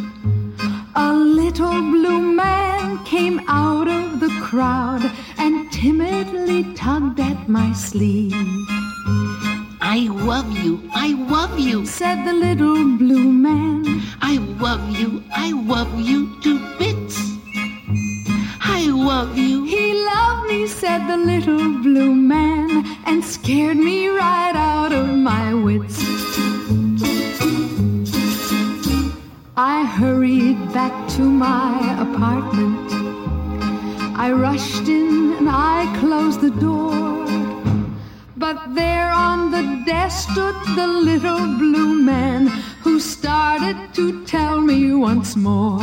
a 0.95 1.13
little 1.13 1.79
blue 1.95 2.23
man 2.33 3.05
came 3.05 3.39
out 3.49 3.87
of 3.87 4.19
the 4.21 4.31
crowd 4.41 5.03
and 5.37 5.71
timidly 5.71 6.65
tugged 6.73 7.21
at 7.21 7.51
my 7.51 7.71
sleeve. 7.75 8.33
I 9.83 10.09
love 10.31 10.51
you, 10.57 10.81
I 10.95 11.09
love 11.37 11.59
you, 11.59 11.85
said 11.85 12.25
the 12.25 12.33
little 12.33 12.97
blue 12.97 13.31
man. 13.31 13.85
I 14.23 14.39
love 14.65 14.89
you, 14.99 15.23
I 15.35 15.53
love 15.53 15.93
you 16.01 16.35
to 16.45 16.53
bits. 16.79 17.19
I 18.79 18.87
love 18.87 19.37
you. 19.37 19.65
He 19.65 19.93
loved 19.93 20.49
me, 20.49 20.67
said 20.67 21.07
the 21.09 21.17
little 21.17 21.83
blue 21.83 22.15
man, 22.15 22.87
and 23.09 23.25
scared 23.25 23.79
me 23.79 24.07
right 24.09 24.55
out 24.55 24.93
of 24.93 25.09
my 25.09 25.55
wits. 25.55 25.99
I 29.57 29.87
hurried 29.87 30.61
back 30.75 30.95
to 31.17 31.23
my 31.23 31.73
apartment. 32.07 32.93
I 34.15 34.31
rushed 34.33 34.89
in 34.89 35.33
and 35.39 35.49
I 35.49 35.79
closed 36.01 36.43
the 36.43 36.51
door. 36.51 37.25
But 38.37 38.75
there 38.75 39.11
on 39.11 39.53
the 39.53 39.65
desk 39.87 40.29
stood 40.29 40.57
the 40.77 40.87
little 40.87 41.47
blue 41.63 42.03
man 42.03 42.49
who 42.83 43.01
started 43.01 43.95
to 43.95 44.23
tell 44.27 44.61
me 44.61 44.93
once 44.93 45.35
more. 45.35 45.81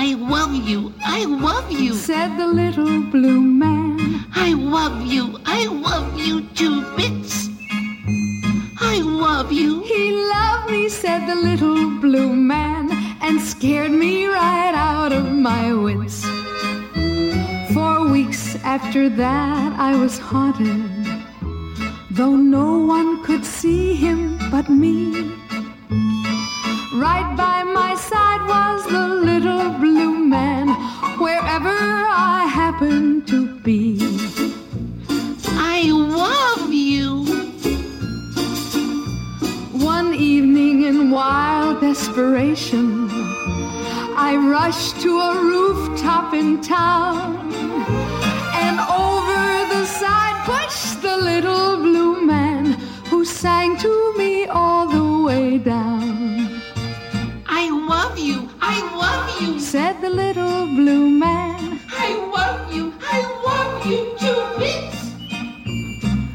I 0.00 0.14
love 0.14 0.54
you, 0.54 0.94
I 1.04 1.24
love 1.24 1.72
you, 1.72 1.92
said 1.92 2.36
the 2.38 2.46
little 2.46 3.02
blue 3.10 3.40
man. 3.40 4.24
I 4.32 4.52
love 4.52 5.04
you, 5.04 5.40
I 5.44 5.66
love 5.66 6.16
you 6.16 6.42
to 6.60 6.96
bits. 6.96 7.48
I 8.80 9.00
love 9.00 9.50
you. 9.50 9.82
He 9.82 10.12
loved 10.12 10.70
me, 10.70 10.88
said 10.88 11.26
the 11.26 11.34
little 11.34 11.98
blue 11.98 12.32
man, 12.32 12.92
and 13.20 13.40
scared 13.40 13.90
me 13.90 14.26
right 14.26 14.72
out 14.72 15.12
of 15.12 15.32
my 15.32 15.74
wits. 15.74 16.24
For 17.74 18.08
weeks 18.08 18.54
after 18.62 19.08
that, 19.08 19.72
I 19.80 19.96
was 19.96 20.16
haunted, 20.16 20.80
though 22.12 22.36
no 22.36 22.78
one 22.78 23.24
could 23.24 23.44
see 23.44 23.94
him 23.94 24.38
but 24.48 24.68
me. 24.70 25.34
Right 26.98 27.36
by 27.36 27.62
my 27.62 27.94
side 27.94 28.42
was 28.48 28.84
the 28.86 29.06
little 29.06 29.70
blue 29.78 30.18
man, 30.18 30.66
wherever 31.20 31.68
I 31.70 32.44
happened 32.50 33.28
to 33.28 33.46
be. 33.60 34.00
I 35.46 35.92
love 35.92 36.72
you. 36.72 37.24
One 39.78 40.12
evening 40.12 40.86
in 40.86 41.12
wild 41.12 41.82
desperation, 41.82 43.08
I 44.16 44.34
rushed 44.34 45.00
to 45.02 45.20
a 45.20 45.40
rooftop 45.40 46.34
in 46.34 46.60
town 46.60 47.52
and 48.64 48.80
over 48.80 49.72
the 49.72 49.86
side 49.86 50.36
pushed 50.46 51.02
the 51.02 51.16
little 51.16 51.76
blue 51.76 52.26
man 52.26 52.72
who 53.08 53.24
sang 53.24 53.76
to 53.76 54.14
me 54.18 54.46
all 54.46 54.88
the 54.88 55.22
way 55.22 55.58
down. 55.58 56.37
I 58.18 58.20
love 58.20 58.26
you. 58.26 58.48
I 58.60 58.96
love 58.96 59.40
you. 59.40 59.60
Said 59.60 60.00
the 60.00 60.10
little 60.10 60.66
blue 60.66 61.08
man. 61.08 61.80
I 61.88 62.08
love 62.34 62.74
you. 62.74 62.92
I 63.00 63.18
love 63.46 63.86
you 63.86 64.16
too, 64.18 64.42
Vince. 64.58 65.14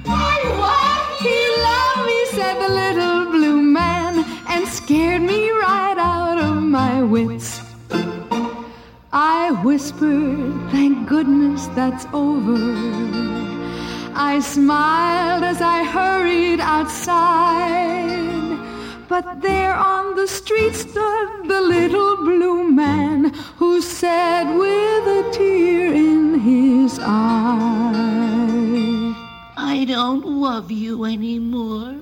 I 0.08 0.40
love 0.64 1.22
you. 1.22 1.28
He 1.28 1.40
loved 1.68 2.08
me, 2.08 2.20
said 2.38 2.56
the 2.66 2.74
little 2.74 3.32
blue 3.32 3.62
man, 3.62 4.24
and 4.48 4.66
scared 4.66 5.24
me 5.24 5.50
right 5.52 5.98
out 5.98 6.38
of 6.38 6.64
my 6.64 7.04
wits. 7.04 7.60
I 9.12 9.52
whispered, 9.66 10.54
thank 10.72 11.10
goodness 11.10 11.68
that's 11.76 12.06
over. 12.14 12.60
I 14.16 14.40
smiled 14.40 15.44
as 15.44 15.60
I 15.62 15.84
hurried 15.84 16.62
outside. 16.62 18.23
But 19.14 19.44
there 19.44 19.76
on 19.76 20.16
the 20.16 20.28
street 20.28 20.74
stood 20.74 21.48
the 21.48 21.62
little 21.62 22.18
blue 22.18 22.64
man 22.64 23.26
who 23.58 23.80
said 23.80 24.46
with 24.58 25.08
a 25.08 25.30
tear 25.32 25.94
in 25.94 26.40
his 26.40 27.00
eye, 27.00 27.94
I 29.56 29.86
don't 29.86 30.26
love 30.26 30.72
you 30.72 31.06
anymore. 31.06 32.02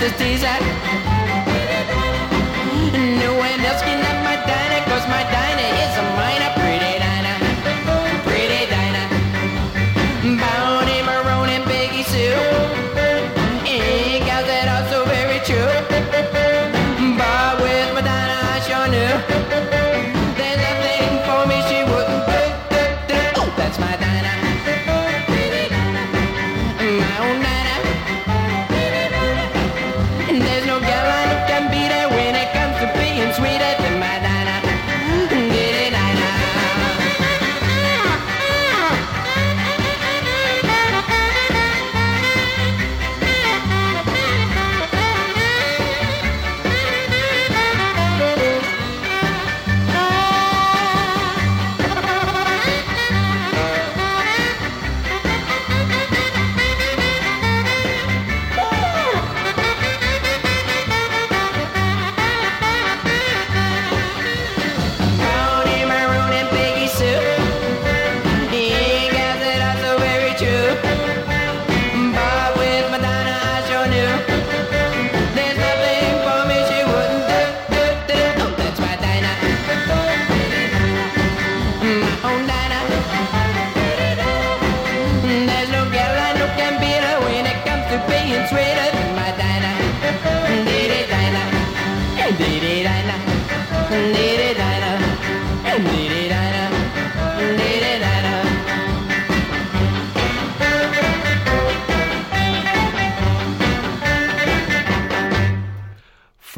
This 0.00 0.16
teaser. 0.16 1.19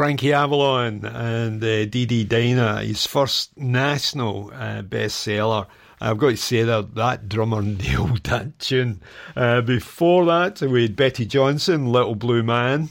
Frankie 0.03 0.33
Avalon 0.33 1.05
and 1.05 1.63
uh, 1.63 1.85
Dede 1.85 2.29
Dinah, 2.29 2.83
his 2.83 3.07
first 3.07 3.57
national 3.57 4.51
uh, 4.53 4.83
bestseller. 4.83 5.69
I've 6.01 6.19
got 6.19 6.31
to 6.31 6.37
say 6.37 6.65
that 6.65 6.97
that 6.97 7.29
drummer 7.29 7.63
nailed 7.63 8.25
that 8.25 8.59
tune. 8.59 9.01
Uh, 9.37 9.61
before 9.61 10.25
that, 10.25 10.61
we 10.61 10.83
had 10.83 10.97
Betty 10.97 11.25
Johnson, 11.25 11.93
Little 11.93 12.17
Blue 12.17 12.43
Man. 12.43 12.89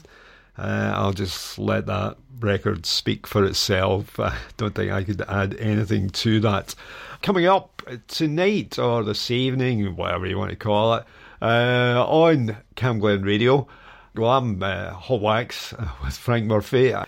Uh, 0.56 0.94
I'll 0.96 1.12
just 1.12 1.58
let 1.58 1.84
that 1.84 2.16
record 2.40 2.86
speak 2.86 3.26
for 3.26 3.44
itself. 3.44 4.18
I 4.18 4.34
don't 4.56 4.74
think 4.74 4.90
I 4.90 5.04
could 5.04 5.20
add 5.28 5.54
anything 5.56 6.08
to 6.08 6.40
that. 6.40 6.74
Coming 7.20 7.44
up 7.44 7.82
tonight 8.08 8.78
or 8.78 9.04
this 9.04 9.30
evening, 9.30 9.96
whatever 9.96 10.24
you 10.26 10.38
want 10.38 10.48
to 10.48 10.56
call 10.56 10.94
it, 10.94 11.04
uh, 11.42 12.06
on 12.08 12.56
Cam 12.74 13.00
Glen 13.00 13.20
Radio. 13.22 13.68
Well, 14.14 14.30
I'm 14.30 14.62
uh, 14.62 14.90
Hot 14.90 15.22
Wax 15.22 15.72
uh, 15.72 15.88
with 16.04 16.18
Frank 16.18 16.44
Murphy. 16.44 16.92
Uh, 16.92 17.06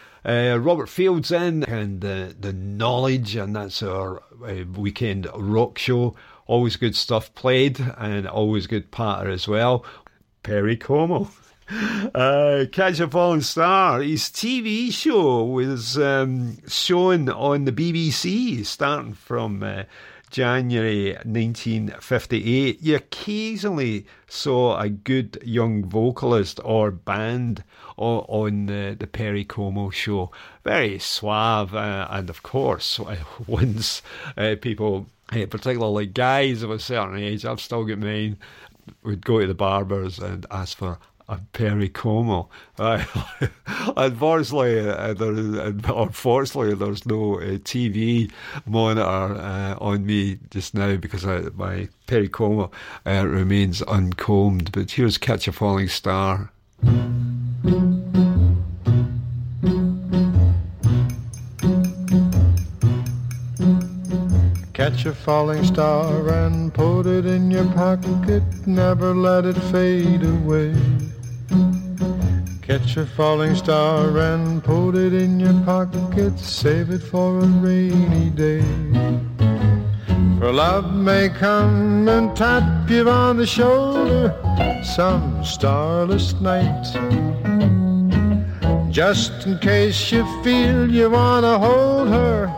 Robert 0.58 0.88
Fields 0.88 1.30
in 1.30 1.62
and 1.64 2.02
uh, 2.02 2.28
the 2.40 2.54
knowledge, 2.54 3.36
and 3.36 3.54
that's 3.54 3.82
our 3.82 4.22
uh, 4.42 4.64
weekend 4.74 5.28
rock 5.36 5.76
show. 5.76 6.16
Always 6.46 6.76
good 6.76 6.96
stuff 6.96 7.34
played, 7.34 7.78
and 7.98 8.26
always 8.26 8.66
good 8.66 8.90
patter 8.90 9.28
as 9.28 9.46
well. 9.46 9.84
Perry 10.42 10.76
Como. 10.76 11.30
Uh, 12.14 12.66
Catch 12.70 13.00
a 13.00 13.08
Falling 13.08 13.40
Star. 13.40 14.02
His 14.02 14.24
TV 14.24 14.92
show 14.92 15.44
was 15.44 15.96
um, 15.96 16.58
shown 16.68 17.30
on 17.30 17.64
the 17.64 17.72
BBC 17.72 18.66
starting 18.66 19.14
from 19.14 19.62
uh, 19.62 19.84
January 20.34 21.12
1958. 21.12 22.82
You 22.82 22.96
occasionally 22.96 24.04
saw 24.26 24.76
a 24.80 24.88
good 24.88 25.40
young 25.44 25.84
vocalist 25.84 26.58
or 26.64 26.90
band 26.90 27.62
on 27.96 28.66
the, 28.66 28.96
the 28.98 29.06
Perry 29.06 29.44
Como 29.44 29.90
show. 29.90 30.32
Very 30.64 30.98
suave, 30.98 31.72
uh, 31.72 32.08
and 32.10 32.28
of 32.28 32.42
course, 32.42 32.98
once 33.46 34.02
uh, 34.36 34.56
people, 34.60 35.06
uh, 35.30 35.46
particularly 35.46 36.06
guys 36.06 36.64
of 36.64 36.70
a 36.72 36.80
certain 36.80 37.16
age, 37.16 37.44
I've 37.44 37.60
still 37.60 37.84
got 37.84 37.98
mine, 37.98 38.36
would 39.04 39.24
go 39.24 39.38
to 39.38 39.46
the 39.46 39.54
barbers 39.54 40.18
and 40.18 40.46
ask 40.50 40.76
for 40.76 40.98
a 41.28 41.38
Perry 41.52 41.88
Como. 41.88 42.48
Unfortunately, 42.78 44.88
uh, 44.88 45.14
there, 45.14 45.72
unfortunately, 45.94 46.74
there's 46.74 47.06
no 47.06 47.40
uh, 47.40 47.58
TV 47.58 48.30
monitor 48.66 49.04
uh, 49.04 49.76
on 49.80 50.04
me 50.04 50.38
just 50.50 50.74
now 50.74 50.96
because 50.96 51.24
I, 51.24 51.40
my 51.54 51.88
Perry 52.06 52.28
Como 52.28 52.70
uh, 53.06 53.26
remains 53.26 53.82
uncombed. 53.82 54.72
But 54.72 54.90
here's 54.90 55.18
Catch 55.18 55.48
a 55.48 55.52
Falling 55.52 55.88
Star. 55.88 56.50
Catch 64.74 65.06
a 65.06 65.14
falling 65.14 65.64
star 65.64 66.28
and 66.28 66.74
put 66.74 67.06
it 67.06 67.24
in 67.24 67.48
your 67.48 67.64
pocket, 67.72 68.42
never 68.66 69.14
let 69.14 69.46
it 69.46 69.56
fade 69.72 70.24
away. 70.24 70.74
Catch 72.62 72.96
a 72.96 73.06
falling 73.06 73.54
star 73.54 74.18
and 74.18 74.62
put 74.64 74.94
it 74.94 75.12
in 75.12 75.38
your 75.38 75.54
pocket, 75.64 76.38
save 76.38 76.90
it 76.90 77.02
for 77.02 77.40
a 77.40 77.46
rainy 77.46 78.30
day. 78.30 78.62
For 80.38 80.52
love 80.52 80.94
may 80.94 81.28
come 81.28 82.08
and 82.08 82.36
tap 82.36 82.90
you 82.90 83.08
on 83.08 83.36
the 83.36 83.46
shoulder 83.46 84.34
some 84.82 85.44
starless 85.44 86.34
night. 86.40 86.84
Just 88.90 89.46
in 89.46 89.58
case 89.58 90.12
you 90.12 90.24
feel 90.42 90.90
you 90.90 91.10
wanna 91.10 91.58
hold 91.58 92.08
her, 92.08 92.50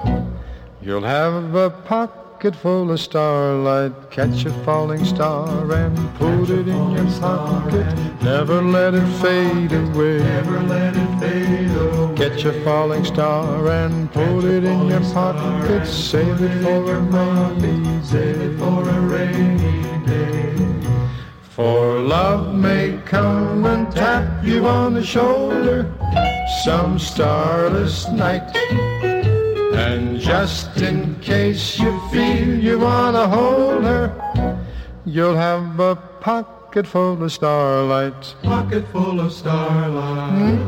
you'll 0.83 1.03
have 1.03 1.55
a 1.55 1.71
pocket 1.71 2.26
full 2.43 2.91
of 2.91 3.01
starlight. 3.01 4.11
Catch 4.11 4.45
a 4.45 4.51
falling 4.65 5.05
star 5.05 5.73
and 5.73 5.97
put 6.17 6.51
it 6.51 6.69
in 6.69 6.91
your 6.93 7.21
pocket. 7.21 7.87
Never 8.23 8.63
let 8.63 8.95
it 8.95 9.07
fade 9.23 9.73
away. 9.73 10.19
Never 10.19 10.61
let 10.63 10.95
it 10.97 11.21
fade 11.21 11.71
away. 11.77 12.15
Catch 12.17 12.45
a 12.45 12.53
falling 12.65 13.05
star 13.05 13.69
and 13.69 14.13
put 14.13 14.45
it 14.45 14.65
in 14.65 14.89
your 14.89 15.01
pocket. 15.13 15.87
Save 15.87 16.43
it 16.43 16.63
for 16.63 16.95
a 16.95 17.01
rainy 17.01 17.83
day. 17.83 18.03
Save 18.05 18.41
it 18.41 18.59
for 18.59 18.89
a 18.89 19.01
rainy 19.01 20.07
day. 20.07 20.55
For 21.51 21.99
love 21.99 22.55
may 22.55 23.01
come 23.05 23.65
and 23.65 23.91
tap 23.91 24.45
you 24.45 24.67
on 24.67 24.95
the 24.95 25.05
shoulder 25.05 25.93
some 26.65 26.99
starless 26.99 28.09
night. 28.11 29.16
And 29.87 30.19
just 30.19 30.77
in 30.79 31.15
case 31.21 31.79
you 31.79 31.93
feel 32.11 32.59
you 32.59 32.77
wanna 32.81 33.29
hold 33.29 33.85
her, 33.85 34.09
you'll 35.05 35.37
have 35.37 35.79
a 35.79 35.95
pocket 35.95 36.89
full 36.89 37.23
of 37.23 37.31
starlight. 37.31 38.35
Pocket 38.43 38.85
full 38.89 39.21
of 39.21 39.33
starlight. 39.33 40.59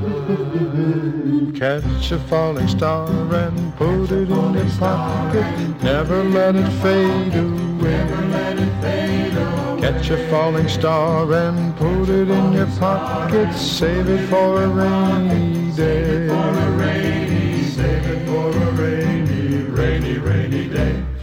Catch 1.59 2.13
a 2.13 2.21
falling 2.31 2.69
star 2.69 3.11
and 3.35 3.77
put 3.77 4.13
it 4.13 4.31
in 4.31 4.55
your 4.55 4.71
pocket. 4.79 5.83
Never 5.83 6.23
let 6.23 6.55
it 6.55 6.71
fade 6.81 7.35
away. 7.35 7.99
Never 7.99 8.25
let 8.37 8.57
it 8.57 8.73
fade 8.83 9.37
away. 9.37 9.81
Catch 9.81 10.11
a 10.11 10.19
falling 10.31 10.69
star 10.69 11.33
and 11.33 11.77
put 11.77 12.09
it 12.09 12.31
in 12.31 12.53
your 12.53 12.71
pocket. 12.79 13.53
Save 13.55 14.09
it 14.09 14.29
for 14.29 14.63
a 14.63 14.69
rainy 14.69 15.73
day. 15.73 17.08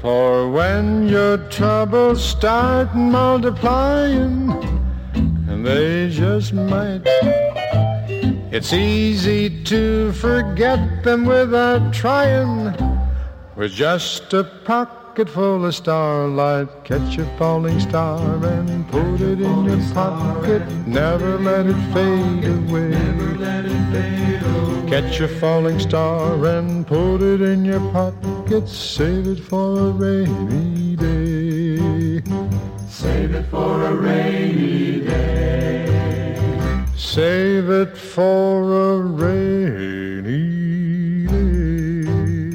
For 0.06 0.48
when 0.52 1.10
your 1.10 1.40
troubles 1.50 2.24
start 2.24 2.94
multiplying, 2.96 4.52
and 5.50 5.66
they 5.66 6.12
just 6.12 6.54
might. 6.54 7.02
It's 8.52 8.72
easy 8.72 9.64
to 9.64 10.12
forget 10.12 11.04
them 11.04 11.26
without 11.26 11.92
trying. 11.92 12.76
With 13.56 13.72
just 13.72 14.32
a 14.34 14.44
pocket 14.44 15.28
full 15.28 15.66
of 15.66 15.74
starlight, 15.74 16.84
catch 16.84 17.18
a 17.18 17.26
falling 17.40 17.80
star 17.80 18.46
and 18.46 18.88
put 18.90 19.20
it 19.22 19.42
in 19.42 19.66
your 19.66 19.82
pocket. 19.92 20.62
Never 20.86 21.40
let 21.40 21.66
it 21.66 21.82
fade 21.92 22.46
away. 22.46 22.90
Never 22.90 23.38
let 23.40 23.66
it 23.66 23.92
fade 23.92 24.44
away. 24.44 24.75
Catch 24.88 25.20
a 25.20 25.28
falling 25.28 25.80
star 25.80 26.46
and 26.46 26.86
put 26.86 27.22
it 27.22 27.42
in 27.42 27.66
your 27.66 27.80
pocket. 27.92 28.70
Save 28.70 29.28
it 29.28 29.40
for 29.40 29.80
a 29.80 29.92
rainy 29.92 30.96
day. 30.96 32.22
Save 32.88 33.34
it 33.36 33.46
for 33.48 33.84
a 33.84 33.94
rainy 33.94 35.02
day. 35.02 36.36
Save 36.96 37.70
it 37.70 37.98
for 37.98 38.94
a 38.94 39.00
rainy 39.00 40.46
day. 41.28 42.52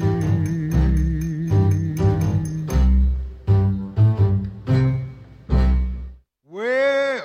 Well, 6.45 7.23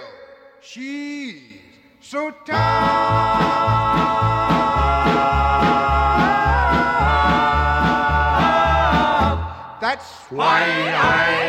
she's 0.60 1.60
so 2.00 2.32
tired. 2.44 3.05
Why 10.36 10.92
I 10.94 11.45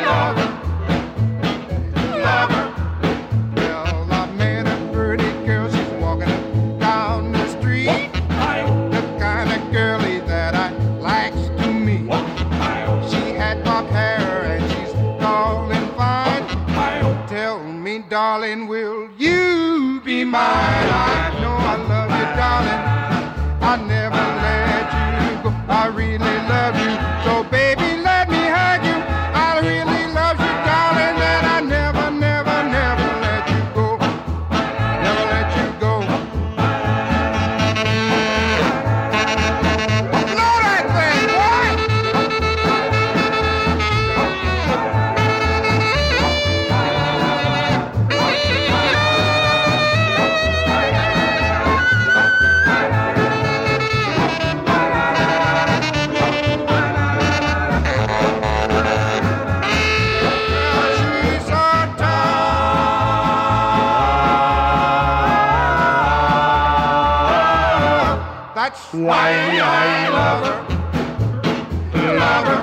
Why 69.28 69.60
I 69.60 70.10
love 70.10 70.44
her. 70.48 72.16
Love 72.16 72.48
her. 72.48 72.62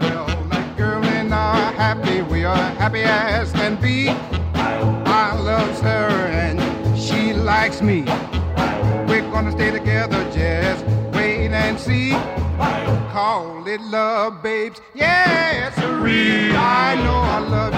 Well, 0.00 0.26
that 0.50 0.76
girl 0.76 1.02
and 1.02 1.32
I 1.32 1.68
are 1.68 1.72
happy. 1.72 2.20
We 2.20 2.44
are 2.44 2.70
happy 2.82 3.02
as 3.02 3.50
can 3.52 3.80
be. 3.80 4.10
I 4.10 5.34
loves 5.40 5.80
her 5.80 6.10
and 6.44 6.60
she 6.98 7.32
likes 7.32 7.80
me. 7.80 8.02
We're 9.08 9.26
gonna 9.32 9.52
stay 9.52 9.70
together, 9.70 10.22
just 10.30 10.84
wait 11.14 11.50
and 11.50 11.80
see. 11.80 12.10
Call 13.12 13.66
it 13.66 13.80
love, 13.80 14.42
babes. 14.42 14.82
Yes, 14.94 15.74
sirree. 15.76 16.54
I 16.54 16.96
know 16.96 17.20
I 17.36 17.38
love 17.38 17.69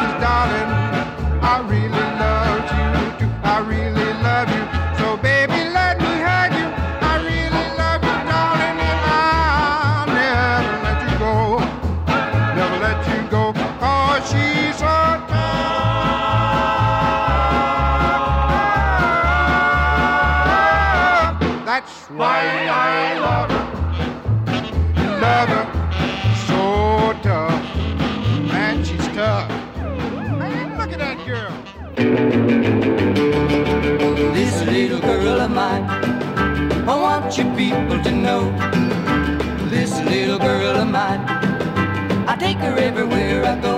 everywhere 43.12 43.44
I 43.44 43.60
go. 43.60 43.76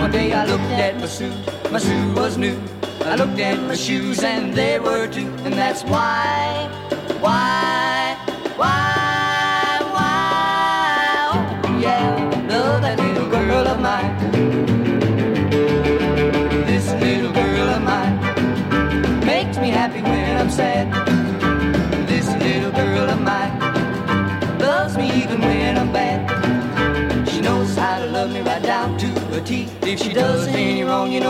One 0.00 0.10
day 0.10 0.32
I 0.32 0.44
looked 0.46 0.64
at 0.64 0.96
my 0.96 1.06
suit, 1.06 1.34
my 1.70 1.78
suit 1.78 2.16
was 2.16 2.36
new. 2.36 2.58
I 3.00 3.16
looked 3.16 3.38
at 3.38 3.58
my 3.68 3.74
shoes 3.74 4.22
and 4.22 4.54
they 4.54 4.78
were 4.78 5.06
too, 5.06 5.28
and 5.44 5.54
that's 5.54 5.82
why, 5.84 6.68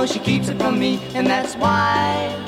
she 0.07 0.19
keeps 0.21 0.49
it 0.49 0.59
from 0.59 0.79
me, 0.79 1.01
and 1.15 1.27
that's 1.27 1.55
why, 1.57 2.46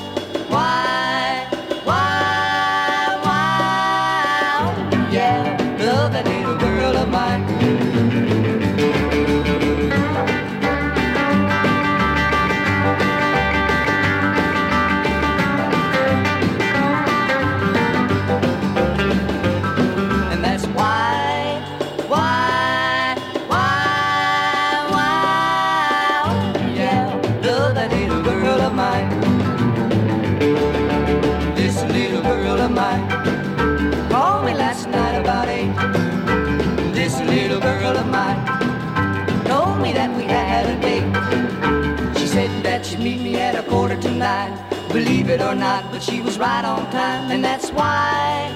Believe 44.91 45.29
it 45.29 45.41
or 45.41 45.53
not, 45.53 45.91
but 45.91 46.01
she 46.01 46.19
was 46.19 46.39
right 46.39 46.65
on 46.65 46.89
time, 46.91 47.29
and 47.31 47.43
that's 47.43 47.69
why, 47.71 48.51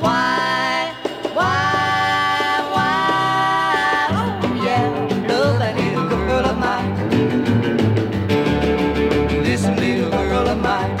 why, 0.00 0.92
why, 1.32 2.60
why, 2.74 4.08
oh 4.10 4.64
yeah, 4.64 4.84
love 5.28 5.58
that 5.60 5.76
little 5.76 6.08
girl 6.08 6.44
of 6.46 6.58
mine. 6.58 6.94
This 9.44 9.64
little 9.66 10.10
girl 10.10 10.48
of 10.48 10.58
mine 10.58 10.96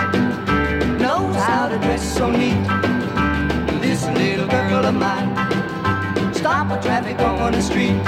knows 0.98 1.34
how 1.34 1.68
to 1.68 1.76
dress 1.78 2.16
so 2.16 2.30
neat. 2.30 2.62
This 3.82 4.06
little 4.06 4.46
girl 4.46 4.86
of 4.86 4.94
mine 4.94 5.34
stop 6.34 6.80
traffic 6.80 7.18
on 7.18 7.52
the 7.52 7.60
street. 7.60 8.00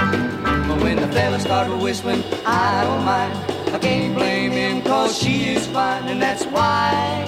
But 0.68 0.80
when 0.80 0.96
the 0.96 1.08
fellas 1.08 1.42
start 1.42 1.68
whistling, 1.82 2.22
I 2.46 2.84
don't 2.84 3.04
mind. 3.04 3.49
Him 5.10 5.16
cause 5.16 5.22
she 5.22 5.54
is 5.54 5.66
fine, 5.66 6.08
and 6.08 6.22
that's 6.22 6.44
why, 6.46 7.26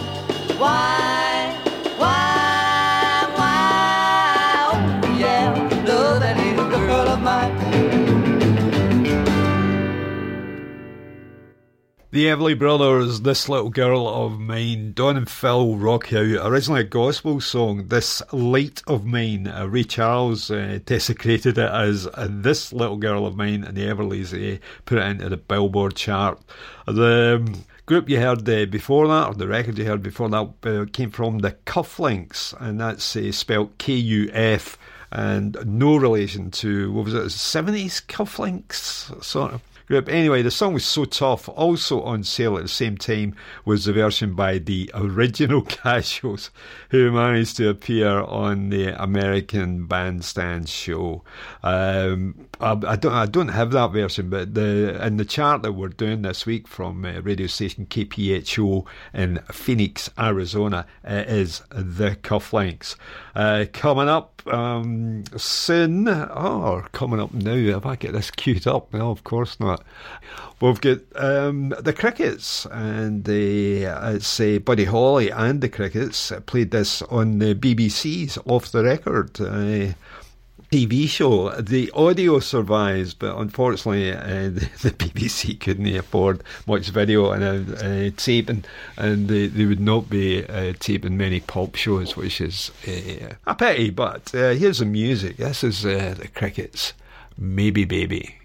why, 0.57 1.59
why, 1.99 3.26
why, 3.35 4.70
oh 4.72 5.18
yeah, 5.18 5.53
love 5.87 6.20
that 6.20 6.37
little 6.37 6.70
girl 6.70 7.09
of 7.09 7.20
mine. 7.20 7.59
The 12.13 12.26
Everly 12.26 12.59
Brothers, 12.59 13.22
This 13.22 13.49
Little 13.49 13.71
Girl 13.71 14.07
of 14.07 14.38
Mine, 14.38 14.92
Don 14.92 15.17
and 15.17 15.29
Phil 15.29 15.76
rock 15.76 16.13
out. 16.13 16.46
Originally 16.46 16.83
a 16.83 16.84
gospel 16.84 17.41
song, 17.41 17.88
This 17.88 18.22
Light 18.33 18.83
of 18.87 19.07
Mine. 19.07 19.49
Uh, 19.49 19.67
Ray 19.67 19.84
Charles 19.84 20.50
uh, 20.50 20.79
desecrated 20.84 21.57
it 21.57 21.71
as 21.71 22.07
uh, 22.07 22.29
This 22.30 22.71
Little 22.72 22.99
Girl 22.99 23.26
of 23.26 23.34
Mine, 23.34 23.64
and 23.64 23.75
the 23.75 23.87
Everlys 23.87 24.34
uh, 24.34 24.59
put 24.84 24.99
it 24.99 25.07
into 25.07 25.30
the 25.30 25.38
Billboard 25.38 25.96
chart. 25.96 26.38
The 26.87 27.42
um, 27.46 27.64
group 27.92 28.08
you 28.08 28.18
heard 28.18 28.48
uh, 28.48 28.64
before 28.64 29.06
that, 29.06 29.28
or 29.28 29.34
the 29.34 29.46
record 29.46 29.76
you 29.76 29.84
heard 29.84 30.02
before 30.02 30.30
that, 30.30 30.50
uh, 30.64 30.86
came 30.94 31.10
from 31.10 31.40
the 31.40 31.52
Kuf-Linx, 31.66 32.54
and 32.58 32.80
that's 32.80 33.14
uh, 33.14 33.30
spelled 33.32 33.76
K 33.76 33.92
U 33.92 34.30
F, 34.32 34.78
and 35.10 35.58
no 35.66 35.96
relation 35.96 36.50
to, 36.52 36.90
what 36.90 37.04
was 37.04 37.12
it, 37.12 37.24
70s 37.26 38.02
Cufflinks, 38.06 39.22
sort 39.22 39.52
of 39.52 39.60
group. 39.88 40.08
Anyway, 40.08 40.40
the 40.40 40.50
song 40.50 40.72
was 40.72 40.86
so 40.86 41.04
tough. 41.04 41.50
Also 41.50 42.00
on 42.00 42.24
sale 42.24 42.56
at 42.56 42.62
the 42.62 42.68
same 42.68 42.96
time 42.96 43.34
was 43.66 43.84
the 43.84 43.92
version 43.92 44.34
by 44.34 44.56
the 44.56 44.90
original 44.94 45.60
Casuals, 45.68 46.50
who 46.88 47.12
managed 47.12 47.58
to 47.58 47.68
appear 47.68 48.20
on 48.20 48.70
the 48.70 48.88
American 49.02 49.84
Bandstand 49.84 50.70
show. 50.70 51.22
Um, 51.62 52.48
I, 52.63 52.97
don't, 52.97 53.13
I 53.13 53.26
don't 53.26 53.49
have 53.49 53.72
that 53.72 53.91
version, 53.91 54.30
but 54.30 54.55
the 54.55 55.05
in 55.05 55.17
the 55.17 55.25
chart 55.25 55.63
that 55.63 55.72
we're 55.72 55.89
doing 55.89 56.22
this 56.22 56.47
week 56.47 56.68
from 56.68 57.05
uh, 57.05 57.21
radio 57.21 57.49
station 57.49 57.87
KPHO 57.87 58.87
in 59.13 59.39
Phoenix, 59.51 60.09
Arizona, 60.17 60.87
is 61.05 61.63
the 61.71 62.17
Kuf-Linx. 62.22 62.95
Uh, 63.34 63.64
coming 63.72 64.09
up 64.09 64.43
um, 64.47 65.25
soon, 65.37 66.07
oh, 66.07 66.84
coming 66.93 67.18
up 67.18 67.33
now. 67.34 67.53
If 67.53 67.84
I 67.84 67.97
get 67.97 68.13
this 68.13 68.30
queued 68.30 68.67
up, 68.68 68.93
no, 68.95 69.11
of 69.11 69.25
course 69.25 69.59
not. 69.59 69.83
We've 70.61 70.80
got 70.80 70.99
um, 71.17 71.75
the 71.80 71.93
Crickets, 71.93 72.67
and 72.67 73.25
the, 73.25 73.83
it's 73.84 74.39
uh, 74.39 74.61
Buddy 74.64 74.84
Holly 74.84 75.30
and 75.30 75.61
the 75.61 75.68
Crickets 75.68 76.33
played 76.47 76.71
this 76.71 77.03
on 77.03 77.41
the 77.41 77.57
BBC's 77.57 78.39
Off 78.47 78.71
the 78.71 78.84
Record. 78.84 79.41
TV 80.72 81.07
show. 81.07 81.50
The 81.61 81.90
audio 81.90 82.40
survives, 82.40 83.12
but 83.12 83.36
unfortunately, 83.36 84.11
uh, 84.11 84.24
the, 84.49 84.70
the, 84.80 84.90
BBC 84.90 85.61
couldn't 85.61 85.94
afford 85.94 86.42
much 86.66 86.88
video 86.88 87.30
and 87.30 87.44
uh, 87.44 87.76
uh, 87.76 88.11
taping, 88.16 88.64
and 88.96 89.28
they, 89.28 89.49
they 89.49 89.66
would 89.66 89.80
not 89.80 90.08
be 90.08 90.46
uh, 90.46 90.72
taping 90.80 91.18
many 91.18 91.40
pulp 91.40 91.76
shows, 91.76 92.16
which 92.16 92.40
is 92.40 92.70
uh, 92.88 93.34
a 93.46 93.54
pity. 93.54 93.90
But 93.90 94.30
here's 94.32 94.78
the 94.78 94.86
music. 94.86 95.36
This 95.36 95.62
is 95.62 95.82
the 95.82 96.28
Crickets, 96.34 96.94
Maybe 97.36 97.84
Baby. 97.84 98.36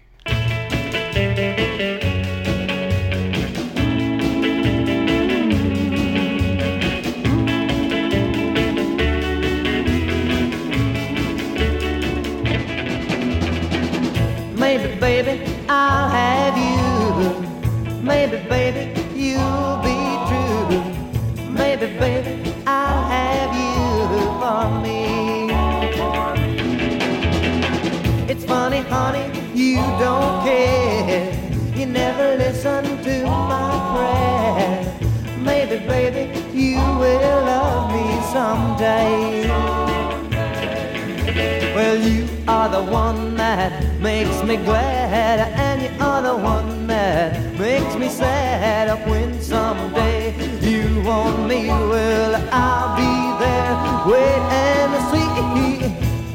Are 42.48 42.68
the 42.70 42.82
one 42.90 43.36
that 43.36 44.00
makes 44.00 44.42
me 44.42 44.56
glad, 44.56 45.38
and 45.52 45.82
you 45.82 45.90
are 46.00 46.22
the 46.22 46.34
one 46.34 46.86
that 46.86 47.58
makes 47.58 47.94
me 47.94 48.08
sad. 48.08 48.88
Up 48.88 49.06
when 49.06 49.38
someday 49.40 50.34
you 50.62 51.02
want 51.02 51.46
me, 51.46 51.68
well, 51.68 52.34
I'll 52.50 52.96
be 52.96 53.12
there. 53.44 53.74
Wait 54.10 54.42
and 54.50 54.92
see. 55.12 55.28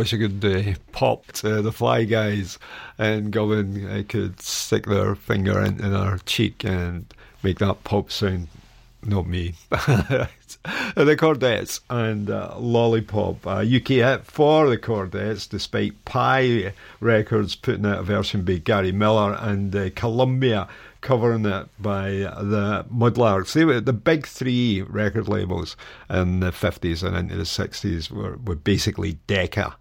wish 0.06 0.14
I 0.14 0.18
could 0.18 0.78
uh, 1.02 1.62
the 1.62 1.72
Fly 1.72 2.04
Guys 2.04 2.60
and 3.00 3.32
Govan 3.32 3.90
I 3.90 4.04
could 4.04 4.40
stick 4.40 4.86
their 4.86 5.16
finger 5.16 5.60
in 5.60 5.78
their 5.78 6.20
cheek 6.28 6.64
and 6.64 7.12
make 7.42 7.58
that 7.60 7.84
pop 7.84 8.12
sound. 8.12 8.50
Not 9.04 9.28
me. 9.28 9.54
the 9.70 10.28
Chordettes 10.96 11.80
and 11.90 12.30
uh, 12.30 12.56
Lollipop, 12.58 13.46
a 13.46 13.60
UK 13.60 13.88
hit 13.88 14.26
for 14.26 14.68
the 14.68 14.78
Chordettes, 14.78 15.48
despite 15.48 16.06
Pye 16.06 16.74
Records 17.00 17.56
putting 17.56 17.86
out 17.86 18.00
a 18.00 18.04
version 18.04 18.44
by 18.44 18.58
Gary 18.58 18.92
Miller 18.92 19.38
and 19.40 19.76
uh, 19.76 19.90
Columbia 19.96 20.68
covering 21.02 21.46
it 21.46 21.68
by 21.80 22.10
the 22.10 22.86
Mudlarks. 22.92 23.54
They 23.54 23.64
were 23.64 23.80
the 23.80 23.94
big 23.94 24.26
three 24.26 24.82
record 24.82 25.28
labels 25.28 25.78
in 26.10 26.40
the 26.40 26.50
50s 26.52 27.04
and 27.04 27.16
into 27.16 27.36
the 27.36 27.44
60s 27.44 28.10
were, 28.10 28.38
were 28.38 28.56
basically 28.56 29.20
Decca, 29.28 29.68
uh, 29.68 29.74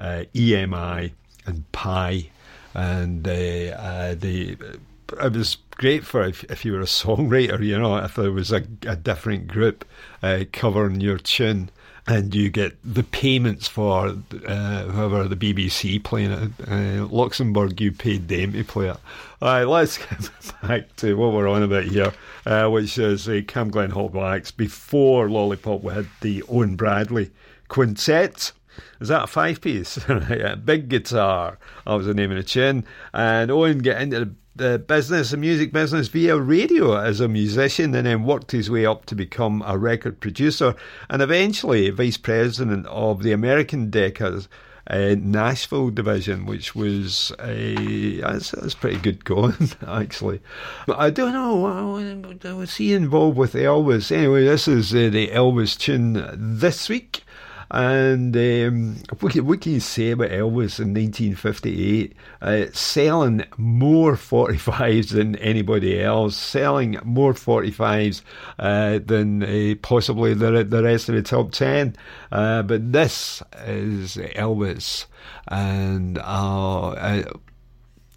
EMI, 0.00 1.12
and 1.46 1.72
Pye. 1.72 2.30
And 2.74 3.26
uh, 3.26 3.30
uh, 3.30 4.14
it 4.20 5.32
was 5.32 5.56
great 5.72 6.04
for 6.04 6.22
if, 6.22 6.44
if 6.44 6.64
you 6.64 6.72
were 6.72 6.80
a 6.80 6.84
songwriter, 6.84 7.64
you 7.64 7.78
know, 7.78 7.96
if 7.96 8.14
there 8.14 8.32
was 8.32 8.52
a, 8.52 8.64
a 8.86 8.96
different 8.96 9.48
group 9.48 9.84
uh, 10.22 10.44
covering 10.52 11.00
your 11.00 11.18
tune 11.18 11.70
and 12.06 12.34
you 12.34 12.50
get 12.50 12.76
the 12.82 13.02
payments 13.02 13.68
for 13.68 14.08
uh, 14.46 14.84
whoever 14.84 15.28
the 15.28 15.36
BBC 15.36 16.02
playing 16.02 16.30
it. 16.30 16.50
Uh, 16.68 17.06
Luxembourg, 17.06 17.80
you 17.80 17.92
paid 17.92 18.28
them 18.28 18.52
to 18.52 18.64
play 18.64 18.88
it. 18.88 18.96
All 19.40 19.48
right, 19.48 19.64
let's 19.64 19.98
get 20.06 20.30
back 20.62 20.96
to 20.96 21.14
what 21.14 21.32
we're 21.32 21.48
on 21.48 21.62
about 21.62 21.84
here, 21.84 22.12
uh, 22.46 22.68
which 22.68 22.98
is 22.98 23.28
uh, 23.28 23.42
Cam 23.46 23.70
Glen 23.70 23.90
Hall 23.90 24.08
Blacks. 24.08 24.50
Before 24.50 25.30
Lollipop, 25.30 25.82
we 25.82 25.92
had 25.92 26.08
the 26.20 26.42
Owen 26.48 26.76
Bradley 26.76 27.30
Quintet. 27.68 28.52
Is 29.00 29.08
that 29.08 29.24
a 29.24 29.26
five 29.26 29.60
piece? 29.60 29.98
yeah, 30.08 30.54
big 30.54 30.88
guitar. 30.88 31.58
That 31.86 31.94
was 31.94 32.06
the 32.06 32.14
name 32.14 32.30
of 32.30 32.36
the 32.36 32.42
tune. 32.42 32.84
And 33.12 33.50
Owen 33.50 33.78
get 33.78 34.00
into 34.00 34.20
the 34.20 34.34
the 34.56 34.78
business, 34.78 35.30
the 35.30 35.36
music 35.36 35.72
business, 35.72 36.08
via 36.08 36.36
radio 36.36 36.94
as 36.94 37.20
a 37.20 37.28
musician, 37.28 37.94
and 37.94 38.06
then 38.06 38.24
worked 38.24 38.50
his 38.50 38.68
way 38.70 38.84
up 38.84 39.06
to 39.06 39.14
become 39.14 39.62
a 39.64 39.78
record 39.78 40.20
producer, 40.20 40.74
and 41.08 41.22
eventually 41.22 41.88
vice 41.90 42.18
president 42.18 42.86
of 42.86 43.22
the 43.22 43.32
American 43.32 43.90
Decca's 43.90 44.48
uh, 44.86 45.14
Nashville 45.18 45.90
division, 45.90 46.46
which 46.46 46.74
was 46.74 47.32
a 47.40 48.20
that's, 48.20 48.50
that's 48.50 48.74
pretty 48.74 48.98
good 48.98 49.24
going 49.24 49.70
actually. 49.86 50.40
But 50.86 50.98
I 50.98 51.10
don't 51.10 51.32
know. 51.32 52.56
Was 52.56 52.76
he 52.76 52.92
involved 52.92 53.38
with 53.38 53.54
Elvis? 53.54 54.14
Anyway, 54.14 54.44
this 54.44 54.66
is 54.66 54.92
uh, 54.92 55.08
the 55.10 55.28
Elvis 55.28 55.78
tune 55.78 56.26
this 56.34 56.88
week. 56.88 57.22
And 57.70 58.36
um, 58.36 58.96
what, 59.20 59.32
can, 59.32 59.72
you 59.72 59.80
say 59.80 60.10
about 60.10 60.30
Elvis 60.30 60.80
in 60.80 60.92
1958? 60.92 62.16
Uh, 62.42 62.66
selling 62.72 63.44
more 63.56 64.14
45s 64.14 65.10
than 65.10 65.36
anybody 65.36 66.02
else, 66.02 66.36
selling 66.36 66.98
more 67.04 67.32
45s 67.32 68.22
uh, 68.58 68.98
than 69.04 69.42
uh, 69.44 69.74
possibly 69.82 70.34
the, 70.34 70.64
the 70.64 70.82
rest 70.82 71.08
of 71.08 71.14
the 71.14 71.22
top 71.22 71.52
10. 71.52 71.94
Uh, 72.32 72.62
but 72.62 72.92
this 72.92 73.40
is 73.64 74.16
Elvis. 74.16 75.06
And 75.46 76.18
uh, 76.18 77.22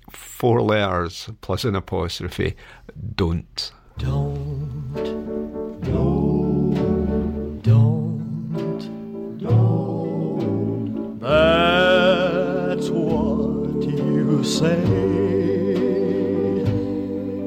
four 0.09 0.61
letters 0.61 1.30
plus 1.41 1.63
an 1.63 1.75
apostrophe. 1.75 2.55
Don't, 3.15 3.71
don't, 3.99 5.62
That's 11.23 12.89
what 12.89 13.81
you 13.81 14.43
say 14.43 14.83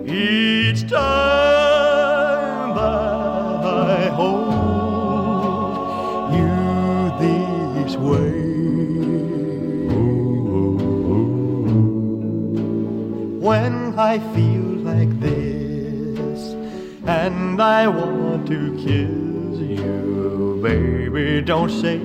each 0.07 0.89
time 0.89 2.75
that 2.75 3.91
I 4.01 4.09
hold 4.17 5.77
you 6.33 7.13
this 7.21 7.97
way. 7.97 8.33
When 13.39 13.99
I 13.99 14.19
feel 14.35 14.69
like 14.91 15.21
this 15.21 16.55
and 17.07 17.61
I 17.61 17.89
want 17.89 18.47
to 18.47 18.75
kiss 18.77 19.61
you, 19.61 20.61
baby, 20.63 21.43
don't 21.43 21.69
say 21.69 22.01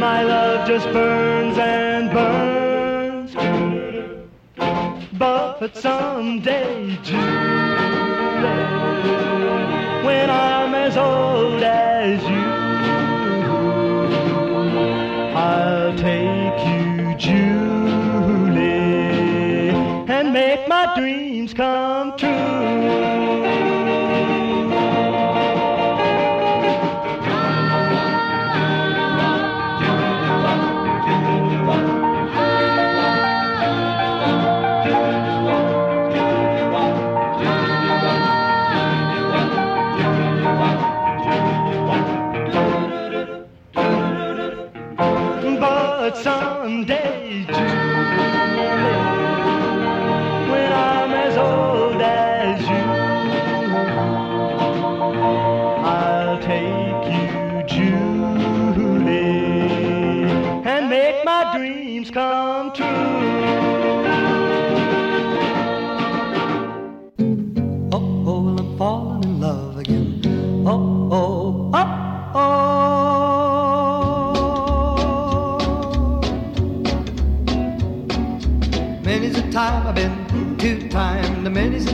My 0.00 0.22
love 0.22 0.66
just 0.66 0.86
burns 0.92 1.58
and 1.58 2.10
burns. 2.10 3.34
But 5.18 5.76
someday, 5.76 6.98
Julie, 7.04 7.20
when 10.06 10.30
I'm 10.30 10.74
as 10.74 10.96
old 10.96 11.62
as 11.62 12.22
you, 12.22 12.50
I'll 15.36 15.94
take 15.96 16.66
you, 16.66 17.14
Julie, 17.18 18.62
and 20.08 20.32
make 20.32 20.66
my 20.66 20.94
dreams. 20.96 21.21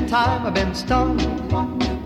time 0.09 0.47
I've 0.47 0.55
been 0.55 0.75
stung. 0.75 1.19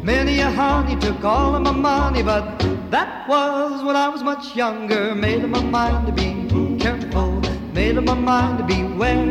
Many 0.03 0.41
a 0.41 0.51
honey 0.51 0.97
took 0.97 1.23
all 1.25 1.55
of 1.55 1.63
my 1.63 1.71
money, 1.71 2.23
but 2.23 2.59
that 2.91 3.29
was 3.29 3.85
when 3.85 3.95
I 3.95 4.09
was 4.09 4.25
much 4.25 4.57
younger. 4.57 5.15
Made 5.15 5.45
up 5.45 5.51
my 5.51 5.63
mind 5.63 6.07
to 6.09 6.13
be 6.13 6.49
careful, 6.81 7.41
made 7.73 7.97
up 7.97 8.05
my 8.05 8.15
mind 8.15 8.59
to 8.59 8.65
beware. 8.65 9.31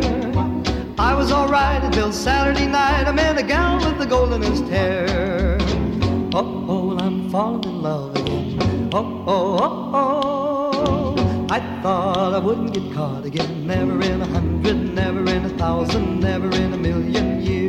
I 0.97 1.13
was 1.13 1.33
alright 1.33 1.83
until 1.83 2.13
Saturday 2.13 2.67
night. 2.67 3.07
I 3.07 3.11
met 3.11 3.37
a 3.37 3.43
gal 3.43 3.77
with 3.85 3.97
the 3.97 4.05
goldenest 4.05 4.65
hair. 4.69 5.57
Oh, 6.33 6.65
oh, 6.69 6.97
I'm 6.97 7.29
falling 7.29 7.63
in 7.65 7.81
love 7.81 8.15
again. 8.15 8.89
Oh, 8.93 9.23
oh, 9.27 9.57
oh, 9.61 9.89
oh. 9.93 11.47
I 11.49 11.59
thought 11.81 12.33
I 12.33 12.39
wouldn't 12.39 12.73
get 12.73 12.93
caught 12.93 13.25
again. 13.25 13.67
Never 13.67 14.01
in 14.01 14.21
a 14.21 14.25
hundred, 14.27 14.93
never 14.95 15.19
in 15.29 15.43
a 15.43 15.49
thousand, 15.57 16.21
never 16.21 16.49
in 16.55 16.71
a 16.71 16.77
million 16.77 17.41
years 17.41 17.60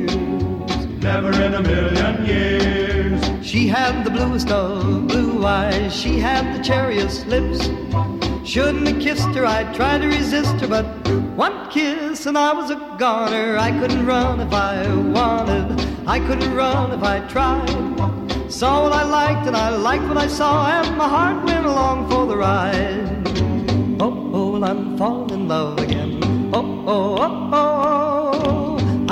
never 1.03 1.33
in 1.43 1.55
a 1.55 1.63
million 1.63 2.25
years. 2.25 3.47
She 3.47 3.67
had 3.67 4.05
the 4.05 4.11
bluest 4.11 4.51
of 4.51 5.09
blue 5.09 5.45
eyes, 5.45 5.95
she 5.95 6.19
had 6.19 6.57
the 6.57 6.63
cherriest 6.63 7.27
lips. 7.27 7.71
Shouldn't 8.45 8.87
have 8.87 9.01
kissed 9.01 9.35
her, 9.35 9.45
I 9.45 9.65
tried 9.75 10.03
to 10.03 10.07
resist 10.07 10.61
her, 10.61 10.69
but 10.69 10.85
one 11.35 11.69
kiss 11.71 12.27
and 12.27 12.39
I 12.39 12.53
was 12.53 12.71
a 12.71 12.77
goner. 12.99 13.59
I 13.59 13.77
couldn't 13.81 14.07
run 14.07 14.41
if 14.41 14.53
I 14.53 14.87
wanted, 14.95 15.81
I 16.07 16.21
couldn't 16.21 16.55
run 16.55 16.93
if 16.93 17.03
I 17.03 17.19
tried. 17.27 17.69
Saw 18.51 18.85
what 18.85 18.93
I 18.93 19.03
liked 19.03 19.47
and 19.49 19.57
I 19.57 19.71
liked 19.71 20.05
what 20.05 20.19
I 20.19 20.29
saw, 20.29 20.71
and 20.71 20.97
my 20.97 21.09
heart 21.09 21.45
went 21.45 21.67
along 21.67 22.11
for 22.11 22.27
the 22.27 22.37
ride. 22.37 23.29
Oh, 24.01 24.31
oh, 24.33 24.53
well, 24.53 24.65
I'm 24.65 24.97
falling 24.97 25.31
in 25.31 25.49
love 25.49 25.79
again. 25.79 26.21
Oh, 26.55 26.85
oh, 26.87 27.17
oh, 27.17 27.51
oh. 27.53 27.83
oh. 27.89 28.02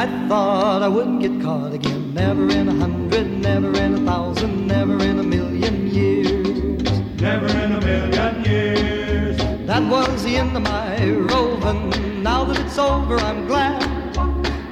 I 0.00 0.06
thought 0.28 0.82
I 0.82 0.88
wouldn't 0.88 1.20
get 1.20 1.42
caught 1.42 1.74
again. 1.74 2.14
Never 2.14 2.48
in 2.48 2.70
a 2.70 2.74
hundred, 2.74 3.26
never 3.28 3.70
in 3.78 3.92
a 3.96 4.10
thousand, 4.10 4.66
never 4.66 4.94
in 5.04 5.18
a 5.18 5.22
million 5.22 5.88
years. 5.88 6.90
Never 7.20 7.48
in 7.48 7.72
a 7.72 7.80
million 7.82 8.42
years. 8.42 9.36
That 9.66 9.82
was 9.90 10.24
the 10.24 10.36
end 10.36 10.56
of 10.56 10.62
my 10.62 11.04
roving. 11.04 12.22
Now 12.22 12.44
that 12.44 12.58
it's 12.60 12.78
over, 12.78 13.18
I'm 13.18 13.46
glad. 13.46 13.84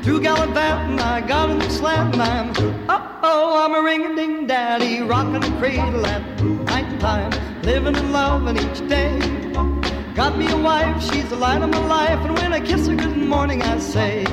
Through 0.02 0.22
gallivanting, 0.22 0.98
I 0.98 1.20
got 1.20 1.50
a 1.50 1.54
new 1.56 1.68
slant, 1.68 2.14
and 2.14 2.22
I'm, 2.22 2.88
uh 2.88 3.20
oh, 3.22 3.62
I'm 3.62 3.74
a 3.74 3.82
ring-a-ding 3.82 4.46
daddy, 4.46 5.02
rocking 5.02 5.42
the 5.42 5.58
cradle 5.58 6.06
at 6.06 6.22
night 6.42 6.98
time, 7.00 7.32
living 7.64 7.96
and 7.96 8.12
loving 8.14 8.56
each 8.56 8.80
day. 8.88 9.18
Got 10.14 10.38
me 10.38 10.50
a 10.50 10.56
wife, 10.56 11.02
she's 11.02 11.28
the 11.28 11.36
light 11.36 11.60
of 11.60 11.68
my 11.68 11.86
life, 11.86 12.18
and 12.24 12.34
when 12.38 12.54
I 12.54 12.60
kiss 12.60 12.86
her 12.86 12.96
good 12.96 13.18
morning, 13.18 13.60
I 13.60 13.78
say, 13.78 14.24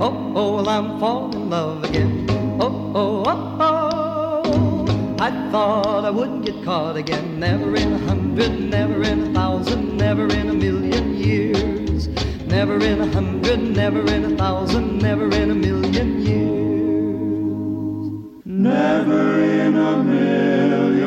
oh, 0.00 0.32
oh, 0.34 0.54
well, 0.56 0.68
I'm 0.68 0.98
falling 1.00 1.32
in 1.34 1.50
love 1.50 1.84
again. 1.84 2.26
Oh, 2.60 2.92
oh, 2.94 3.24
oh, 3.26 3.56
oh. 3.60 5.16
I 5.18 5.30
thought 5.50 6.04
I 6.04 6.10
wouldn't 6.10 6.44
get 6.44 6.62
caught 6.64 6.96
again. 6.96 7.40
Never 7.40 7.74
in 7.74 7.92
a 7.92 7.98
hundred, 7.98 8.52
never 8.60 9.02
in 9.02 9.28
a 9.28 9.32
thousand, 9.32 9.96
never 9.96 10.26
in 10.26 10.50
a 10.50 10.54
million 10.54 11.14
years. 11.14 12.08
Never 12.46 12.76
in 12.84 13.00
a 13.00 13.06
hundred, 13.06 13.60
never 13.60 14.06
in 14.06 14.24
a 14.24 14.36
thousand, 14.36 14.98
never 14.98 15.26
in 15.34 15.50
a 15.50 15.54
million 15.54 16.20
years. 16.20 16.36
Never 18.44 19.42
in 19.42 19.74
a 19.76 19.96
million 20.04 21.06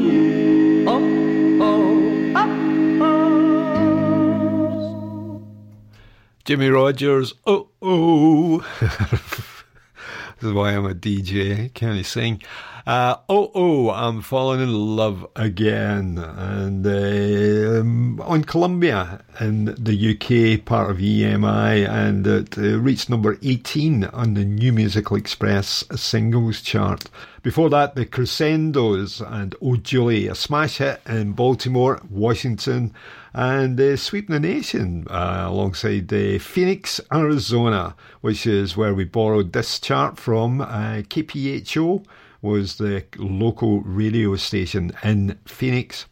years. 0.00 0.88
Oh, 0.88 1.00
oh, 1.60 2.32
oh, 2.36 2.48
oh. 5.32 5.42
Jimmie 6.44 6.70
Rodgers, 6.70 7.34
oh, 7.46 7.69
oh. 7.82 8.58
this 8.80 10.48
is 10.48 10.52
why 10.52 10.72
I'm 10.72 10.86
a 10.86 10.94
DJ, 10.94 11.72
can't 11.74 11.96
you 11.96 12.04
sing? 12.04 12.42
Uh, 12.86 13.16
oh, 13.28 13.50
oh, 13.54 13.90
I'm 13.90 14.22
falling 14.22 14.60
in 14.60 14.96
love 14.96 15.26
again. 15.36 16.18
And 16.18 16.86
uh, 16.86 18.22
on 18.24 18.44
Columbia 18.44 19.22
in 19.38 19.66
the 19.66 20.10
UK, 20.14 20.64
part 20.64 20.90
of 20.90 20.98
EMI, 20.98 21.88
and 21.88 22.26
it 22.26 22.56
uh, 22.56 22.78
reached 22.78 23.10
number 23.10 23.38
18 23.42 24.04
on 24.04 24.34
the 24.34 24.44
New 24.44 24.72
Musical 24.72 25.16
Express 25.16 25.84
singles 25.94 26.62
chart. 26.62 27.10
Before 27.42 27.70
that, 27.70 27.94
the 27.94 28.06
Crescendos 28.06 29.20
and 29.20 29.54
Oh 29.62 29.76
Julie, 29.76 30.26
a 30.26 30.34
smash 30.34 30.78
hit 30.78 31.00
in 31.06 31.32
Baltimore, 31.32 32.00
Washington, 32.10 32.92
and 33.32 33.80
uh, 33.80 33.96
sweeping 33.96 34.34
the 34.34 34.40
nation 34.40 35.06
uh, 35.08 35.44
alongside 35.46 36.12
uh, 36.12 36.38
Phoenix, 36.38 37.00
Arizona, 37.12 37.94
which 38.20 38.46
is 38.46 38.76
where 38.76 38.94
we 38.94 39.04
borrowed 39.04 39.52
this 39.52 39.78
chart 39.80 40.18
from. 40.18 40.60
Uh, 40.60 41.02
KPHO 41.08 42.04
was 42.42 42.76
the 42.76 43.04
local 43.16 43.80
radio 43.80 44.36
station 44.36 44.92
in 45.02 45.38
Phoenix, 45.46 46.06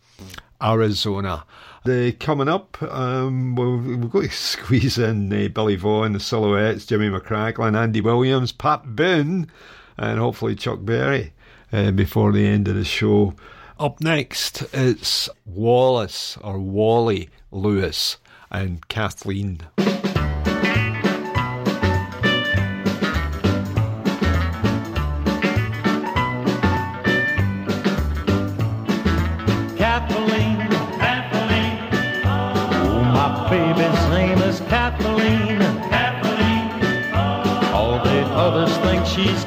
Arizona. 0.63 1.45
The 1.85 2.13
coming 2.13 2.49
up, 2.49 2.83
um, 2.83 3.55
we've, 3.55 4.01
we've 4.01 4.11
got 4.11 4.23
to 4.25 4.31
squeeze 4.31 4.99
in 4.99 5.33
uh, 5.33 5.49
Billy 5.49 5.77
Vaughn, 5.77 6.13
the 6.13 6.21
Silhouettes, 6.21 6.87
Jimmy 6.87 7.09
McCracklin, 7.09 7.77
Andy 7.77 8.01
Williams, 8.01 8.53
Pat 8.53 8.97
Boone, 8.97 9.51
and 9.97 10.19
hopefully 10.19 10.55
Chuck 10.55 10.81
Berry 10.83 11.33
uh, 11.73 11.91
before 11.93 12.33
the 12.33 12.47
end 12.47 12.69
of 12.69 12.75
the 12.75 12.85
show. 12.85 13.35
Up 13.79 14.01
next, 14.01 14.63
it's 14.75 15.29
Wallace 15.47 16.37
or 16.39 16.59
Wally 16.59 17.31
Lewis 17.51 18.17
and. 18.51 18.87
Kathleen, 18.89 19.61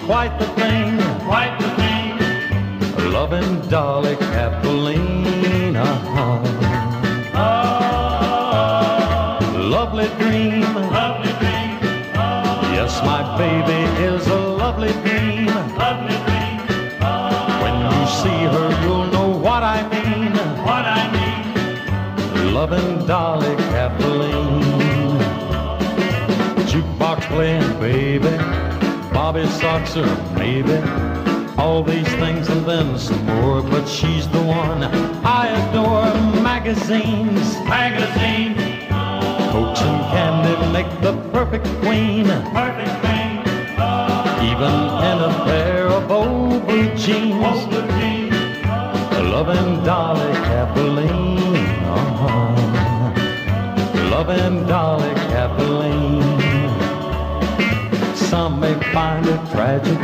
quite 0.06 0.38
the 0.40 0.46
thing. 0.60 0.98
Quite 1.26 1.58
the 1.60 1.70
thing. 1.80 3.12
Loving 3.12 3.62
Dolly 3.70 4.16
Kathleen. 4.16 5.76
Uh-huh. 5.76 6.42
Lovely 9.58 10.08
dream. 10.20 10.62
Lovely 11.00 11.34
dream. 11.42 11.72
Yes, 12.76 13.02
my 13.04 13.22
baby 13.38 13.80
is 14.04 14.28
a 14.28 14.40
lovely 14.64 14.94
dream. 15.04 15.48
Lovely 15.78 16.18
dream. 16.26 16.58
When 17.64 17.76
you 17.92 18.08
see 18.22 18.42
her, 18.54 18.70
you'll 18.84 19.08
know 19.08 19.30
what 19.30 19.64
I 19.64 19.80
mean. 19.90 20.34
What 20.66 20.86
I 20.86 21.02
mean. 21.16 22.54
Loving 22.54 23.06
Dolly 23.06 23.56
Kathleen. 23.72 24.62
Jukebox 26.70 27.22
playing, 27.28 27.80
baby. 27.80 28.61
Bobby 29.32 29.48
Soxer, 29.48 30.10
maybe. 30.36 30.76
All 31.58 31.84
these 31.84 32.10
things 32.20 32.50
and 32.50 32.66
then 32.66 33.00
some 33.00 33.26
more, 33.28 33.62
but 33.62 33.86
she's 33.88 34.28
the 34.28 34.42
one 34.42 34.84
I 35.24 35.48
adore. 35.48 36.14
Magazines, 36.42 37.56
magazines. 37.64 38.60
Coach 39.54 39.80
and 39.88 40.02
candy 40.12 40.56
make 40.74 40.92
the 41.00 41.14
perfect 41.32 41.64
queen. 41.80 42.26
Perfect 42.52 42.92
queen. 43.04 43.40
Even 44.52 44.74
in 45.10 45.18
a 45.30 45.34
pair 45.46 45.88
of 45.88 46.12
old 46.12 46.68
blue 46.68 46.94
jeans. 46.98 47.40
Loving 49.32 49.82
Dolly 49.86 50.34
Kathleen. 50.50 51.56
Uh-huh. 51.88 52.52
Loving 54.12 54.68
Dolly 54.68 55.14
Kathleen. 55.32 56.31
Some 58.32 58.62
may 58.62 58.74
find 58.94 59.26
it 59.28 59.42
tragic, 59.52 60.00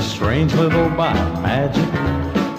strange 0.00 0.54
little 0.54 0.88
by 0.96 1.12
magic. 1.42 1.86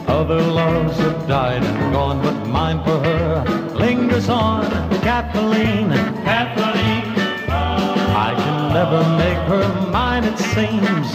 Other 0.08 0.40
loves 0.40 0.96
have 1.00 1.28
died 1.28 1.64
and 1.64 1.92
gone, 1.92 2.22
but 2.22 2.46
mine 2.46 2.84
for 2.84 3.00
her 3.00 3.44
lingers 3.74 4.30
on. 4.30 4.70
Kathleen, 5.02 5.90
Kathleen. 6.24 7.04
I 7.50 8.36
can 8.38 8.74
never 8.78 9.02
make 9.18 9.42
her 9.50 9.90
mine, 9.90 10.24
it 10.24 10.38
seems. 10.38 11.12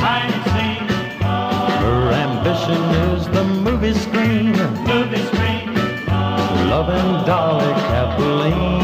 Her 1.85 2.11
ambition 2.27 2.83
is 3.07 3.29
the 3.29 3.45
movie 3.45 3.95
screen. 3.95 4.51
Movie 4.83 5.25
screen. 5.27 5.75
Loving 6.73 7.25
Dolly 7.25 7.73
Kathleen. 7.87 8.82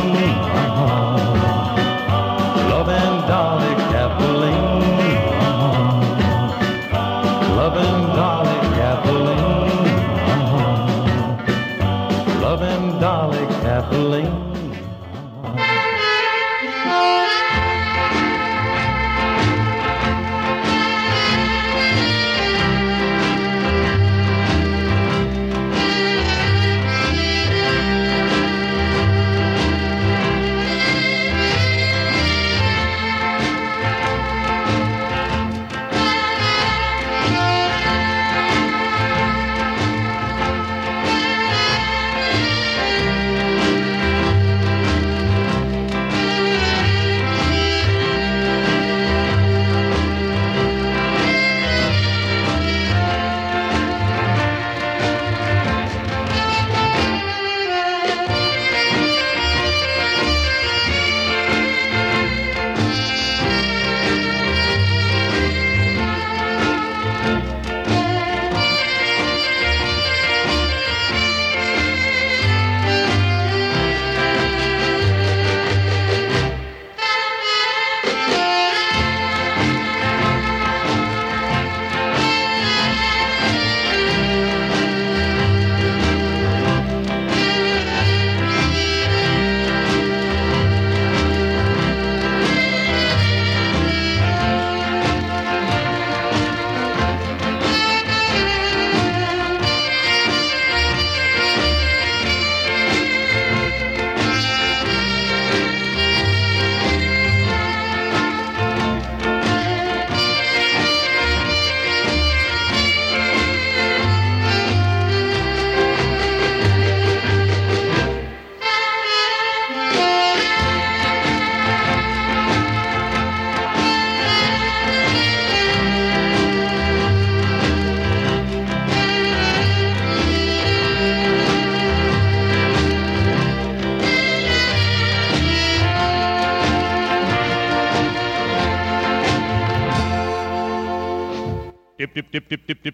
Dip, 142.49 142.67
dip, 142.67 142.83
dip, 142.83 142.88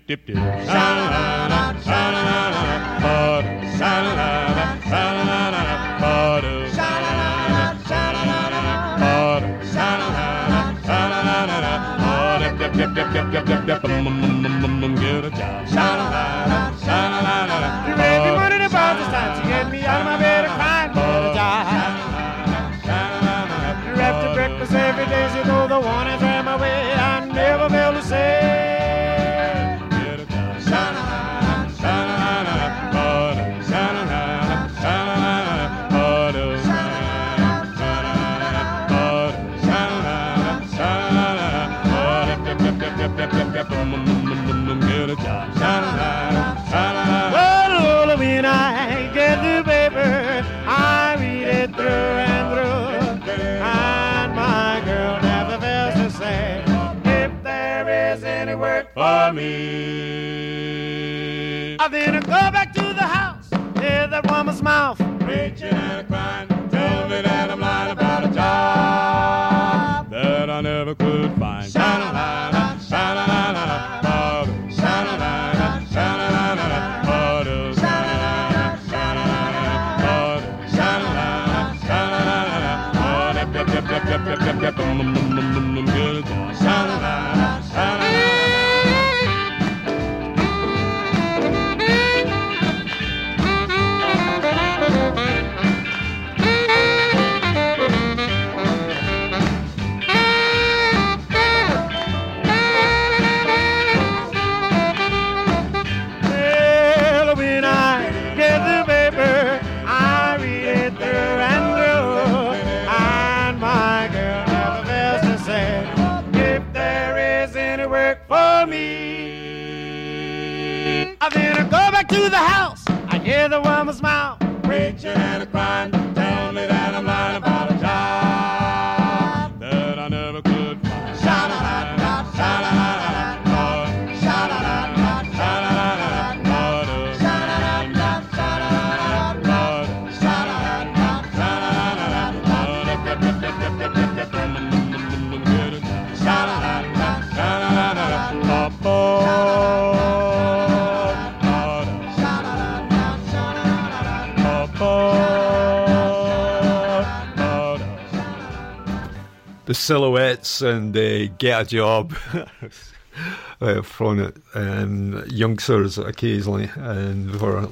silhouettes 159.85 160.63
and 160.63 160.97
uh, 160.97 161.27
get 161.39 161.63
a 161.63 161.65
job 161.67 162.15
uh, 163.61 163.83
from 163.83 164.21
it. 164.21 164.37
Um, 164.55 165.23
youngsters 165.29 165.99
occasionally 165.99 166.71
and 166.77 167.39
were 167.41 167.69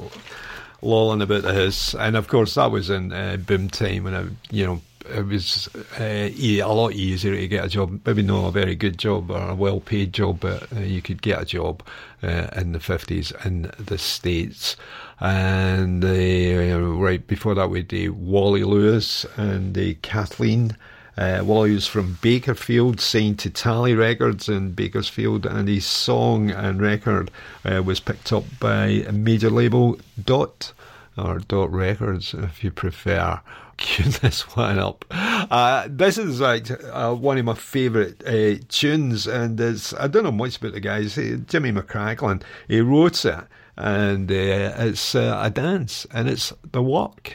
lolling 0.82 1.22
about 1.22 1.42
the 1.42 1.54
house, 1.54 1.94
and 1.94 2.16
of 2.16 2.28
course 2.28 2.54
that 2.54 2.70
was 2.70 2.90
in 2.90 3.12
uh, 3.12 3.38
boom 3.38 3.70
time 3.70 4.04
when 4.04 4.14
I, 4.14 4.26
you 4.50 4.66
know. 4.66 4.80
It 5.12 5.26
was 5.26 5.68
uh, 5.98 6.30
a 6.32 6.62
lot 6.62 6.92
easier 6.92 7.34
to 7.34 7.48
get 7.48 7.64
a 7.64 7.68
job. 7.68 8.00
Maybe 8.06 8.22
not 8.22 8.46
a 8.46 8.52
very 8.52 8.76
good 8.76 8.98
job 8.98 9.32
or 9.32 9.50
a 9.50 9.54
well-paid 9.54 10.12
job, 10.12 10.38
but 10.38 10.72
uh, 10.72 10.78
you 10.78 11.02
could 11.02 11.22
get 11.22 11.42
a 11.42 11.44
job 11.44 11.82
uh, 12.22 12.46
in 12.56 12.70
the 12.70 12.78
fifties 12.78 13.32
in 13.44 13.72
the 13.80 13.98
states. 13.98 14.76
And 15.18 16.04
uh, 16.04 16.80
right 16.80 17.26
before 17.26 17.56
that, 17.56 17.68
we 17.68 17.80
uh, 17.80 18.12
Wally 18.12 18.62
Lewis 18.62 19.26
and 19.36 19.76
uh, 19.76 19.94
Kathleen. 20.02 20.76
Uh, 21.16 21.42
was 21.44 21.86
from 21.86 22.18
Bakersfield, 22.22 23.00
signed 23.00 23.38
to 23.40 23.50
Tally 23.50 23.94
Records 23.94 24.48
in 24.48 24.72
Bakersfield, 24.72 25.44
and 25.44 25.68
his 25.68 25.84
song 25.84 26.50
and 26.50 26.80
record 26.80 27.30
uh, 27.64 27.82
was 27.82 28.00
picked 28.00 28.32
up 28.32 28.44
by 28.58 28.86
a 28.86 29.12
major 29.12 29.50
label, 29.50 29.98
Dot, 30.24 30.72
or 31.18 31.40
Dot 31.40 31.70
Records, 31.70 32.32
if 32.34 32.64
you 32.64 32.70
prefer. 32.70 33.40
Cue 33.76 34.04
this 34.04 34.42
one 34.56 34.78
up. 34.78 35.04
Uh, 35.10 35.86
this 35.90 36.18
is 36.18 36.40
like 36.40 36.70
uh, 36.70 37.14
one 37.14 37.38
of 37.38 37.44
my 37.44 37.54
favourite 37.54 38.26
uh, 38.26 38.62
tunes, 38.68 39.26
and 39.26 39.58
it's, 39.60 39.92
I 39.94 40.06
don't 40.08 40.24
know 40.24 40.32
much 40.32 40.58
about 40.58 40.72
the 40.72 40.80
guys. 40.80 41.18
Uh, 41.18 41.38
Jimmy 41.46 41.72
McCracklin, 41.72 42.42
he 42.68 42.80
wrote 42.80 43.24
it, 43.24 43.40
and 43.76 44.30
uh, 44.30 44.34
it's 44.78 45.14
uh, 45.14 45.40
a 45.42 45.50
dance, 45.50 46.06
and 46.12 46.28
it's 46.28 46.52
The 46.70 46.82
Walk. 46.82 47.34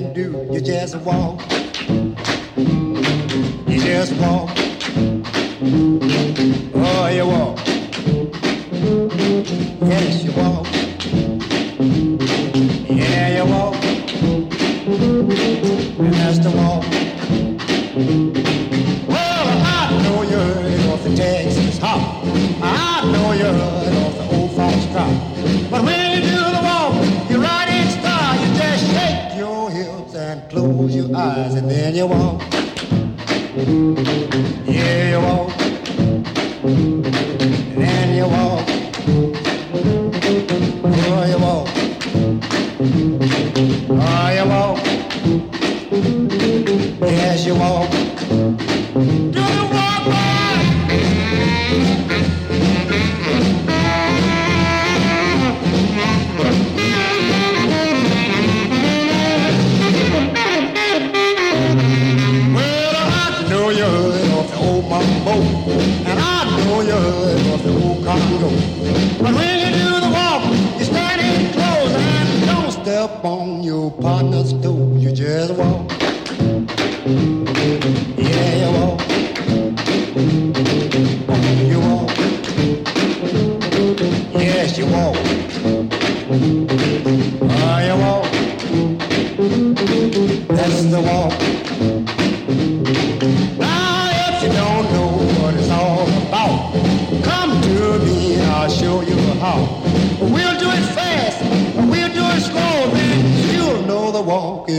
Do. 0.00 0.48
You 0.50 0.60
just 0.60 0.96
walk. 0.96 1.42
You 2.56 3.80
just 3.80 4.12
walk. 4.14 4.50
Oh, 6.74 7.08
you 7.12 7.26
walk. 7.26 7.58
Yes, 9.88 10.24
you 10.24 10.32
walk. 10.32 10.66
Yeah, 12.88 13.36
you 13.36 13.44
walk. 13.50 13.76
And 15.98 16.14
that's 16.14 16.38
the 16.38 16.50
walk. 16.56 17.01
Eyes, 31.42 31.54
and 31.54 31.70
then 31.70 31.94
you 31.94 32.06
walk. 32.06 32.42
Yeah, 34.66 35.10
you 35.10 35.20
walk. 35.20 35.51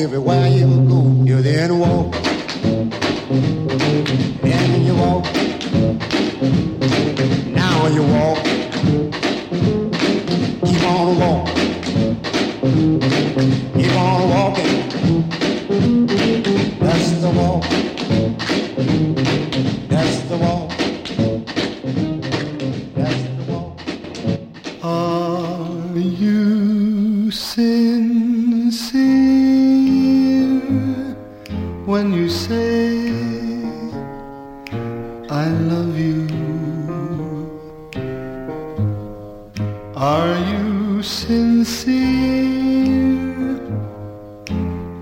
Everywhere 0.03 0.47
you 0.47 0.62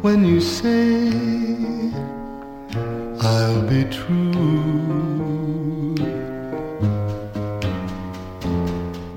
when 0.01 0.25
you 0.25 0.41
say 0.41 1.11
I'll 3.21 3.61
be 3.69 3.83
true? 3.85 4.71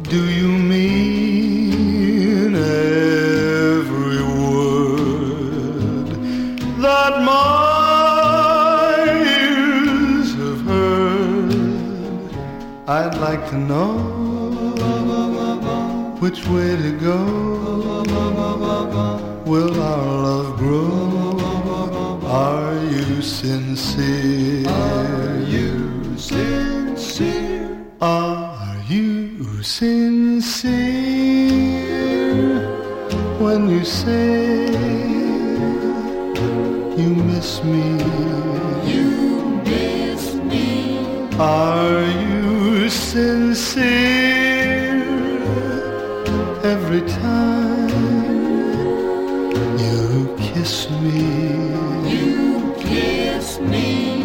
Do 0.03 0.21
you 0.41 0.49
mean 0.73 2.55
every 2.55 4.23
word 4.23 6.09
that 6.85 7.13
my 7.25 8.95
ears 9.41 10.29
have 10.35 10.61
heard? 10.61 11.51
I'd 12.87 13.17
like 13.27 13.49
to 13.51 13.57
know 13.57 13.95
which 16.21 16.47
way 16.47 16.77
to 16.77 16.93
go. 17.01 17.54
Will 19.47 19.81
our 19.81 20.23
love 20.27 20.57
grow? 20.57 22.19
Are 22.27 22.75
you 22.85 23.21
sincere? 23.21 24.67
Are 24.67 25.39
you 25.41 26.17
sincere? 26.17 27.77
Are 28.01 28.77
you 28.89 29.63
sincere 29.63 30.65
when 33.39 33.69
you 33.69 33.85
say 33.85 34.73
you 36.97 37.11
miss 37.31 37.63
me? 37.63 37.87
You 38.93 39.09
miss 39.65 40.35
me. 40.35 40.99
Are 41.39 42.03
you 42.03 42.89
sincere 42.89 44.25
every 46.65 47.03
time 47.03 47.44
me? 51.05 51.21
You 52.17 52.75
kiss 52.79 53.59
me. 53.61 54.23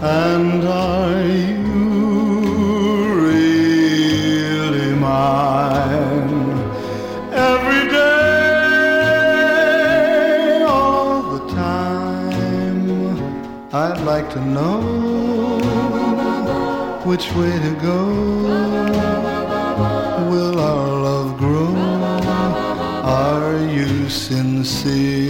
And 0.00 0.64
are 0.64 1.22
you 1.22 1.74
really 3.26 4.90
mine? 4.94 6.34
Every 7.52 7.84
day, 7.90 8.34
all 10.62 11.22
the 11.34 11.42
time, 11.54 12.80
I'd 13.72 14.00
like 14.12 14.28
to 14.34 14.40
know 14.56 14.80
which 17.04 17.26
way 17.32 17.52
to 17.66 17.72
go. 17.90 18.00
Will 20.30 20.58
our 20.60 20.88
love 21.08 21.30
grow? 21.38 21.74
Are 23.04 23.58
you 23.76 24.08
sincere? 24.08 25.23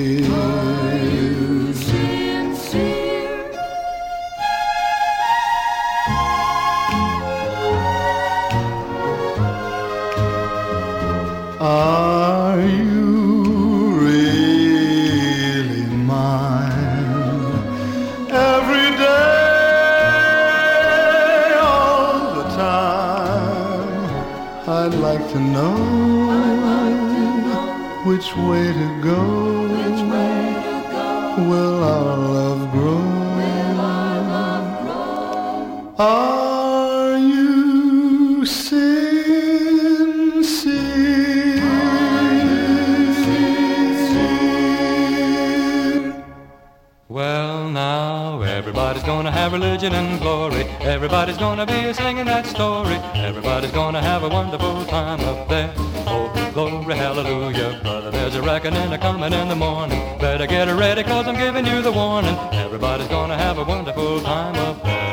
Religion 49.54 49.92
and 49.94 50.20
glory. 50.20 50.64
Everybody's 50.80 51.38
gonna 51.38 51.64
be 51.64 51.92
singing 51.92 52.26
that 52.26 52.44
story. 52.44 52.96
Everybody's 53.28 53.70
gonna 53.70 54.02
have 54.02 54.24
a 54.24 54.28
wonderful 54.28 54.84
time 54.86 55.20
up 55.20 55.48
there. 55.48 55.72
Oh, 56.08 56.26
glory, 56.52 56.96
hallelujah, 56.96 57.78
brother. 57.82 58.10
There's 58.10 58.34
a 58.34 58.42
reckoning 58.42 58.92
a 58.92 58.98
coming 58.98 59.32
in 59.32 59.48
the 59.48 59.54
morning. 59.54 60.00
Better 60.18 60.46
get 60.48 60.66
ready, 60.68 61.04
cause 61.04 61.28
I'm 61.28 61.36
giving 61.36 61.66
you 61.66 61.82
the 61.82 61.92
warning. 61.92 62.36
Everybody's 62.64 63.08
gonna 63.08 63.38
have 63.38 63.58
a 63.58 63.64
wonderful 63.64 64.20
time 64.22 64.56
up 64.56 64.82
there. 64.82 65.03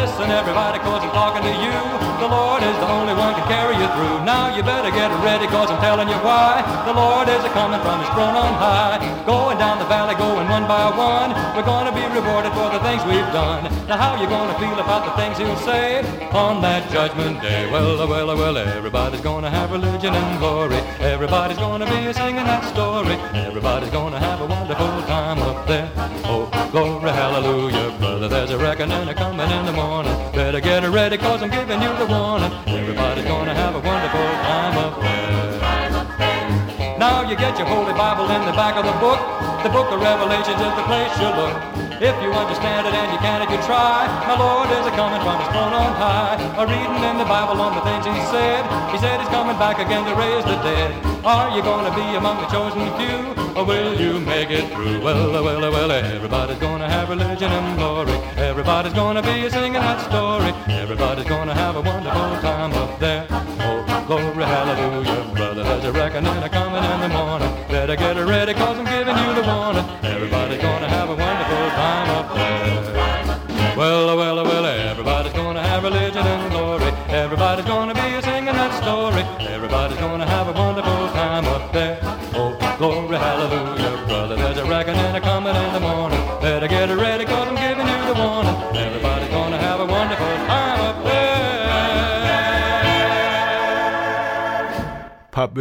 Listen, 0.00 0.32
everybody, 0.32 0.78
cause 0.78 1.04
I'm 1.04 1.12
talking 1.12 1.44
to 1.44 1.52
you. 1.60 1.76
The 2.24 2.28
Lord 2.32 2.64
is 2.64 2.72
the 2.80 2.88
only 2.88 3.12
one 3.12 3.36
can 3.36 3.44
carry 3.52 3.76
you 3.76 3.84
through. 3.92 4.24
Now 4.24 4.48
you 4.48 4.62
better 4.64 4.88
get 4.88 5.12
ready, 5.20 5.44
cause 5.52 5.68
I'm 5.68 5.76
telling 5.84 6.08
you 6.08 6.16
why. 6.24 6.64
The 6.88 6.96
Lord 6.96 7.28
is 7.28 7.44
a 7.44 7.52
coming 7.52 7.84
from 7.84 8.00
his 8.00 8.08
throne 8.16 8.32
on 8.32 8.48
high. 8.56 8.96
Going 9.28 9.58
down 9.58 9.78
the 9.78 9.84
valley, 9.84 10.16
going 10.16 10.48
one 10.48 10.64
by 10.64 10.88
one. 10.96 11.36
We're 11.52 11.68
gonna 11.68 11.92
be 11.92 12.00
rewarded 12.16 12.48
for 12.56 12.72
the 12.72 12.80
things 12.80 13.04
we've 13.04 13.28
done. 13.36 13.68
Now 13.92 14.00
how 14.00 14.16
you 14.16 14.26
gonna 14.26 14.56
feel 14.56 14.80
about 14.80 15.04
the 15.04 15.12
things 15.20 15.36
he'll 15.36 15.60
say 15.68 16.00
on 16.32 16.62
that 16.62 16.90
judgment 16.90 17.42
day? 17.42 17.70
Well, 17.70 18.00
well, 18.08 18.34
well, 18.34 18.56
everybody's 18.56 19.20
gonna 19.20 19.50
have 19.50 19.70
religion 19.70 20.14
and 20.14 20.38
glory. 20.40 20.80
Everybody's 21.00 21.56
gonna 21.56 21.86
be 21.86 22.12
singing 22.12 22.44
that 22.44 22.62
story. 22.64 23.16
Everybody's 23.32 23.90
gonna 23.90 24.18
have 24.18 24.40
a 24.42 24.46
wonderful 24.46 25.02
time 25.08 25.38
up 25.38 25.66
there. 25.66 25.90
Oh, 26.24 26.44
glory, 26.70 27.10
hallelujah, 27.10 27.96
brother. 27.98 28.28
There's 28.28 28.50
a 28.50 28.58
reckoning 28.58 29.08
a 29.08 29.14
coming 29.14 29.50
in 29.50 29.64
the 29.64 29.72
morning. 29.72 30.12
Better 30.32 30.60
get 30.60 30.84
ready, 30.84 31.16
cause 31.16 31.42
I'm 31.42 31.50
giving 31.50 31.80
you 31.80 31.88
the 31.96 32.06
warning. 32.06 32.52
Everybody's 32.66 33.24
gonna 33.24 33.54
have 33.54 33.74
a 33.74 33.80
wonderful 33.80 34.28
time 34.44 34.76
up 34.76 35.00
there. 35.00 36.98
Now 36.98 37.22
you 37.28 37.34
get 37.34 37.56
your 37.56 37.66
Holy 37.66 37.94
Bible 37.94 38.30
in 38.30 38.44
the 38.44 38.52
back 38.52 38.76
of 38.76 38.84
the 38.84 38.92
book. 39.00 39.20
The 39.62 39.70
book 39.70 39.90
of 39.90 40.02
Revelations 40.02 40.60
is 40.60 40.74
the 40.76 40.84
place 40.84 41.18
you 41.18 41.28
look. 41.32 41.89
If 42.00 42.16
you 42.24 42.32
understand 42.32 42.86
it 42.86 42.94
and 42.96 43.12
you 43.12 43.18
can, 43.18 43.42
if 43.44 43.50
you 43.52 43.60
try, 43.68 44.08
my 44.24 44.32
Lord 44.32 44.72
is 44.72 44.86
a 44.88 44.90
coming 44.96 45.20
from 45.20 45.36
his 45.36 45.48
throne 45.52 45.76
on 45.76 45.92
high. 46.00 46.40
A 46.56 46.64
reading 46.64 47.04
in 47.04 47.18
the 47.20 47.28
Bible 47.28 47.60
on 47.60 47.76
the 47.76 47.84
things 47.84 48.08
he 48.08 48.16
said. 48.32 48.64
He 48.88 48.96
said 48.96 49.20
he's 49.20 49.28
coming 49.28 49.52
back 49.60 49.76
again 49.76 50.08
to 50.08 50.14
raise 50.16 50.42
the 50.48 50.56
dead. 50.64 50.96
Are 51.26 51.54
you 51.54 51.60
gonna 51.60 51.92
be 51.94 52.16
among 52.16 52.40
the 52.40 52.48
chosen 52.48 52.88
few, 52.96 53.36
or 53.52 53.66
will 53.66 54.00
you 54.00 54.18
make 54.18 54.48
it 54.48 54.72
through? 54.72 55.02
Well, 55.04 55.44
well, 55.44 55.60
well, 55.60 55.92
everybody's 55.92 56.56
gonna 56.56 56.88
have 56.88 57.10
religion 57.10 57.52
and 57.52 57.76
glory. 57.76 58.16
Everybody's 58.40 58.94
gonna 58.94 59.20
be 59.20 59.50
singing 59.50 59.74
that 59.74 60.00
story. 60.08 60.54
Everybody's 60.72 61.28
gonna 61.28 61.52
have 61.54 61.76
a 61.76 61.82
wonderful 61.82 62.40
time 62.40 62.72
up 62.80 62.98
there. 62.98 63.26
Oh, 63.60 63.84
glory, 64.06 64.44
hallelujah, 64.44 65.34
brother. 65.34 65.64
There's 65.64 65.84
a 65.84 65.92
reckoning 65.92 66.48
coming 66.48 66.82
in 66.82 67.00
the 67.04 67.08
morning. 67.10 67.52
Better 67.68 67.94
get 67.94 68.16
it 68.16 68.24
ready, 68.24 68.54
cause 68.54 68.79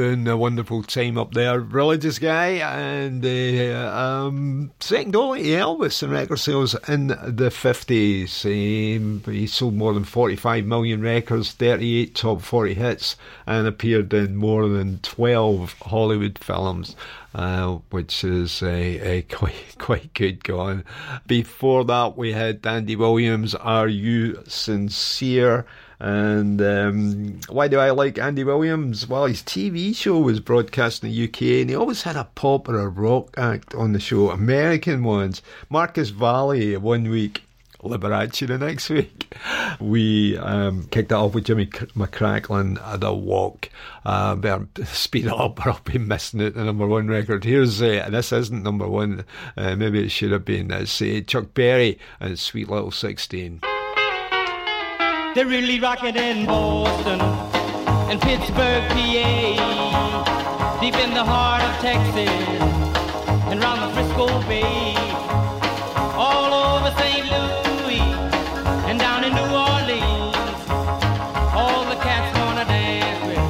Boone, 0.09 0.27
a 0.27 0.35
wonderful 0.35 0.81
time 0.81 1.19
up 1.19 1.35
there, 1.35 1.59
religious 1.59 2.17
guy, 2.17 2.53
and 2.53 3.23
uh, 3.23 3.95
um, 3.95 4.71
second 4.79 5.15
only 5.15 5.43
to 5.43 5.49
Elvis 5.49 6.01
in 6.01 6.09
record 6.09 6.37
sales 6.37 6.73
in 6.87 7.09
the 7.09 7.51
50s. 7.51 8.43
Um, 8.97 9.21
he 9.31 9.45
sold 9.45 9.75
more 9.75 9.93
than 9.93 10.05
45 10.05 10.65
million 10.65 11.03
records, 11.03 11.51
38 11.51 12.15
top 12.15 12.41
40 12.41 12.73
hits, 12.73 13.17
and 13.45 13.67
appeared 13.67 14.11
in 14.11 14.35
more 14.35 14.67
than 14.67 14.97
12 15.03 15.75
Hollywood 15.79 16.39
films. 16.39 16.95
Uh, 17.35 17.77
which 17.91 18.23
is 18.23 18.63
a, 18.63 19.17
a 19.17 19.21
quite 19.29 19.75
quite 19.77 20.11
good 20.15 20.43
going. 20.43 20.83
Before 21.27 21.85
that, 21.85 22.17
we 22.17 22.31
had 22.31 22.65
Andy 22.65 22.95
Williams. 22.95 23.53
Are 23.53 23.87
you 23.87 24.41
sincere? 24.47 25.67
And 25.99 26.61
um, 26.61 27.39
why 27.49 27.67
do 27.67 27.77
I 27.77 27.91
like 27.91 28.17
Andy 28.17 28.43
Williams? 28.45 29.07
Well, 29.07 29.25
his 29.25 29.43
TV 29.43 29.93
show 29.93 30.17
was 30.19 30.39
broadcast 30.39 31.03
in 31.03 31.09
the 31.09 31.23
UK, 31.25 31.41
and 31.61 31.69
he 31.69 31.75
always 31.75 32.03
had 32.03 32.15
a 32.15 32.29
pop 32.35 32.69
or 32.69 32.79
a 32.79 32.87
rock 32.87 33.33
act 33.37 33.75
on 33.75 33.91
the 33.91 33.99
show. 33.99 34.29
American 34.29 35.03
ones. 35.03 35.41
Marcus 35.69 36.09
Valley 36.09 36.77
one 36.77 37.09
week, 37.09 37.43
Liberace 37.83 38.47
the 38.47 38.57
next 38.57 38.89
week. 38.89 39.33
We 39.79 40.37
um, 40.37 40.87
kicked 40.91 41.11
it 41.11 41.15
off 41.15 41.33
with 41.33 41.45
Jimmy 41.45 41.65
McCracklin 41.65 42.81
at 42.81 43.03
a 43.03 43.13
walk. 43.13 43.69
Uh, 44.05 44.35
better 44.35 44.67
speed 44.85 45.27
up 45.27 45.65
or 45.65 45.71
I'll 45.71 45.81
be 45.83 45.97
missing 45.97 46.41
it, 46.41 46.55
the 46.55 46.63
number 46.63 46.87
one 46.87 47.07
record. 47.07 47.43
Here's, 47.43 47.81
uh, 47.81 48.07
this 48.09 48.31
isn't 48.31 48.63
number 48.63 48.87
one, 48.87 49.25
uh, 49.57 49.75
maybe 49.75 50.03
it 50.03 50.09
should 50.09 50.31
have 50.31 50.45
been. 50.45 50.71
Uh, 50.71 50.85
Chuck 50.85 51.53
Berry 51.53 51.99
and 52.19 52.37
Sweet 52.39 52.69
Little 52.69 52.91
16. 52.91 53.61
They're 55.35 55.45
really 55.45 55.79
rocking 55.79 56.15
in 56.15 56.47
Boston 56.47 57.21
and 58.09 58.19
Pittsburgh, 58.19 58.89
PA, 58.89 60.79
deep 60.81 60.95
in 60.95 61.13
the 61.13 61.23
heart 61.23 61.61
of 61.61 61.75
Texas 61.81 62.29
and 63.49 63.61
round 63.61 63.83
the 63.83 63.89
Frisco 63.93 64.41
Bay, 64.49 64.95
all 66.17 66.51
over 66.51 66.91
St. 66.97 67.25
Louis 67.29 68.01
and 68.89 68.99
down 68.99 69.23
in 69.23 69.35
New 69.35 69.51
Orleans. 69.53 70.67
All 71.53 71.85
the 71.85 71.95
cats 72.01 72.35
wanna 72.39 72.65
dance 72.65 73.21
with 73.27 73.43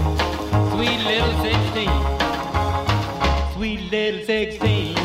sweet 0.73 0.99
little 1.05 1.33
16, 1.41 1.89
sweet 3.53 3.89
little 3.89 4.25
16. 4.25 4.97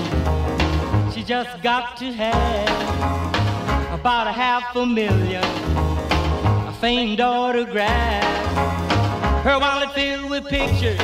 She 1.12 1.22
just 1.22 1.62
got 1.62 1.96
to 1.98 2.12
have 2.12 2.68
about 3.94 4.26
a 4.26 4.32
half 4.32 4.74
a 4.74 4.84
million 4.84 5.93
famed 6.84 7.18
autograph. 7.18 8.22
Her 9.42 9.58
wallet 9.58 9.94
filled 9.94 10.28
with 10.28 10.46
pictures. 10.48 11.00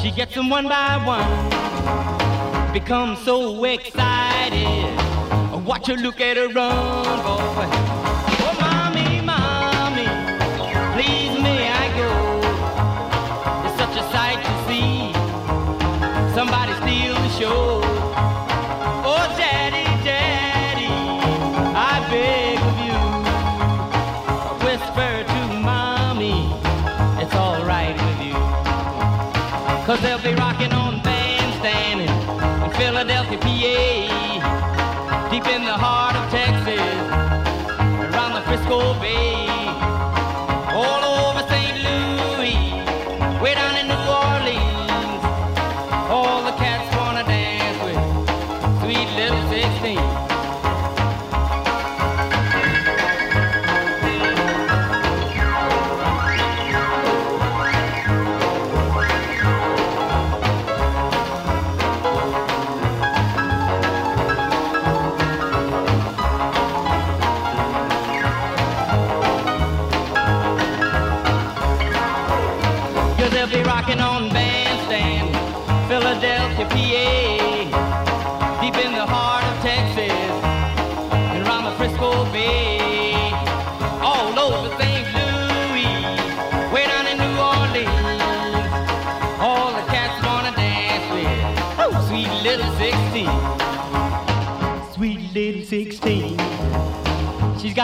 She 0.00 0.10
gets 0.10 0.34
them 0.34 0.48
one 0.48 0.68
by 0.68 0.96
one. 1.04 2.72
Becomes 2.72 3.18
so 3.26 3.62
excited. 3.64 4.56
I 4.56 5.62
watch 5.66 5.86
her 5.88 5.96
look 5.96 6.18
at 6.22 6.38
her 6.38 6.48
run, 6.48 7.22
boy. 7.24 8.03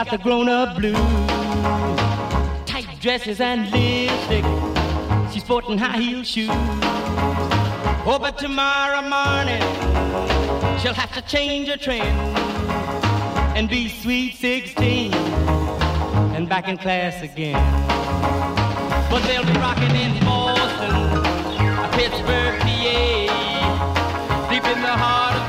Got 0.04 0.10
the 0.10 0.16
grown-up 0.24 0.78
blues, 0.78 0.96
tight 2.64 2.88
dresses 3.00 3.38
and 3.38 3.70
lipstick. 3.70 4.46
She's 5.30 5.42
sporting 5.42 5.76
high 5.76 5.98
heel 5.98 6.22
shoes. 6.22 6.48
Oh, 8.06 8.18
but 8.18 8.38
tomorrow 8.38 9.02
morning 9.02 9.60
she'll 10.78 10.94
have 10.94 11.12
to 11.12 11.20
change 11.28 11.68
her 11.68 11.76
trend 11.76 12.18
and 13.54 13.68
be 13.68 13.90
sweet 13.90 14.36
16 14.36 15.12
and 15.12 16.48
back 16.48 16.66
in 16.66 16.78
class 16.78 17.22
again. 17.22 17.60
But 19.10 19.22
they'll 19.24 19.44
be 19.44 19.52
rocking 19.58 19.94
in 19.96 20.18
Boston, 20.24 21.20
Pittsburgh, 21.92 22.58
PA, 22.58 24.48
deep 24.50 24.64
in 24.64 24.80
the 24.80 24.96
heart 24.96 25.39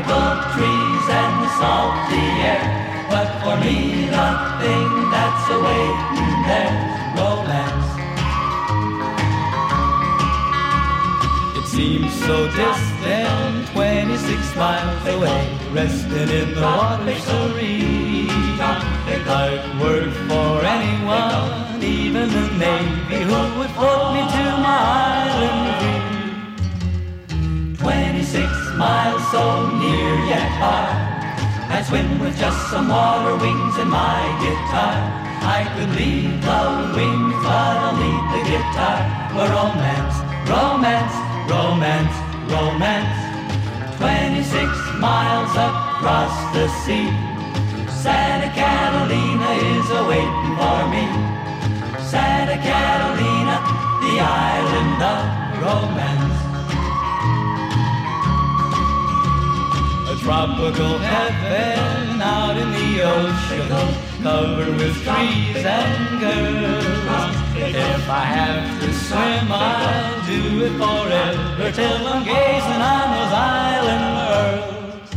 Tropical 0.00 0.52
trees 0.54 1.06
and 1.10 1.44
the 1.44 1.48
salty 1.60 2.26
air. 2.40 2.64
But 3.10 3.28
for 3.42 3.56
me, 3.60 4.06
the 4.06 4.28
thing 4.60 5.10
that's 5.10 5.46
awaiting 5.50 6.40
there's 6.48 6.80
romance. 7.18 7.88
It 11.58 11.66
seems 11.66 12.12
so 12.24 12.46
distant, 12.48 13.68
26 13.72 14.56
miles 14.56 15.06
away, 15.06 15.58
resting 15.72 16.28
in 16.30 16.54
the 16.54 16.62
water 16.62 17.18
serene. 17.20 18.30
I'd 18.62 19.80
work 19.80 20.12
for 20.28 20.64
anyone, 20.64 21.82
even 21.82 22.28
the 22.28 22.48
Navy, 22.56 23.24
who 23.24 23.58
would 23.58 23.70
float 23.70 24.14
me 24.14 24.20
to 24.20 24.44
my 24.62 24.78
island 25.26 25.80
dream. 25.80 26.19
26 28.80 28.88
miles 28.88 29.24
so 29.30 29.44
near 29.76 30.14
yet 30.24 30.48
far. 30.58 30.88
I 31.68 31.82
swim 31.86 32.18
with 32.18 32.36
just 32.38 32.70
some 32.70 32.88
water 32.88 33.36
wings 33.36 33.76
and 33.76 33.90
my 33.90 34.20
guitar. 34.40 34.96
I 35.44 35.68
could 35.76 35.92
leave 36.00 36.40
the 36.40 36.62
wings, 36.96 37.36
but 37.44 37.74
I'll 37.84 37.96
need 38.00 38.24
the 38.32 38.42
guitar. 38.48 39.00
For 39.32 39.46
romance, 39.52 40.16
romance, 40.48 41.14
romance, 41.52 42.16
romance. 42.48 43.16
26 44.00 44.72
miles 44.96 45.52
across 45.52 46.34
the 46.56 46.66
sea. 46.82 47.12
Santa 48.02 48.48
Catalina 48.56 49.50
is 49.76 49.86
awaiting 50.00 50.52
for 50.56 50.80
me. 50.88 51.04
Santa 52.00 52.56
Catalina, 52.56 53.56
the 54.00 54.14
island 54.24 55.00
of 55.12 55.20
romance. 55.60 56.49
Tropical 60.22 60.98
heaven 60.98 62.20
out 62.20 62.56
in 62.56 62.70
the 62.70 63.02
ocean, 63.02 63.68
covered 64.22 64.76
with 64.76 64.94
trees 65.02 65.64
and 65.64 66.20
girls. 66.20 67.36
If 67.56 68.08
I 68.08 68.24
have 68.36 68.80
to 68.80 68.88
swim, 68.92 69.48
I'll 69.50 70.20
do 70.26 70.64
it 70.66 70.74
forever 70.76 71.72
till 71.72 72.06
I'm 72.06 72.24
gazing 72.24 72.82
on 72.94 73.06
those 73.16 73.32
island 73.32 74.04
pearls. 74.16 75.08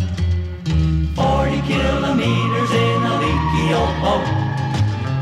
Forty 1.19 1.59
kilometers 1.67 2.71
in 2.71 2.99
a 3.11 3.15
leaky 3.23 3.65
old 3.75 3.97
boat, 4.03 4.27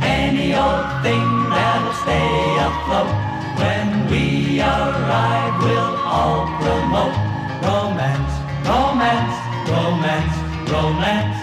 any 0.04 0.54
old 0.54 0.88
thing 1.02 1.30
that'll 1.50 1.98
stay 2.06 2.38
afloat. 2.68 3.14
When 3.58 3.88
we 4.10 4.24
arrive, 4.62 5.56
we'll 5.64 5.98
all 6.06 6.46
promote 6.62 7.18
romance, 7.66 8.34
romance, 8.66 9.51
romance, 9.72 10.36
romance. 10.70 11.38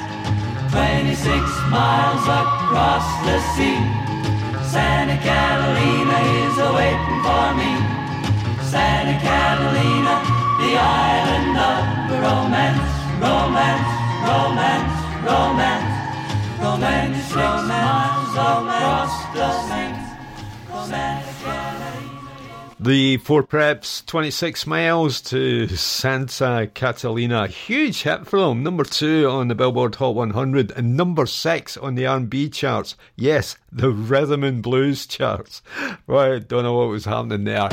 26 0.71 1.25
miles 1.73 2.25
across 2.29 3.07
the 3.25 3.39
sea. 3.57 3.81
Santa 4.69 5.17
Catalina 5.25 6.19
is 6.45 6.57
awaiting 6.69 7.21
for 7.25 7.47
me. 7.57 7.73
Santa 8.69 9.17
Catalina, 9.25 10.15
the 10.61 10.73
island 10.77 11.57
of 11.73 11.81
romance, 12.21 12.89
romance, 13.25 13.89
romance, 14.29 14.95
romance. 15.25 15.95
Romance, 16.61 17.31
26 17.31 17.35
miles 17.73 18.33
across 18.35 19.13
the 19.37 19.49
sea. 19.67 19.93
Santa 20.89 21.33
Catalina. 21.43 21.98
The 22.81 23.17
Four 23.17 23.43
Preps, 23.43 24.07
26 24.07 24.65
miles 24.65 25.21
to 25.23 25.67
Santa 25.67 26.71
Catalina. 26.73 27.49
Huge 27.49 28.03
hit 28.03 28.25
for 28.25 28.39
them. 28.39 28.63
Number 28.63 28.85
two 28.85 29.29
on 29.29 29.49
the 29.49 29.57
Billboard 29.57 29.97
Hot 29.97 30.15
100 30.15 30.71
and 30.71 30.97
number 30.97 31.27
six 31.27 31.77
on 31.77 31.97
the 31.97 32.07
R&B 32.07 32.51
charts. 32.51 32.95
Yes, 33.17 33.57
the 33.73 33.91
rhythm 33.91 34.45
and 34.45 34.63
blues 34.63 35.07
charts. 35.09 35.61
Right, 36.07 36.47
don't 36.47 36.63
know 36.63 36.75
what 36.75 36.91
was 36.91 37.05
happening 37.05 37.43
there. 37.43 37.69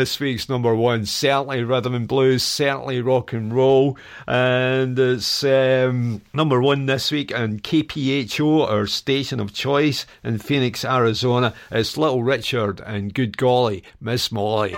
This 0.00 0.18
week's 0.18 0.48
number 0.48 0.74
one, 0.74 1.04
certainly 1.04 1.62
rhythm 1.62 1.94
and 1.94 2.08
blues, 2.08 2.42
certainly 2.42 3.02
rock 3.02 3.34
and 3.34 3.54
roll, 3.54 3.98
and 4.26 4.98
it's 4.98 5.44
um, 5.44 6.22
number 6.32 6.58
one 6.58 6.86
this 6.86 7.12
week 7.12 7.38
on 7.38 7.60
KPHO, 7.60 8.66
our 8.66 8.86
station 8.86 9.40
of 9.40 9.52
choice 9.52 10.06
in 10.24 10.38
Phoenix, 10.38 10.86
Arizona. 10.86 11.52
It's 11.70 11.98
Little 11.98 12.22
Richard 12.22 12.80
and 12.80 13.12
Good 13.12 13.36
Golly, 13.36 13.84
Miss 14.00 14.32
Molly. 14.32 14.74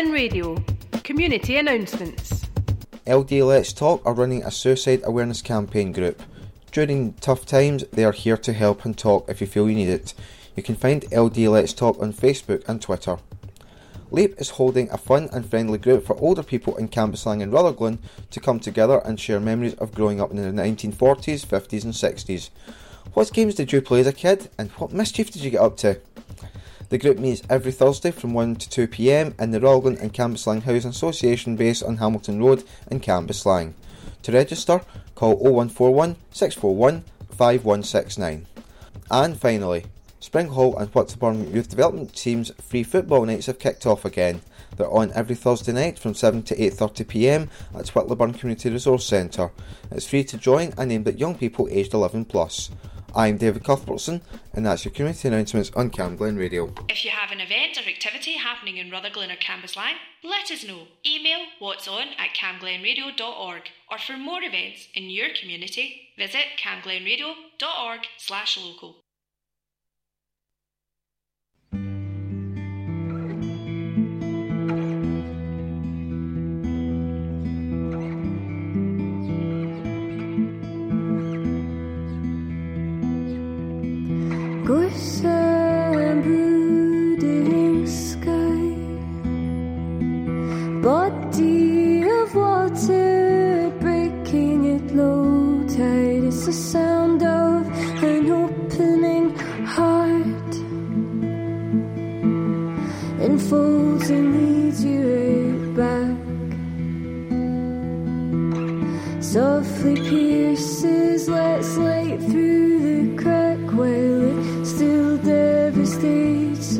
Glen 0.00 0.12
Radio. 0.12 0.56
Community 1.04 1.58
announcements. 1.58 2.46
LD 3.06 3.32
Let's 3.32 3.74
Talk 3.74 4.00
are 4.06 4.14
running 4.14 4.42
a 4.42 4.50
suicide 4.50 5.02
awareness 5.04 5.42
campaign 5.42 5.92
group. 5.92 6.22
During 6.72 7.12
tough 7.20 7.44
times, 7.44 7.84
they 7.92 8.04
are 8.04 8.12
here 8.12 8.38
to 8.38 8.54
help 8.54 8.86
and 8.86 8.96
talk 8.96 9.28
if 9.28 9.42
you 9.42 9.46
feel 9.46 9.68
you 9.68 9.74
need 9.74 9.90
it. 9.90 10.14
You 10.56 10.62
can 10.62 10.74
find 10.74 11.04
LD 11.12 11.36
Let's 11.48 11.74
Talk 11.74 12.00
on 12.00 12.14
Facebook 12.14 12.66
and 12.66 12.80
Twitter. 12.80 13.18
LEAP 14.10 14.40
is 14.40 14.50
holding 14.50 14.88
a 14.88 14.96
fun 14.96 15.28
and 15.34 15.44
friendly 15.44 15.76
group 15.76 16.06
for 16.06 16.16
older 16.16 16.42
people 16.42 16.76
in 16.76 16.88
Cambuslang 16.88 17.42
and 17.42 17.52
Rutherglen 17.52 17.98
to 18.30 18.40
come 18.40 18.58
together 18.58 19.02
and 19.04 19.20
share 19.20 19.38
memories 19.38 19.74
of 19.74 19.94
growing 19.94 20.18
up 20.18 20.30
in 20.30 20.36
the 20.36 20.62
1940s, 20.62 21.44
50s, 21.44 21.84
and 21.84 21.92
60s. 21.92 22.48
What 23.12 23.34
games 23.34 23.54
did 23.54 23.70
you 23.70 23.82
play 23.82 24.00
as 24.00 24.06
a 24.06 24.14
kid, 24.14 24.48
and 24.56 24.70
what 24.78 24.92
mischief 24.92 25.30
did 25.30 25.42
you 25.42 25.50
get 25.50 25.60
up 25.60 25.76
to? 25.78 26.00
The 26.90 26.98
group 26.98 27.20
meets 27.20 27.42
every 27.48 27.70
Thursday 27.70 28.10
from 28.10 28.34
1 28.34 28.56
to 28.56 28.68
2 28.68 28.88
pm 28.88 29.34
in 29.38 29.52
the 29.52 29.60
Rutherglen 29.60 29.96
and 29.98 30.12
Cambuslang 30.12 30.64
Housing 30.64 30.90
Association 30.90 31.54
base 31.54 31.84
on 31.84 31.98
Hamilton 31.98 32.42
Road 32.42 32.64
in 32.90 32.98
Cambuslang. 32.98 33.74
To 34.24 34.32
register, 34.32 34.80
call 35.14 35.36
0141 35.36 36.16
641 36.32 37.04
5169. 37.30 38.46
And 39.08 39.38
finally, 39.38 39.84
Spring 40.18 40.48
Hall 40.48 40.76
and 40.78 40.92
Whitlawburn 40.92 41.54
Youth 41.54 41.68
Development 41.68 42.12
Team's 42.12 42.50
free 42.60 42.82
football 42.82 43.24
nights 43.24 43.46
have 43.46 43.60
kicked 43.60 43.86
off 43.86 44.04
again. 44.04 44.42
They're 44.76 44.90
on 44.90 45.12
every 45.14 45.36
Thursday 45.36 45.72
night 45.72 45.96
from 45.96 46.14
7 46.14 46.42
to 46.42 46.56
8.30pm 46.56 47.48
at 47.72 47.86
Whitlawburn 47.86 48.36
Community 48.36 48.68
Resource 48.68 49.06
Centre. 49.06 49.52
It's 49.92 50.08
free 50.08 50.24
to 50.24 50.36
join 50.36 50.72
and 50.76 50.90
aimed 50.90 51.06
at 51.06 51.20
young 51.20 51.36
people 51.36 51.68
aged 51.70 51.94
11 51.94 52.24
plus. 52.24 52.70
I'm 53.14 53.36
David 53.36 53.64
Cuthbertson 53.64 54.22
and 54.54 54.66
that's 54.66 54.84
your 54.84 54.92
community 54.92 55.28
announcements 55.28 55.70
on 55.74 55.90
Cam 55.90 56.16
Glen 56.16 56.36
Radio. 56.36 56.72
If 56.88 57.04
you 57.04 57.10
have 57.10 57.30
an 57.30 57.40
event 57.40 57.78
or 57.78 57.88
activity 57.88 58.34
happening 58.34 58.76
in 58.76 58.90
Rutherglen 58.90 59.30
or 59.30 59.36
Cambuslang, 59.36 59.94
let 60.22 60.50
us 60.50 60.64
know. 60.64 60.86
Email 61.06 61.46
what's 61.58 61.88
on 61.88 62.08
at 62.18 62.34
camglenradio.org 62.34 63.62
or 63.90 63.98
for 63.98 64.16
more 64.16 64.42
events 64.42 64.88
in 64.94 65.10
your 65.10 65.28
community, 65.40 66.08
visit 66.16 66.44
camglenradio.org 66.58 68.00